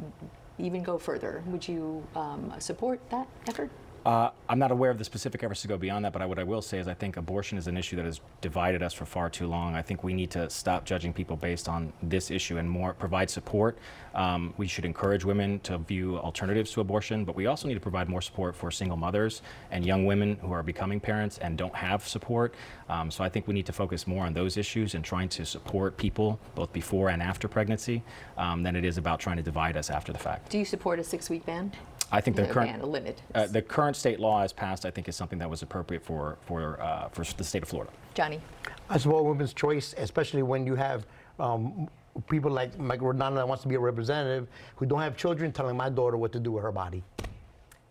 even 0.59 0.83
go 0.83 0.99
further. 0.99 1.45
Would 1.47 1.69
you 1.69 2.05
um, 2.17 2.53
support 2.59 3.01
that 3.11 3.29
effort? 3.47 3.71
Uh, 4.09 4.31
I'm 4.49 4.59
not 4.59 4.71
aware 4.71 4.91
of 4.91 4.97
the 4.97 5.05
specific 5.05 5.45
efforts 5.45 5.61
to 5.61 5.69
go 5.69 5.77
beyond 5.77 6.03
that, 6.07 6.15
but 6.15 6.23
I, 6.23 6.25
what 6.25 6.39
I 6.39 6.43
will 6.43 6.63
say 6.63 6.79
is 6.79 6.89
I 6.89 6.95
think 6.95 7.19
abortion 7.19 7.59
is 7.59 7.67
an 7.67 7.77
issue 7.77 7.95
that 7.97 8.07
has 8.07 8.23
divided 8.41 8.83
us 8.83 8.95
for 8.95 9.05
far 9.05 9.29
too 9.29 9.47
long. 9.47 9.75
I 9.75 9.83
think 9.83 10.03
we 10.03 10.15
need 10.15 10.31
to 10.31 10.49
stop 10.49 10.87
judging 10.87 11.13
people 11.13 11.37
based 11.37 11.69
on 11.69 11.93
this 12.03 12.31
issue 12.31 12.57
and 12.57 12.71
more 12.71 12.95
provide 12.95 13.29
support. 13.29 13.77
Um, 14.15 14.55
we 14.57 14.67
should 14.67 14.87
encourage 14.87 15.27
women 15.27 15.61
to 15.61 15.77
view 15.77 16.17
alternatives 16.17 16.71
to 16.71 16.81
abortion, 16.81 17.27
but 17.27 17.37
we 17.37 17.45
also 17.45 17.69
need 17.69 17.75
to 17.75 17.81
provide 17.81 18.09
more 18.09 18.23
support 18.23 18.57
for 18.57 18.71
single 18.71 18.97
mothers 18.97 19.43
and 19.73 19.85
young 19.85 20.07
women 20.07 20.37
who 20.41 20.53
are 20.53 20.63
becoming 20.63 21.01
parents 21.01 21.37
and 21.37 21.59
don't 21.59 21.75
have 21.75 22.09
support. 22.09 22.55
Um, 22.89 23.11
so 23.11 23.23
I 23.23 23.29
think 23.29 23.47
we 23.47 23.53
need 23.53 23.67
to 23.67 23.75
focus 23.75 24.07
more 24.07 24.25
on 24.25 24.33
those 24.33 24.57
issues 24.57 24.95
and 24.95 25.05
trying 25.05 25.29
to 25.29 25.45
support 25.45 25.99
people 25.99 26.41
both 26.55 26.73
before 26.73 27.11
and 27.11 27.23
after 27.23 27.47
pregnancy 27.47 28.03
um, 28.39 28.63
than 28.63 28.75
it 28.75 28.87
is 28.87 28.97
about 28.97 29.21
trying 29.21 29.37
to 29.37 29.43
divide 29.43 29.77
us 29.77 29.91
after 29.91 30.15
the 30.15 30.19
fact. 30.19 30.49
Do 30.51 30.57
you 30.59 30.65
support 30.65 30.99
a 30.99 31.05
six 31.05 31.29
week 31.29 31.45
ban? 31.45 31.73
I 32.11 32.23
think 32.23 32.37
the 32.39 32.45
No, 32.45 32.49
current 32.49 32.71
ban, 32.71 32.81
a 32.81 32.87
limit. 32.87 33.21
uh, 33.35 33.47
the 33.49 33.61
current 33.61 33.95
state 33.99 34.21
law 34.21 34.43
as 34.43 34.53
passed, 34.53 34.87
I 34.87 34.91
think, 34.91 35.09
is 35.09 35.17
something 35.17 35.39
that 35.39 35.51
was 35.51 35.63
appropriate 35.63 36.05
for 36.05 36.39
for 36.43 36.81
uh, 36.81 37.09
for 37.09 37.25
the 37.25 37.45
state 37.45 37.63
of 37.63 37.69
Florida. 37.69 37.93
Johnny. 38.15 38.41
I 38.89 38.99
support 38.99 39.25
women's 39.25 39.53
choice, 39.53 39.95
especially 39.99 40.43
when 40.43 40.67
you 40.67 40.75
have 40.75 41.07
um, 41.39 41.89
people 42.29 42.51
like 42.51 42.79
Mike 42.79 43.03
Redondo 43.03 43.37
that 43.37 43.49
wants 43.49 43.63
to 43.63 43.69
be 43.69 43.75
a 43.75 43.81
representative 43.81 44.49
who 44.77 44.87
don't 44.87 45.01
have 45.01 45.17
children 45.17 45.53
telling 45.53 45.77
my 45.77 45.91
daughter 45.91 46.17
what 46.17 46.33
to 46.33 46.41
do 46.41 46.53
with 46.53 46.63
her 46.63 46.73
body. 46.73 47.03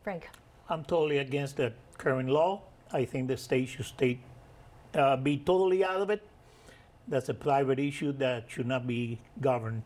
Frank. 0.03 0.29
I'm 0.69 0.83
totally 0.83 1.19
against 1.19 1.57
the 1.57 1.71
current 1.97 2.29
law. 2.29 2.61
I 2.91 3.05
think 3.05 3.27
the 3.27 3.37
state 3.37 3.69
should 3.69 3.85
state, 3.85 4.19
uh, 4.95 5.15
be 5.15 5.37
totally 5.37 5.83
out 5.83 6.01
of 6.01 6.09
it. 6.09 6.21
That's 7.07 7.29
a 7.29 7.33
private 7.33 7.79
issue 7.79 8.11
that 8.13 8.49
should 8.49 8.67
not 8.67 8.85
be 8.85 9.19
governed. 9.39 9.83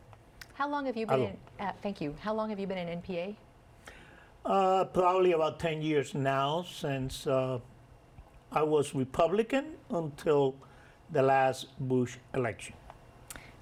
How 0.54 0.68
long 0.68 0.86
have 0.86 0.98
you 0.98 1.06
been 1.06 1.22
in, 1.22 1.38
uh, 1.60 1.72
thank 1.84 2.02
you. 2.02 2.16
How 2.20 2.34
long 2.34 2.50
have 2.50 2.60
you 2.60 2.68
been 2.68 2.78
in 2.78 3.02
NPA? 3.02 3.36
Uh, 4.44 4.86
probably 4.86 5.34
about 5.34 5.60
10 5.60 5.84
years 5.84 6.16
now 6.16 6.66
since 6.68 7.28
uh, 7.28 7.60
I 8.52 8.64
was 8.64 8.96
Republican 8.96 9.76
until 9.92 10.56
the 11.12 11.22
last 11.22 11.68
Bush 11.80 12.18
election. 12.34 12.74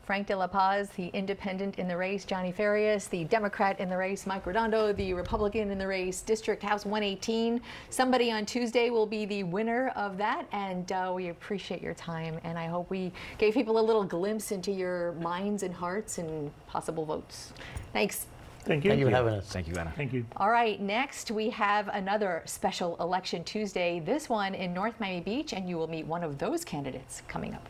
Frank 0.03 0.25
De 0.25 0.35
La 0.35 0.47
Paz, 0.47 0.89
the 0.95 1.09
independent 1.09 1.77
in 1.77 1.87
the 1.87 1.95
race, 1.95 2.25
Johnny 2.25 2.51
Farias, 2.51 3.07
the 3.07 3.25
Democrat 3.25 3.79
in 3.79 3.89
the 3.89 3.97
race, 3.97 4.25
Mike 4.25 4.47
Redondo, 4.47 4.91
the 4.93 5.13
Republican 5.13 5.69
in 5.69 5.77
the 5.77 5.85
race, 5.85 6.21
District 6.21 6.63
House 6.63 6.83
118. 6.83 7.61
Somebody 7.91 8.31
on 8.31 8.43
Tuesday 8.43 8.89
will 8.89 9.05
be 9.05 9.25
the 9.25 9.43
winner 9.43 9.89
of 9.95 10.17
that, 10.17 10.47
and 10.51 10.91
uh, 10.93 11.11
we 11.13 11.27
appreciate 11.27 11.83
your 11.83 11.93
time. 11.93 12.39
And 12.43 12.57
I 12.57 12.65
hope 12.65 12.89
we 12.89 13.11
gave 13.37 13.53
people 13.53 13.79
a 13.79 13.85
little 13.85 14.03
glimpse 14.03 14.51
into 14.51 14.71
your 14.71 15.11
minds 15.21 15.61
and 15.61 15.75
hearts 15.75 16.17
and 16.17 16.51
possible 16.65 17.05
votes. 17.05 17.53
Thanks. 17.93 18.25
Thank 18.69 18.83
you. 18.85 18.91
Thank 18.91 18.99
you 18.99 19.07
for 19.07 19.11
having 19.11 19.33
us. 19.33 19.51
Thank 19.51 19.67
you, 19.67 19.73
Anna. 19.77 19.91
Thank 19.97 20.13
you. 20.13 20.23
All 20.37 20.51
right, 20.51 20.79
next 20.79 21.31
we 21.31 21.49
have 21.49 21.87
another 21.87 22.43
special 22.45 22.95
election 22.97 23.43
Tuesday, 23.43 23.99
this 23.99 24.29
one 24.29 24.53
in 24.53 24.75
North 24.75 24.93
Miami 24.99 25.21
Beach, 25.21 25.53
and 25.53 25.67
you 25.67 25.75
will 25.75 25.87
meet 25.87 26.05
one 26.05 26.23
of 26.23 26.37
those 26.37 26.63
candidates 26.63 27.23
coming 27.27 27.55
up. 27.55 27.67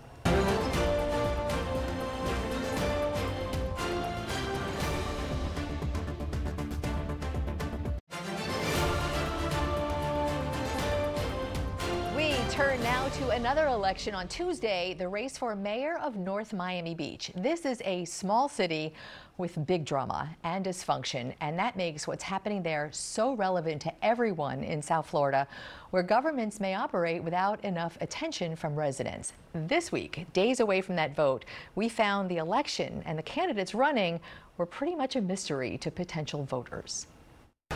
Another 13.39 13.67
election 13.67 14.13
on 14.13 14.27
Tuesday, 14.27 14.93
the 14.99 15.07
race 15.07 15.37
for 15.37 15.55
mayor 15.55 15.97
of 15.99 16.17
North 16.17 16.51
Miami 16.51 16.93
Beach. 16.93 17.31
This 17.37 17.65
is 17.65 17.81
a 17.85 18.03
small 18.03 18.49
city 18.49 18.93
with 19.37 19.65
big 19.65 19.85
drama 19.85 20.35
and 20.43 20.65
dysfunction, 20.65 21.33
and 21.39 21.57
that 21.57 21.77
makes 21.77 22.05
what's 22.05 22.21
happening 22.21 22.61
there 22.61 22.89
so 22.91 23.35
relevant 23.35 23.81
to 23.83 23.93
everyone 24.03 24.61
in 24.61 24.81
South 24.81 25.07
Florida, 25.07 25.47
where 25.91 26.03
governments 26.03 26.59
may 26.59 26.75
operate 26.75 27.23
without 27.23 27.63
enough 27.63 27.97
attention 28.01 28.57
from 28.57 28.75
residents. 28.75 29.31
This 29.53 29.89
week, 29.89 30.25
days 30.33 30.59
away 30.59 30.81
from 30.81 30.97
that 30.97 31.15
vote, 31.15 31.45
we 31.75 31.87
found 31.87 32.29
the 32.29 32.37
election 32.39 33.01
and 33.05 33.17
the 33.17 33.23
candidates 33.23 33.73
running 33.73 34.19
were 34.57 34.65
pretty 34.65 34.95
much 34.95 35.15
a 35.15 35.21
mystery 35.21 35.77
to 35.77 35.89
potential 35.89 36.43
voters. 36.43 37.07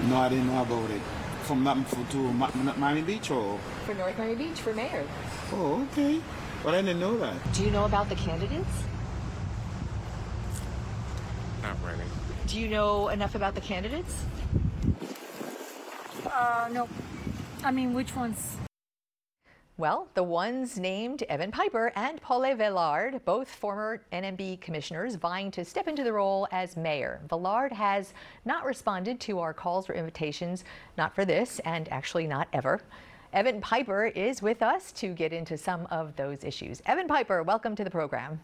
No, 0.02 0.18
I 0.18 0.28
didn't 0.30 0.48
know 0.48 0.62
about 0.62 0.90
it. 0.92 1.02
From 1.44 1.64
nothing 1.64 2.06
to 2.08 2.18
Ma- 2.34 2.50
Ma- 2.56 2.74
Miami 2.78 3.02
Beach 3.04 3.32
or? 3.32 3.58
For 3.86 3.94
North 3.94 4.18
Miami 4.18 4.36
Beach, 4.36 4.60
for 4.60 4.74
mayor. 4.74 5.06
Oh, 5.54 5.88
okay. 5.92 6.20
Well, 6.64 6.74
I 6.76 6.82
didn't 6.82 7.00
know 7.00 7.18
that. 7.20 7.36
Do 7.54 7.64
you 7.64 7.72
know 7.72 7.86
about 7.86 8.10
the 8.10 8.16
candidates? 8.16 8.70
Not 11.62 11.78
really. 11.86 12.04
Do 12.48 12.60
you 12.60 12.68
know 12.68 13.10
enough 13.10 13.36
about 13.36 13.56
the 13.56 13.62
candidates? 13.62 14.24
Uh, 16.26 16.70
no. 16.72 16.90
I 17.64 17.72
mean, 17.72 17.94
which 17.94 18.16
ones? 18.16 18.58
Well, 19.76 20.08
the 20.14 20.22
ones 20.22 20.78
named 20.78 21.24
Evan 21.24 21.50
Piper 21.50 21.92
and 21.96 22.22
Paule 22.22 22.56
Villard, 22.56 23.26
both 23.26 23.50
former 23.50 24.04
NMB 24.14 24.62
commissioners, 24.62 25.16
vying 25.16 25.50
to 25.50 25.66
step 25.66 25.88
into 25.88 26.04
the 26.04 26.14
role 26.14 26.48
as 26.52 26.78
mayor. 26.78 27.22
Villard 27.28 27.72
has 27.72 28.14
not 28.46 28.66
responded 28.66 29.20
to 29.22 29.40
our 29.40 29.52
calls 29.52 29.90
or 29.90 29.94
invitations, 29.94 30.64
not 30.96 31.16
for 31.16 31.26
this, 31.26 31.58
and 31.66 31.90
actually 31.90 32.28
not 32.28 32.48
ever. 32.54 32.82
Evan 33.34 33.62
Piper 33.62 34.06
is 34.06 34.44
with 34.44 34.62
us 34.62 34.92
to 34.92 35.08
get 35.08 35.34
into 35.34 35.58
some 35.58 35.88
of 35.90 36.16
those 36.18 36.44
issues. 36.44 36.84
Evan 36.86 37.08
Piper, 37.08 37.42
welcome 37.42 37.76
to 37.76 37.84
the 37.84 37.90
program. 37.90 38.40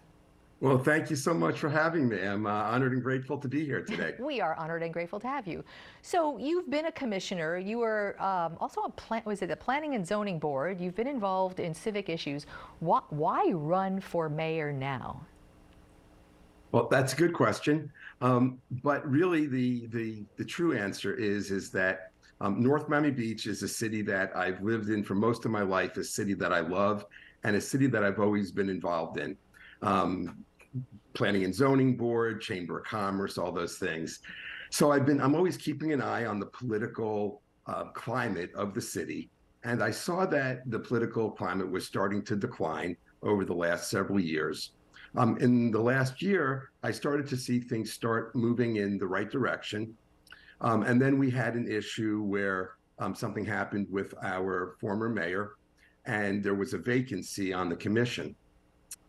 Well, 0.61 0.77
thank 0.77 1.09
you 1.09 1.15
so 1.15 1.33
much 1.33 1.57
for 1.57 1.69
having 1.69 2.09
me. 2.09 2.21
I'm 2.21 2.45
uh, 2.45 2.49
honored 2.49 2.91
and 2.91 3.01
grateful 3.01 3.37
to 3.37 3.47
be 3.47 3.63
here 3.63 3.81
today. 3.81 4.15
we 4.19 4.41
are 4.41 4.55
honored 4.55 4.83
and 4.83 4.91
grateful 4.91 5.17
to 5.21 5.27
have 5.27 5.47
you. 5.47 5.63
So 6.01 6.37
you've 6.37 6.69
been 6.69 6.87
a 6.87 6.91
commissioner. 6.91 7.57
You 7.57 7.77
were 7.77 8.21
um, 8.21 8.57
also 8.59 8.81
a 8.81 8.89
plan. 8.89 9.21
Was 9.23 9.41
it 9.41 9.47
the 9.47 9.55
Planning 9.55 9.95
and 9.95 10.05
Zoning 10.05 10.37
Board? 10.37 10.81
You've 10.81 10.95
been 10.95 11.07
involved 11.07 11.61
in 11.61 11.73
civic 11.73 12.09
issues. 12.09 12.45
Why, 12.79 12.99
why 13.09 13.51
run 13.53 14.01
for 14.01 14.27
mayor 14.27 14.73
now? 14.73 15.21
Well, 16.73 16.89
that's 16.91 17.13
a 17.13 17.15
good 17.15 17.33
question. 17.33 17.89
Um, 18.21 18.59
but 18.83 19.09
really, 19.09 19.47
the 19.47 19.87
the 19.87 20.23
the 20.35 20.45
true 20.45 20.77
answer 20.77 21.15
is 21.15 21.51
is 21.51 21.71
that 21.71 22.11
um, 22.41 22.61
North 22.61 22.89
Miami 22.89 23.11
Beach 23.11 23.47
is 23.47 23.63
a 23.63 23.67
city 23.67 24.01
that 24.03 24.35
I've 24.35 24.61
lived 24.61 24.89
in 24.89 25.03
for 25.03 25.15
most 25.15 25.45
of 25.45 25.51
my 25.51 25.61
life, 25.61 25.97
a 25.97 26.03
city 26.03 26.33
that 26.35 26.53
I 26.53 26.59
love, 26.59 27.05
and 27.43 27.55
a 27.55 27.61
city 27.61 27.87
that 27.87 28.03
I've 28.03 28.19
always 28.19 28.51
been 28.51 28.69
involved 28.69 29.17
in. 29.17 29.35
Um, 29.81 30.45
planning 31.13 31.43
and 31.43 31.53
zoning 31.53 31.97
board, 31.97 32.41
chamber 32.41 32.79
of 32.79 32.85
commerce, 32.85 33.37
all 33.37 33.51
those 33.51 33.77
things. 33.77 34.19
So 34.69 34.91
I've 34.91 35.05
been, 35.05 35.19
I'm 35.19 35.35
always 35.35 35.57
keeping 35.57 35.93
an 35.93 36.01
eye 36.01 36.25
on 36.25 36.39
the 36.39 36.45
political 36.45 37.41
uh, 37.67 37.85
climate 37.85 38.51
of 38.55 38.73
the 38.73 38.81
city. 38.81 39.29
And 39.63 39.83
I 39.83 39.91
saw 39.91 40.25
that 40.27 40.69
the 40.69 40.79
political 40.79 41.31
climate 41.31 41.69
was 41.69 41.85
starting 41.85 42.23
to 42.23 42.35
decline 42.35 42.95
over 43.21 43.43
the 43.43 43.53
last 43.53 43.89
several 43.89 44.19
years. 44.19 44.71
Um, 45.17 45.37
in 45.37 45.71
the 45.71 45.81
last 45.81 46.21
year, 46.21 46.69
I 46.83 46.91
started 46.91 47.27
to 47.29 47.37
see 47.37 47.59
things 47.59 47.91
start 47.91 48.35
moving 48.35 48.77
in 48.77 48.97
the 48.97 49.07
right 49.07 49.29
direction. 49.29 49.95
Um, 50.61 50.83
and 50.83 51.01
then 51.01 51.17
we 51.17 51.31
had 51.31 51.55
an 51.55 51.69
issue 51.69 52.21
where 52.23 52.75
um, 52.99 53.15
something 53.15 53.45
happened 53.45 53.87
with 53.89 54.13
our 54.21 54.75
former 54.79 55.09
mayor, 55.09 55.55
and 56.05 56.43
there 56.43 56.55
was 56.55 56.73
a 56.73 56.77
vacancy 56.77 57.53
on 57.53 57.69
the 57.69 57.75
commission. 57.75 58.35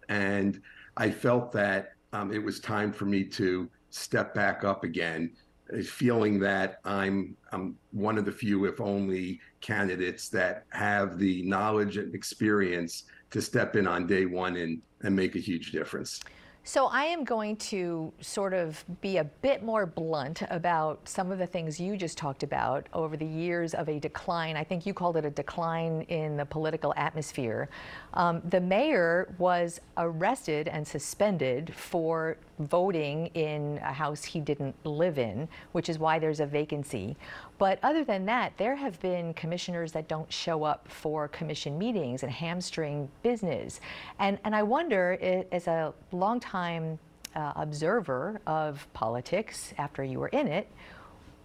And 0.08 0.60
I 1.00 1.10
felt 1.10 1.50
that 1.52 1.94
um, 2.12 2.30
it 2.30 2.44
was 2.44 2.60
time 2.60 2.92
for 2.92 3.06
me 3.06 3.24
to 3.24 3.70
step 3.88 4.34
back 4.34 4.64
up 4.64 4.84
again, 4.84 5.32
uh, 5.72 5.80
feeling 5.82 6.38
that 6.40 6.78
I'm, 6.84 7.34
I'm 7.52 7.76
one 7.90 8.18
of 8.18 8.26
the 8.26 8.32
few, 8.32 8.66
if 8.66 8.82
only, 8.82 9.40
candidates 9.62 10.28
that 10.28 10.66
have 10.72 11.18
the 11.18 11.42
knowledge 11.44 11.96
and 11.96 12.14
experience 12.14 13.04
to 13.30 13.40
step 13.40 13.76
in 13.76 13.86
on 13.86 14.06
day 14.06 14.26
one 14.26 14.56
and, 14.56 14.82
and 15.00 15.16
make 15.16 15.36
a 15.36 15.38
huge 15.38 15.72
difference. 15.72 16.20
So 16.62 16.86
I 16.86 17.04
am 17.04 17.24
going 17.24 17.56
to 17.56 18.12
sort 18.20 18.52
of 18.52 18.84
be 19.00 19.16
a 19.16 19.24
bit 19.24 19.62
more 19.62 19.86
blunt 19.86 20.42
about 20.50 21.08
some 21.08 21.32
of 21.32 21.38
the 21.38 21.46
things 21.46 21.80
you 21.80 21.96
just 21.96 22.18
talked 22.18 22.42
about 22.42 22.86
over 22.92 23.16
the 23.16 23.26
years 23.26 23.72
of 23.72 23.88
a 23.88 23.98
decline. 23.98 24.56
I 24.56 24.64
think 24.64 24.84
you 24.84 24.92
called 24.92 25.16
it 25.16 25.24
a 25.24 25.30
decline 25.30 26.02
in 26.02 26.36
the 26.36 26.44
political 26.44 26.92
atmosphere. 26.96 27.70
Um, 28.12 28.42
the 28.50 28.60
mayor 28.60 29.34
was 29.38 29.80
arrested 29.96 30.68
and 30.68 30.86
suspended 30.86 31.74
for 31.74 32.36
voting 32.60 33.26
in 33.28 33.78
a 33.78 33.92
house 33.92 34.22
he 34.22 34.40
didn't 34.40 34.74
live 34.84 35.18
in, 35.18 35.48
which 35.72 35.88
is 35.88 35.98
why 35.98 36.18
there's 36.18 36.40
a 36.40 36.46
vacancy. 36.46 37.16
But 37.58 37.78
other 37.82 38.04
than 38.04 38.26
that, 38.26 38.52
there 38.56 38.76
have 38.76 39.00
been 39.00 39.34
commissioners 39.34 39.92
that 39.92 40.08
don't 40.08 40.30
show 40.32 40.64
up 40.64 40.86
for 40.88 41.28
commission 41.28 41.78
meetings 41.78 42.22
and 42.22 42.30
hamstring 42.30 43.08
business. 43.22 43.80
And, 44.18 44.38
and 44.44 44.54
I 44.54 44.62
wonder, 44.62 45.44
as 45.52 45.66
a 45.66 45.92
longtime 46.12 46.98
uh, 47.34 47.52
observer 47.56 48.40
of 48.46 48.86
politics 48.92 49.72
after 49.78 50.04
you 50.04 50.18
were 50.18 50.28
in 50.28 50.46
it, 50.48 50.68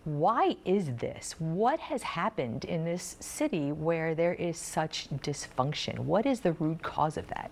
why 0.06 0.56
is 0.66 0.96
this? 0.98 1.34
What 1.40 1.80
has 1.80 2.04
happened 2.04 2.66
in 2.66 2.86
this 2.86 3.18
city 3.20 3.72
where 3.72 4.14
there 4.14 4.34
is 4.34 4.58
such 4.58 5.10
dysfunction? 5.10 6.00
What 6.00 6.28
is 6.28 6.42
the 6.42 6.54
root 6.54 6.84
cause 6.84 7.18
of 7.18 7.28
that? 7.30 7.52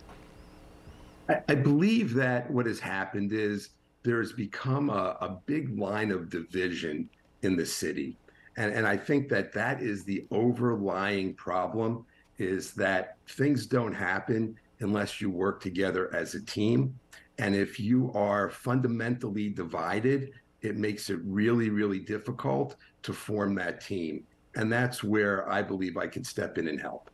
I, 1.29 1.41
I 1.49 1.55
believe 1.55 2.13
that 2.15 2.49
what 2.51 2.65
has 2.65 2.79
happened 2.79 3.31
is 3.33 3.69
there 4.03 4.19
has 4.19 4.33
become 4.33 4.89
a, 4.89 5.17
a 5.21 5.39
big 5.45 5.77
line 5.77 6.11
of 6.11 6.29
division 6.29 7.09
in 7.41 7.55
the 7.55 7.65
city. 7.65 8.17
And, 8.57 8.73
and 8.73 8.85
I 8.85 8.97
think 8.97 9.29
that 9.29 9.53
that 9.53 9.81
is 9.81 10.03
the 10.03 10.25
overlying 10.31 11.33
problem 11.33 12.05
is 12.37 12.73
that 12.73 13.17
things 13.27 13.65
don't 13.65 13.93
happen 13.93 14.55
unless 14.79 15.21
you 15.21 15.29
work 15.29 15.61
together 15.61 16.13
as 16.13 16.35
a 16.35 16.41
team. 16.41 16.97
And 17.37 17.55
if 17.55 17.79
you 17.79 18.11
are 18.13 18.49
fundamentally 18.49 19.49
divided, 19.49 20.31
it 20.61 20.77
makes 20.77 21.09
it 21.09 21.19
really, 21.23 21.69
really 21.69 21.99
difficult 21.99 22.75
to 23.03 23.13
form 23.13 23.55
that 23.55 23.81
team. 23.81 24.23
And 24.55 24.71
that's 24.71 25.03
where 25.03 25.49
I 25.49 25.61
believe 25.61 25.97
I 25.97 26.07
can 26.07 26.23
step 26.23 26.57
in 26.57 26.67
and 26.67 26.79
help. 26.79 27.09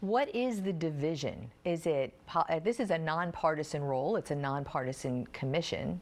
What 0.00 0.34
is 0.34 0.62
the 0.62 0.72
division? 0.72 1.50
Is 1.64 1.86
it, 1.86 2.14
uh, 2.34 2.58
this 2.60 2.80
is 2.80 2.90
a 2.90 2.96
nonpartisan 2.96 3.82
role, 3.82 4.16
it's 4.16 4.30
a 4.30 4.34
nonpartisan 4.34 5.26
commission. 5.26 6.00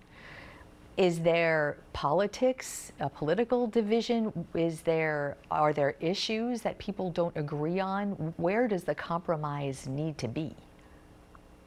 Is 0.96 1.20
there 1.20 1.78
politics, 1.92 2.92
a 3.00 3.08
political 3.08 3.66
division? 3.66 4.46
Is 4.54 4.80
there, 4.82 5.36
are 5.50 5.72
there 5.72 5.94
issues 6.00 6.62
that 6.62 6.78
people 6.78 7.10
don't 7.10 7.36
agree 7.36 7.78
on? 7.78 8.34
Where 8.36 8.66
does 8.66 8.84
the 8.84 8.94
compromise 8.94 9.86
need 9.86 10.18
to 10.18 10.28
be? 10.28 10.54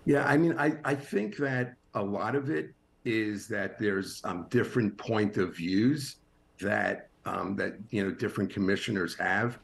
Yeah, 0.05 0.25
I 0.25 0.35
mean, 0.35 0.57
I, 0.57 0.73
I 0.83 0.95
think 0.95 1.37
that 1.37 1.75
a 1.93 2.03
lot 2.03 2.35
of 2.35 2.49
it 2.49 2.73
is 3.05 3.47
that 3.47 3.79
there's 3.79 4.21
um, 4.25 4.47
different 4.49 4.97
point 4.97 5.37
of 5.37 5.55
views 5.55 6.17
that 6.59 7.09
um, 7.25 7.55
that 7.55 7.75
you 7.89 8.03
know 8.03 8.11
different 8.11 8.51
commissioners 8.51 9.15
have 9.15 9.59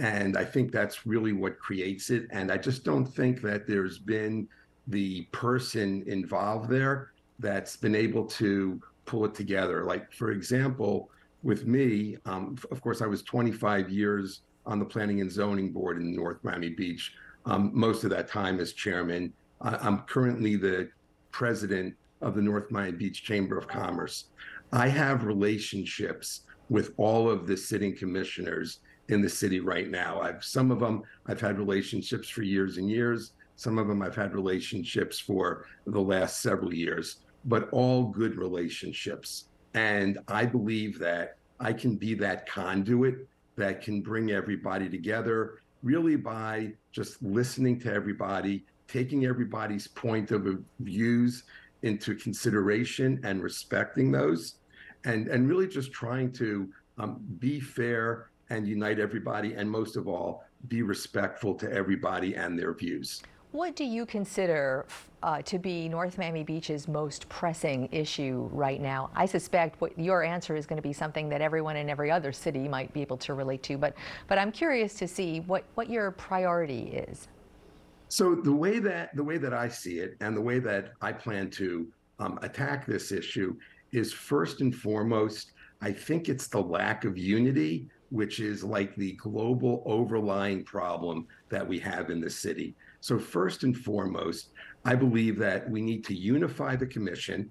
and 0.00 0.38
I 0.38 0.46
think 0.46 0.72
that's 0.72 1.06
really 1.06 1.34
what 1.34 1.58
creates 1.58 2.08
it. 2.08 2.26
And 2.30 2.50
I 2.50 2.56
just 2.56 2.84
don't 2.84 3.04
think 3.04 3.42
that 3.42 3.66
there's 3.66 3.98
been 3.98 4.48
the 4.88 5.22
person 5.30 6.02
involved 6.06 6.70
there 6.70 7.12
that's 7.38 7.76
been 7.76 7.94
able 7.94 8.24
to 8.24 8.80
pull 9.04 9.26
it 9.26 9.34
together. 9.34 9.84
Like, 9.84 10.10
for 10.10 10.30
example, 10.30 11.10
with 11.42 11.66
me, 11.66 12.16
um, 12.24 12.56
of 12.70 12.80
course, 12.80 13.02
I 13.02 13.06
was 13.06 13.22
25 13.22 13.90
years 13.90 14.40
on 14.64 14.78
the 14.78 14.86
Planning 14.86 15.20
and 15.20 15.30
Zoning 15.30 15.70
Board 15.70 15.98
in 15.98 16.16
North 16.16 16.38
Miami 16.42 16.70
Beach, 16.70 17.12
um, 17.44 17.70
most 17.74 18.02
of 18.02 18.08
that 18.08 18.26
time 18.26 18.58
as 18.58 18.72
chairman. 18.72 19.34
I'm 19.60 19.98
currently 20.00 20.56
the 20.56 20.88
president 21.30 21.94
of 22.22 22.34
the 22.34 22.42
North 22.42 22.70
Miami 22.70 22.96
Beach 22.96 23.22
Chamber 23.22 23.58
of 23.58 23.68
Commerce. 23.68 24.26
I 24.72 24.88
have 24.88 25.24
relationships 25.24 26.42
with 26.70 26.94
all 26.96 27.28
of 27.28 27.46
the 27.46 27.56
sitting 27.56 27.94
commissioners 27.94 28.78
in 29.10 29.20
the 29.20 29.28
city 29.28 29.60
right 29.60 29.90
now. 29.90 30.20
I've 30.20 30.42
some 30.44 30.70
of 30.70 30.80
them 30.80 31.02
I've 31.26 31.40
had 31.40 31.58
relationships 31.58 32.28
for 32.28 32.42
years 32.42 32.78
and 32.78 32.88
years. 32.88 33.32
Some 33.56 33.78
of 33.78 33.88
them 33.88 34.02
I've 34.02 34.16
had 34.16 34.32
relationships 34.32 35.18
for 35.18 35.66
the 35.86 36.00
last 36.00 36.40
several 36.40 36.72
years, 36.72 37.18
but 37.44 37.68
all 37.72 38.04
good 38.04 38.36
relationships. 38.36 39.46
And 39.74 40.18
I 40.28 40.46
believe 40.46 40.98
that 41.00 41.36
I 41.58 41.72
can 41.72 41.96
be 41.96 42.14
that 42.14 42.48
conduit 42.48 43.26
that 43.56 43.82
can 43.82 44.00
bring 44.00 44.30
everybody 44.30 44.88
together 44.88 45.60
really 45.82 46.16
by 46.16 46.72
just 46.92 47.22
listening 47.22 47.78
to 47.80 47.92
everybody, 47.92 48.64
taking 48.88 49.26
everybody's 49.26 49.88
point 49.88 50.30
of 50.30 50.46
views 50.78 51.44
into 51.82 52.14
consideration 52.14 53.20
and 53.24 53.42
respecting 53.42 54.10
those 54.12 54.56
and 55.04 55.28
and 55.28 55.48
really 55.48 55.66
just 55.66 55.92
trying 55.92 56.30
to 56.30 56.68
um, 56.98 57.20
be 57.38 57.60
fair 57.60 58.29
and 58.50 58.66
unite 58.66 58.98
everybody, 58.98 59.54
and 59.54 59.70
most 59.70 59.96
of 59.96 60.08
all, 60.08 60.44
be 60.68 60.82
respectful 60.82 61.54
to 61.54 61.72
everybody 61.72 62.34
and 62.34 62.58
their 62.58 62.74
views. 62.74 63.22
What 63.52 63.74
do 63.74 63.84
you 63.84 64.06
consider 64.06 64.86
uh, 65.24 65.42
to 65.42 65.58
be 65.58 65.88
North 65.88 66.18
Miami 66.18 66.44
Beach's 66.44 66.86
most 66.86 67.28
pressing 67.28 67.88
issue 67.90 68.48
right 68.52 68.80
now? 68.80 69.10
I 69.14 69.26
suspect 69.26 69.80
what 69.80 69.98
your 69.98 70.22
answer 70.22 70.54
is 70.54 70.66
going 70.66 70.76
to 70.76 70.82
be 70.82 70.92
something 70.92 71.28
that 71.30 71.40
everyone 71.40 71.76
in 71.76 71.90
every 71.90 72.12
other 72.12 72.30
city 72.30 72.68
might 72.68 72.92
be 72.92 73.00
able 73.00 73.16
to 73.18 73.34
relate 73.34 73.62
to, 73.64 73.76
but 73.76 73.94
but 74.28 74.38
I'm 74.38 74.52
curious 74.52 74.94
to 74.94 75.08
see 75.08 75.40
what 75.40 75.64
what 75.74 75.90
your 75.90 76.12
priority 76.12 77.04
is. 77.08 77.26
So 78.08 78.36
the 78.36 78.54
way 78.54 78.78
that 78.78 79.16
the 79.16 79.24
way 79.24 79.38
that 79.38 79.52
I 79.52 79.68
see 79.68 79.98
it, 79.98 80.16
and 80.20 80.36
the 80.36 80.40
way 80.40 80.60
that 80.60 80.92
I 81.00 81.12
plan 81.12 81.50
to 81.50 81.88
um, 82.20 82.38
attack 82.42 82.86
this 82.86 83.10
issue, 83.10 83.56
is 83.90 84.12
first 84.12 84.60
and 84.60 84.72
foremost. 84.74 85.52
I 85.82 85.92
think 85.92 86.28
it's 86.28 86.46
the 86.46 86.60
lack 86.60 87.04
of 87.04 87.18
unity 87.18 87.88
which 88.10 88.40
is 88.40 88.62
like 88.62 88.94
the 88.96 89.12
global 89.12 89.82
overlying 89.86 90.64
problem 90.64 91.26
that 91.48 91.66
we 91.66 91.78
have 91.78 92.10
in 92.10 92.20
the 92.20 92.30
city. 92.30 92.74
So, 93.00 93.18
first 93.18 93.62
and 93.62 93.76
foremost, 93.76 94.50
I 94.84 94.94
believe 94.94 95.38
that 95.38 95.68
we 95.70 95.80
need 95.80 96.04
to 96.06 96.14
unify 96.14 96.76
the 96.76 96.86
commission. 96.86 97.50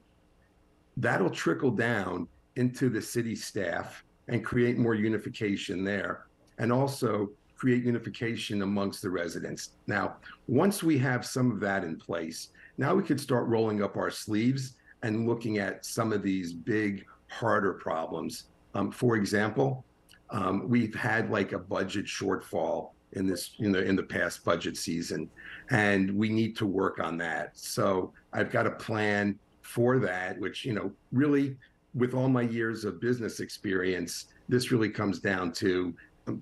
That'll 0.97 1.29
trickle 1.29 1.71
down 1.71 2.27
into 2.55 2.89
the 2.89 3.01
city 3.01 3.35
staff 3.35 4.03
and 4.27 4.45
create 4.45 4.77
more 4.77 4.95
unification 4.95 5.83
there, 5.83 6.27
and 6.59 6.71
also 6.71 7.29
create 7.55 7.83
unification 7.83 8.61
amongst 8.61 9.01
the 9.01 9.09
residents. 9.09 9.71
Now, 9.87 10.17
once 10.47 10.83
we 10.83 10.97
have 10.99 11.25
some 11.25 11.51
of 11.51 11.59
that 11.61 11.83
in 11.83 11.97
place, 11.97 12.49
now 12.77 12.95
we 12.95 13.03
could 13.03 13.19
start 13.19 13.47
rolling 13.47 13.83
up 13.83 13.97
our 13.97 14.11
sleeves 14.11 14.75
and 15.03 15.27
looking 15.27 15.57
at 15.57 15.85
some 15.85 16.13
of 16.13 16.21
these 16.21 16.53
big, 16.53 17.05
harder 17.27 17.73
problems. 17.73 18.45
Um, 18.75 18.91
for 18.91 19.15
example, 19.15 19.83
um, 20.31 20.67
we've 20.69 20.95
had 20.95 21.29
like 21.29 21.53
a 21.53 21.59
budget 21.59 22.05
shortfall 22.05 22.91
in 23.13 23.25
this 23.25 23.51
you 23.57 23.69
know 23.69 23.79
in 23.79 23.95
the 23.95 24.03
past 24.03 24.45
budget 24.45 24.77
season 24.77 25.29
and 25.71 26.11
we 26.11 26.29
need 26.29 26.55
to 26.55 26.65
work 26.65 26.99
on 26.99 27.17
that 27.17 27.57
so 27.57 28.13
i've 28.33 28.51
got 28.51 28.67
a 28.67 28.71
plan 28.71 29.37
for 29.69 29.99
that, 29.99 30.39
which, 30.39 30.65
you 30.65 30.73
know, 30.73 30.91
really, 31.11 31.55
with 31.93 32.15
all 32.15 32.27
my 32.27 32.41
years 32.41 32.85
of 32.85 32.99
business 32.99 33.39
experience, 33.39 34.25
this 34.47 34.71
really 34.71 34.89
comes 34.89 35.19
down 35.19 35.51
to 35.51 35.93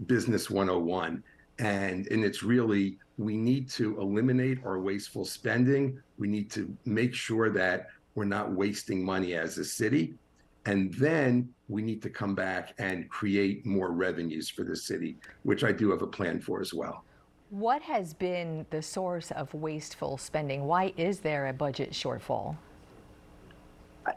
business 0.06 0.50
101. 0.50 1.22
And, 1.60 2.08
and 2.08 2.24
it's 2.24 2.42
really, 2.42 2.98
we 3.18 3.36
need 3.36 3.70
to 3.72 4.00
eliminate 4.00 4.60
our 4.64 4.80
wasteful 4.80 5.26
spending. 5.26 6.00
We 6.18 6.30
need 6.30 6.50
to 6.52 6.74
make 6.86 7.14
sure 7.14 7.50
that 7.50 7.88
we're 8.16 8.24
not 8.24 8.54
wasting 8.54 9.04
money 9.04 9.34
as 9.34 9.58
a 9.58 9.66
city. 9.66 10.14
And 10.68 10.94
then 10.96 11.48
we 11.70 11.82
need 11.82 12.02
to 12.02 12.10
come 12.10 12.36
back 12.36 12.74
and 12.78 13.10
create 13.10 13.66
more 13.66 13.92
revenues 13.92 14.50
for 14.50 14.66
the 14.66 14.76
city, 14.76 15.16
which 15.44 15.64
I 15.64 15.72
do 15.72 15.90
have 15.92 16.02
a 16.02 16.08
plan 16.08 16.42
for 16.42 16.60
as 16.60 16.74
well. 16.74 17.06
What 17.52 17.82
has 17.84 18.14
been 18.14 18.66
the 18.70 18.82
source 18.82 19.32
of 19.32 19.54
wasteful 19.54 20.18
spending? 20.18 20.66
Why 20.66 20.94
is 20.98 21.22
there 21.22 21.48
a 21.48 21.54
budget 21.54 21.92
shortfall? 21.92 22.58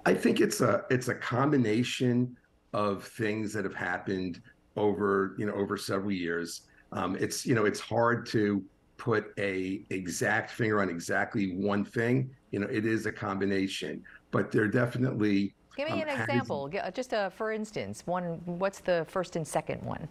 I 0.05 0.13
think 0.13 0.41
it's 0.41 0.61
a 0.61 0.85
it's 0.91 1.07
a 1.07 1.15
combination 1.15 2.37
of 2.73 3.05
things 3.05 3.53
that 3.53 3.65
have 3.65 3.75
happened 3.75 4.41
over 4.77 5.37
you 5.39 5.47
know 5.47 5.53
over 5.53 5.77
several 5.77 6.13
years. 6.13 6.63
Um, 6.91 7.17
it's 7.21 7.47
you 7.47 7.55
know 7.55 7.65
it's 7.65 7.81
hard 7.81 8.27
to 8.27 8.65
put 8.97 9.33
a 9.39 9.85
exact 9.91 10.51
finger 10.51 10.83
on 10.83 10.91
exactly 10.91 11.53
one 11.55 11.85
thing. 11.85 12.31
You 12.51 12.59
know 12.59 12.67
it 12.69 12.87
is 12.87 13.07
a 13.07 13.13
combination, 13.13 14.03
but 14.33 14.51
there 14.51 14.67
definitely. 14.67 15.55
Give 15.81 15.97
me 15.97 16.03
um, 16.03 16.09
an 16.09 16.21
example. 16.21 16.71
Just 16.95 17.13
a, 17.13 17.31
for 17.37 17.53
instance, 17.53 18.03
one. 18.07 18.41
What's 18.45 18.81
the 18.81 19.07
first 19.09 19.37
and 19.37 19.47
second 19.47 19.83
one? 19.83 20.09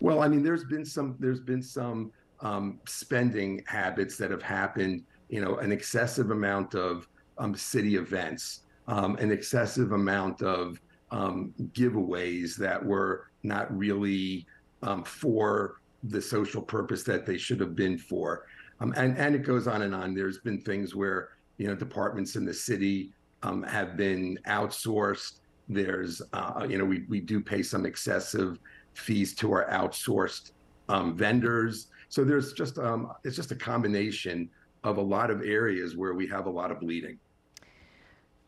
Well, 0.00 0.22
I 0.22 0.28
mean, 0.28 0.42
there's 0.42 0.64
been 0.64 0.84
some 0.84 1.16
there's 1.18 1.40
been 1.40 1.62
some 1.62 2.12
um, 2.40 2.80
spending 2.86 3.62
habits 3.66 4.16
that 4.18 4.30
have 4.30 4.42
happened. 4.42 5.04
You 5.28 5.40
know, 5.42 5.56
an 5.56 5.72
excessive 5.72 6.30
amount 6.30 6.74
of 6.74 7.06
um, 7.36 7.54
city 7.54 7.96
events 7.96 8.62
um, 8.88 9.16
an 9.16 9.30
excessive 9.30 9.92
amount 9.92 10.42
of 10.42 10.80
um, 11.10 11.54
giveaways 11.72 12.56
that 12.56 12.84
were 12.84 13.26
not 13.42 13.76
really 13.76 14.46
um, 14.82 15.04
for 15.04 15.80
the 16.04 16.20
social 16.20 16.62
purpose 16.62 17.02
that 17.04 17.26
they 17.26 17.38
should 17.38 17.60
have 17.60 17.76
been 17.76 17.98
for. 17.98 18.46
Um, 18.80 18.94
and, 18.96 19.16
and 19.18 19.34
it 19.34 19.42
goes 19.42 19.66
on 19.66 19.82
and 19.82 19.94
on. 19.94 20.14
There's 20.14 20.38
been 20.38 20.60
things 20.60 20.94
where, 20.94 21.30
you 21.58 21.66
know, 21.66 21.74
departments 21.74 22.36
in 22.36 22.44
the 22.44 22.54
city 22.54 23.12
um, 23.42 23.62
have 23.62 23.96
been 23.96 24.38
outsourced. 24.46 25.40
There's, 25.68 26.22
uh, 26.32 26.66
you 26.68 26.78
know, 26.78 26.84
we, 26.84 27.04
we 27.08 27.20
do 27.20 27.40
pay 27.40 27.62
some 27.62 27.86
excessive 27.86 28.58
fees 28.94 29.34
to 29.36 29.52
our 29.52 29.68
outsourced 29.70 30.52
um, 30.88 31.16
vendors. 31.16 31.88
So 32.08 32.24
there's 32.24 32.52
just, 32.52 32.78
it's 33.24 33.36
just 33.36 33.52
a 33.52 33.56
combination 33.56 34.48
of 34.84 34.96
a 34.96 35.02
lot 35.02 35.30
of 35.30 35.42
areas 35.42 35.96
where 35.96 36.14
we 36.14 36.26
have 36.28 36.46
a 36.46 36.50
lot 36.50 36.70
of 36.70 36.80
bleeding. 36.80 37.18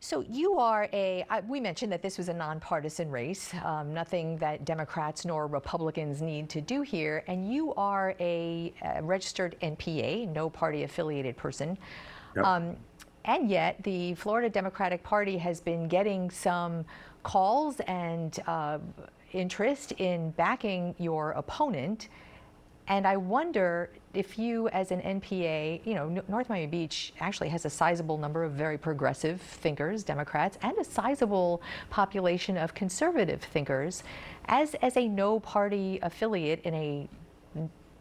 So 0.03 0.21
you 0.27 0.57
are 0.57 0.89
a, 0.93 1.23
we 1.47 1.59
mentioned 1.59 1.91
that 1.91 2.01
this 2.01 2.17
was 2.17 2.27
a 2.27 2.33
nonpartisan 2.33 3.11
race, 3.11 3.53
um, 3.63 3.93
nothing 3.93 4.35
that 4.37 4.65
Democrats 4.65 5.25
nor 5.25 5.45
Republicans 5.45 6.23
need 6.23 6.49
to 6.49 6.59
do 6.59 6.81
here, 6.81 7.23
and 7.27 7.53
you 7.53 7.71
are 7.75 8.15
a, 8.19 8.73
a 8.81 9.03
registered 9.03 9.55
NPA, 9.61 10.27
no 10.29 10.49
party 10.49 10.83
affiliated 10.83 11.37
person. 11.37 11.77
Yep. 12.35 12.45
Um, 12.45 12.77
and 13.25 13.49
yet 13.49 13.81
the 13.83 14.15
Florida 14.15 14.49
Democratic 14.49 15.03
Party 15.03 15.37
has 15.37 15.61
been 15.61 15.87
getting 15.87 16.29
some 16.29 16.85
calls 17.23 17.79
and 17.81 18.39
uh, 18.47 18.79
interest 19.33 19.93
in 19.93 20.31
backing 20.31 20.95
your 20.97 21.31
opponent. 21.31 22.09
And 22.87 23.07
I 23.07 23.15
wonder 23.15 23.89
if 24.13 24.37
you, 24.37 24.67
as 24.69 24.91
an 24.91 25.01
NPA, 25.01 25.85
you 25.85 25.93
know, 25.93 26.21
North 26.27 26.49
Miami 26.49 26.67
Beach 26.67 27.13
actually 27.19 27.47
has 27.49 27.63
a 27.63 27.69
sizable 27.69 28.17
number 28.17 28.43
of 28.43 28.51
very 28.51 28.77
progressive 28.77 29.39
thinkers, 29.39 30.03
Democrats, 30.03 30.57
and 30.61 30.77
a 30.77 30.83
sizable 30.83 31.61
population 31.89 32.57
of 32.57 32.73
conservative 32.73 33.41
thinkers. 33.41 34.03
As, 34.45 34.73
as 34.75 34.97
a 34.97 35.07
no 35.07 35.39
party 35.39 35.99
affiliate 36.01 36.61
in 36.63 36.73
a 36.73 37.07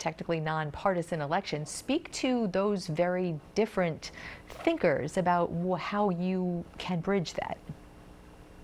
technically 0.00 0.40
nonpartisan 0.40 1.20
election, 1.20 1.64
speak 1.64 2.10
to 2.12 2.48
those 2.48 2.88
very 2.88 3.38
different 3.54 4.10
thinkers 4.48 5.16
about 5.16 5.52
how 5.78 6.10
you 6.10 6.64
can 6.78 7.00
bridge 7.00 7.34
that. 7.34 7.58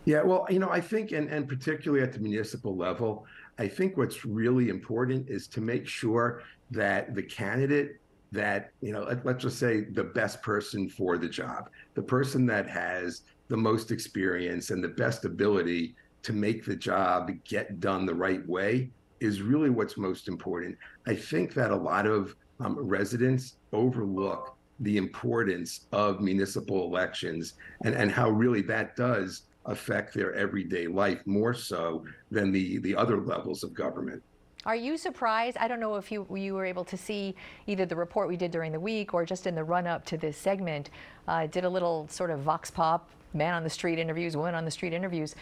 Yeah, 0.04 0.22
well, 0.22 0.46
you 0.48 0.58
know, 0.58 0.70
I 0.70 0.80
think, 0.80 1.12
and, 1.12 1.28
and 1.28 1.48
particularly 1.48 2.02
at 2.02 2.12
the 2.12 2.20
municipal 2.20 2.76
level, 2.76 3.26
I 3.58 3.68
think 3.68 3.96
what's 3.96 4.24
really 4.24 4.68
important 4.68 5.28
is 5.28 5.46
to 5.48 5.60
make 5.60 5.86
sure 5.86 6.42
that 6.70 7.14
the 7.14 7.22
candidate 7.22 8.00
that, 8.32 8.70
you 8.80 8.92
know, 8.92 9.02
let, 9.04 9.24
let's 9.24 9.42
just 9.42 9.58
say 9.58 9.82
the 9.82 10.04
best 10.04 10.42
person 10.42 10.88
for 10.88 11.16
the 11.18 11.28
job, 11.28 11.70
the 11.94 12.02
person 12.02 12.46
that 12.46 12.68
has 12.68 13.22
the 13.48 13.56
most 13.56 13.90
experience 13.90 14.70
and 14.70 14.82
the 14.82 14.88
best 14.88 15.24
ability 15.24 15.94
to 16.22 16.32
make 16.32 16.64
the 16.64 16.74
job 16.76 17.30
get 17.44 17.78
done 17.80 18.04
the 18.04 18.14
right 18.14 18.46
way 18.48 18.90
is 19.20 19.42
really 19.42 19.70
what's 19.70 19.96
most 19.96 20.28
important. 20.28 20.76
I 21.06 21.14
think 21.14 21.54
that 21.54 21.70
a 21.70 21.76
lot 21.76 22.06
of 22.06 22.34
um, 22.60 22.78
residents 22.78 23.56
overlook 23.72 24.56
the 24.80 24.96
importance 24.96 25.86
of 25.92 26.20
municipal 26.20 26.84
elections 26.84 27.54
and, 27.84 27.94
and 27.94 28.10
how 28.10 28.28
really 28.30 28.62
that 28.62 28.96
does 28.96 29.42
affect 29.64 30.14
their 30.14 30.34
everyday 30.34 30.86
life 30.86 31.26
more 31.26 31.54
so 31.54 32.04
than 32.30 32.52
the, 32.52 32.78
the 32.78 32.94
other 32.94 33.20
levels 33.20 33.62
of 33.64 33.72
government. 33.74 34.22
Are 34.64 34.76
you 34.76 34.96
surprised? 34.96 35.56
I 35.58 35.68
don't 35.68 35.78
know 35.78 35.94
if 35.94 36.10
you 36.10 36.26
you 36.34 36.54
were 36.54 36.64
able 36.64 36.84
to 36.86 36.96
see 36.96 37.36
either 37.68 37.86
the 37.86 37.94
report 37.94 38.26
we 38.26 38.36
did 38.36 38.50
during 38.50 38.72
the 38.72 38.80
week 38.80 39.14
or 39.14 39.24
just 39.24 39.46
in 39.46 39.54
the 39.54 39.62
run 39.62 39.86
up 39.86 40.04
to 40.06 40.16
this 40.16 40.36
segment. 40.36 40.90
Uh, 41.28 41.46
did 41.46 41.64
a 41.64 41.68
little 41.68 42.08
sort 42.08 42.30
of 42.30 42.40
vox 42.40 42.68
pop 42.68 43.08
man 43.36 43.54
on 43.54 43.62
the 43.62 43.70
street 43.70 43.98
interviews, 43.98 44.36
woman 44.36 44.54
on 44.54 44.64
the 44.64 44.70
street 44.70 44.92
interviews. 44.92 45.36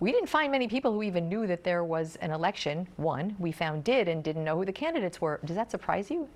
We 0.00 0.12
didn't 0.12 0.28
find 0.28 0.52
many 0.52 0.68
people 0.68 0.92
who 0.92 1.02
even 1.02 1.28
knew 1.28 1.46
that 1.46 1.64
there 1.64 1.84
was 1.84 2.16
an 2.16 2.32
election. 2.32 2.86
One 2.96 3.36
we 3.38 3.52
found 3.52 3.84
did 3.84 4.08
and 4.08 4.22
didn't 4.22 4.44
know 4.44 4.56
who 4.56 4.64
the 4.64 4.72
candidates 4.72 5.20
were. 5.20 5.40
Does 5.44 5.56
that 5.56 5.70
surprise 5.70 6.10
you? 6.10 6.28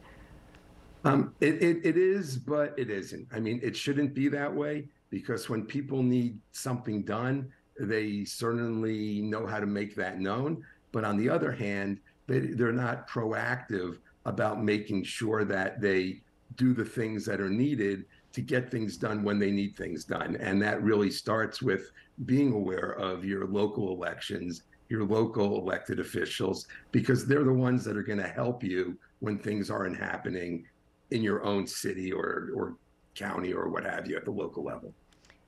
Um, 1.05 1.35
it, 1.41 1.63
it, 1.63 1.85
it 1.85 1.97
is, 1.97 2.37
but 2.37 2.79
it 2.79 2.89
isn't. 2.89 3.27
I 3.33 3.41
mean, 3.41 3.61
it 3.63 3.77
shouldn't 3.77 4.15
be 4.15 4.29
that 4.29 4.55
way 4.55 4.89
because 5.11 5.49
when 5.49 5.65
people 5.65 6.03
need 6.03 6.39
something 6.53 7.03
done, 7.03 7.53
they 7.79 8.25
certainly 8.25 9.21
know 9.21 9.47
how 9.47 9.59
to 9.59 9.67
make 9.67 9.97
that 9.97 10.21
known. 10.21 10.65
But 10.93 11.05
on 11.05 11.17
the 11.17 11.29
other 11.29 11.51
hand, 11.51 11.99
they, 12.29 12.39
they're 12.39 12.73
not 12.73 13.09
proactive 13.09 13.99
about 14.25 14.63
making 14.63 15.03
sure 15.03 15.45
that 15.45 15.81
they 15.81 16.21
do 16.57 16.73
the 16.75 16.85
things 16.85 17.25
that 17.27 17.41
are 17.41 17.51
needed 17.51 18.05
to 18.33 18.41
get 18.41 18.71
things 18.71 18.97
done 18.97 19.23
when 19.23 19.39
they 19.39 19.51
need 19.51 19.77
things 19.77 20.05
done. 20.05 20.37
And 20.37 20.61
that 20.63 20.83
really 20.83 21.11
starts 21.11 21.63
with 21.63 21.91
being 22.25 22.53
aware 22.53 22.93
of 22.93 23.25
your 23.25 23.47
local 23.47 23.93
elections, 23.93 24.63
your 24.89 25.05
local 25.05 25.59
elected 25.59 26.01
officials, 26.01 26.67
because 26.91 27.27
they're 27.27 27.45
the 27.45 27.53
ones 27.53 27.85
that 27.85 27.97
are 27.97 28.03
going 28.03 28.19
to 28.19 28.29
help 28.29 28.63
you 28.63 28.97
when 29.21 29.39
things 29.39 29.71
aren't 29.71 29.97
happening 29.97 30.65
in 31.11 31.23
your 31.23 31.45
own 31.45 31.67
city 31.67 32.13
or, 32.13 32.51
or 32.55 32.77
county 33.15 33.53
or 33.53 33.69
what 33.69 33.85
have 33.85 34.07
you 34.09 34.17
at 34.17 34.25
the 34.25 34.31
local 34.31 34.65
level. 34.65 34.95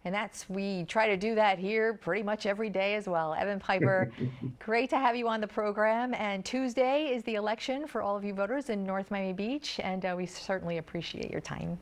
And 0.04 0.14
that's, 0.14 0.48
we 0.50 0.84
try 0.84 1.08
to 1.08 1.16
do 1.16 1.34
that 1.34 1.58
here 1.58 1.94
pretty 1.94 2.22
much 2.22 2.44
every 2.44 2.68
day 2.68 2.94
as 2.94 3.08
well. 3.08 3.32
Evan 3.32 3.58
Piper, 3.58 4.12
great 4.58 4.90
to 4.90 4.98
have 4.98 5.16
you 5.16 5.28
on 5.28 5.40
the 5.40 5.46
program. 5.46 6.12
And 6.12 6.44
Tuesday 6.44 7.06
is 7.06 7.22
the 7.22 7.36
election 7.36 7.86
for 7.86 8.02
all 8.02 8.14
of 8.14 8.22
you 8.22 8.34
voters 8.34 8.68
in 8.68 8.84
North 8.84 9.10
Miami 9.10 9.32
Beach, 9.32 9.80
and 9.82 10.04
uh, 10.04 10.14
we 10.14 10.26
certainly 10.26 10.76
appreciate 10.76 11.30
your 11.30 11.40
time. 11.40 11.78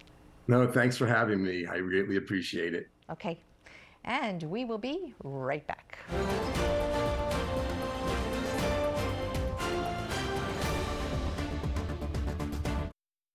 No, 0.49 0.67
thanks 0.67 0.97
for 0.97 1.07
having 1.07 1.43
me. 1.43 1.67
I 1.67 1.79
greatly 1.81 2.17
appreciate 2.17 2.75
it. 2.75 2.89
Okay. 3.11 3.39
And 4.05 4.43
we 4.45 4.65
will 4.65 4.79
be 4.79 5.15
right 5.23 5.65
back. 5.67 5.99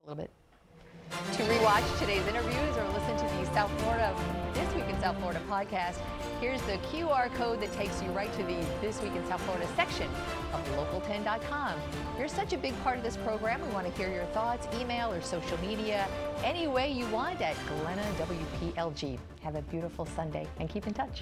A 0.04 0.10
little 0.10 0.16
bit. 0.16 0.32
To 1.34 1.44
rewatch 1.44 2.00
today's 2.00 2.28
interviews 2.28 2.76
or 2.78 2.84
listen 2.90 3.16
to 3.18 3.24
the 3.24 3.46
South 3.54 3.72
Florida 3.82 4.14
This 4.58 4.74
Week 4.74 4.90
in 4.90 5.00
South 5.00 5.20
Florida 5.20 5.40
podcast, 5.48 6.00
here's 6.42 6.60
the 6.64 6.80
QR 6.90 7.32
code 7.36 7.62
that 7.62 7.72
takes 7.74 8.02
you 8.02 8.10
right 8.10 8.34
to 8.34 8.40
the 8.40 8.66
This 8.82 9.00
Week 9.04 9.14
in 9.14 9.24
South 9.28 9.40
Florida 9.42 9.68
section 9.76 10.10
of 10.52 10.68
local10.com. 10.70 11.80
You're 12.18 12.28
such 12.28 12.54
a 12.54 12.58
big 12.58 12.74
part 12.84 12.98
of 12.98 13.04
this 13.04 13.18
program. 13.18 13.62
We 13.62 13.68
want 13.70 13.86
to 13.86 14.02
hear 14.02 14.12
your 14.12 14.26
thoughts, 14.26 14.68
email 14.82 15.14
or 15.14 15.22
social 15.22 15.60
media, 15.60 16.08
any 16.44 16.68
way 16.68 16.92
you 16.92 17.06
want 17.10 17.40
at 17.40 17.56
Glenna 17.68 18.04
WPLG. 18.18 19.20
Have 19.42 19.54
a 19.54 19.62
beautiful 19.62 20.08
Sunday 20.08 20.48
and 20.60 20.68
keep 20.68 20.88
in 20.88 20.94
touch. 20.96 21.22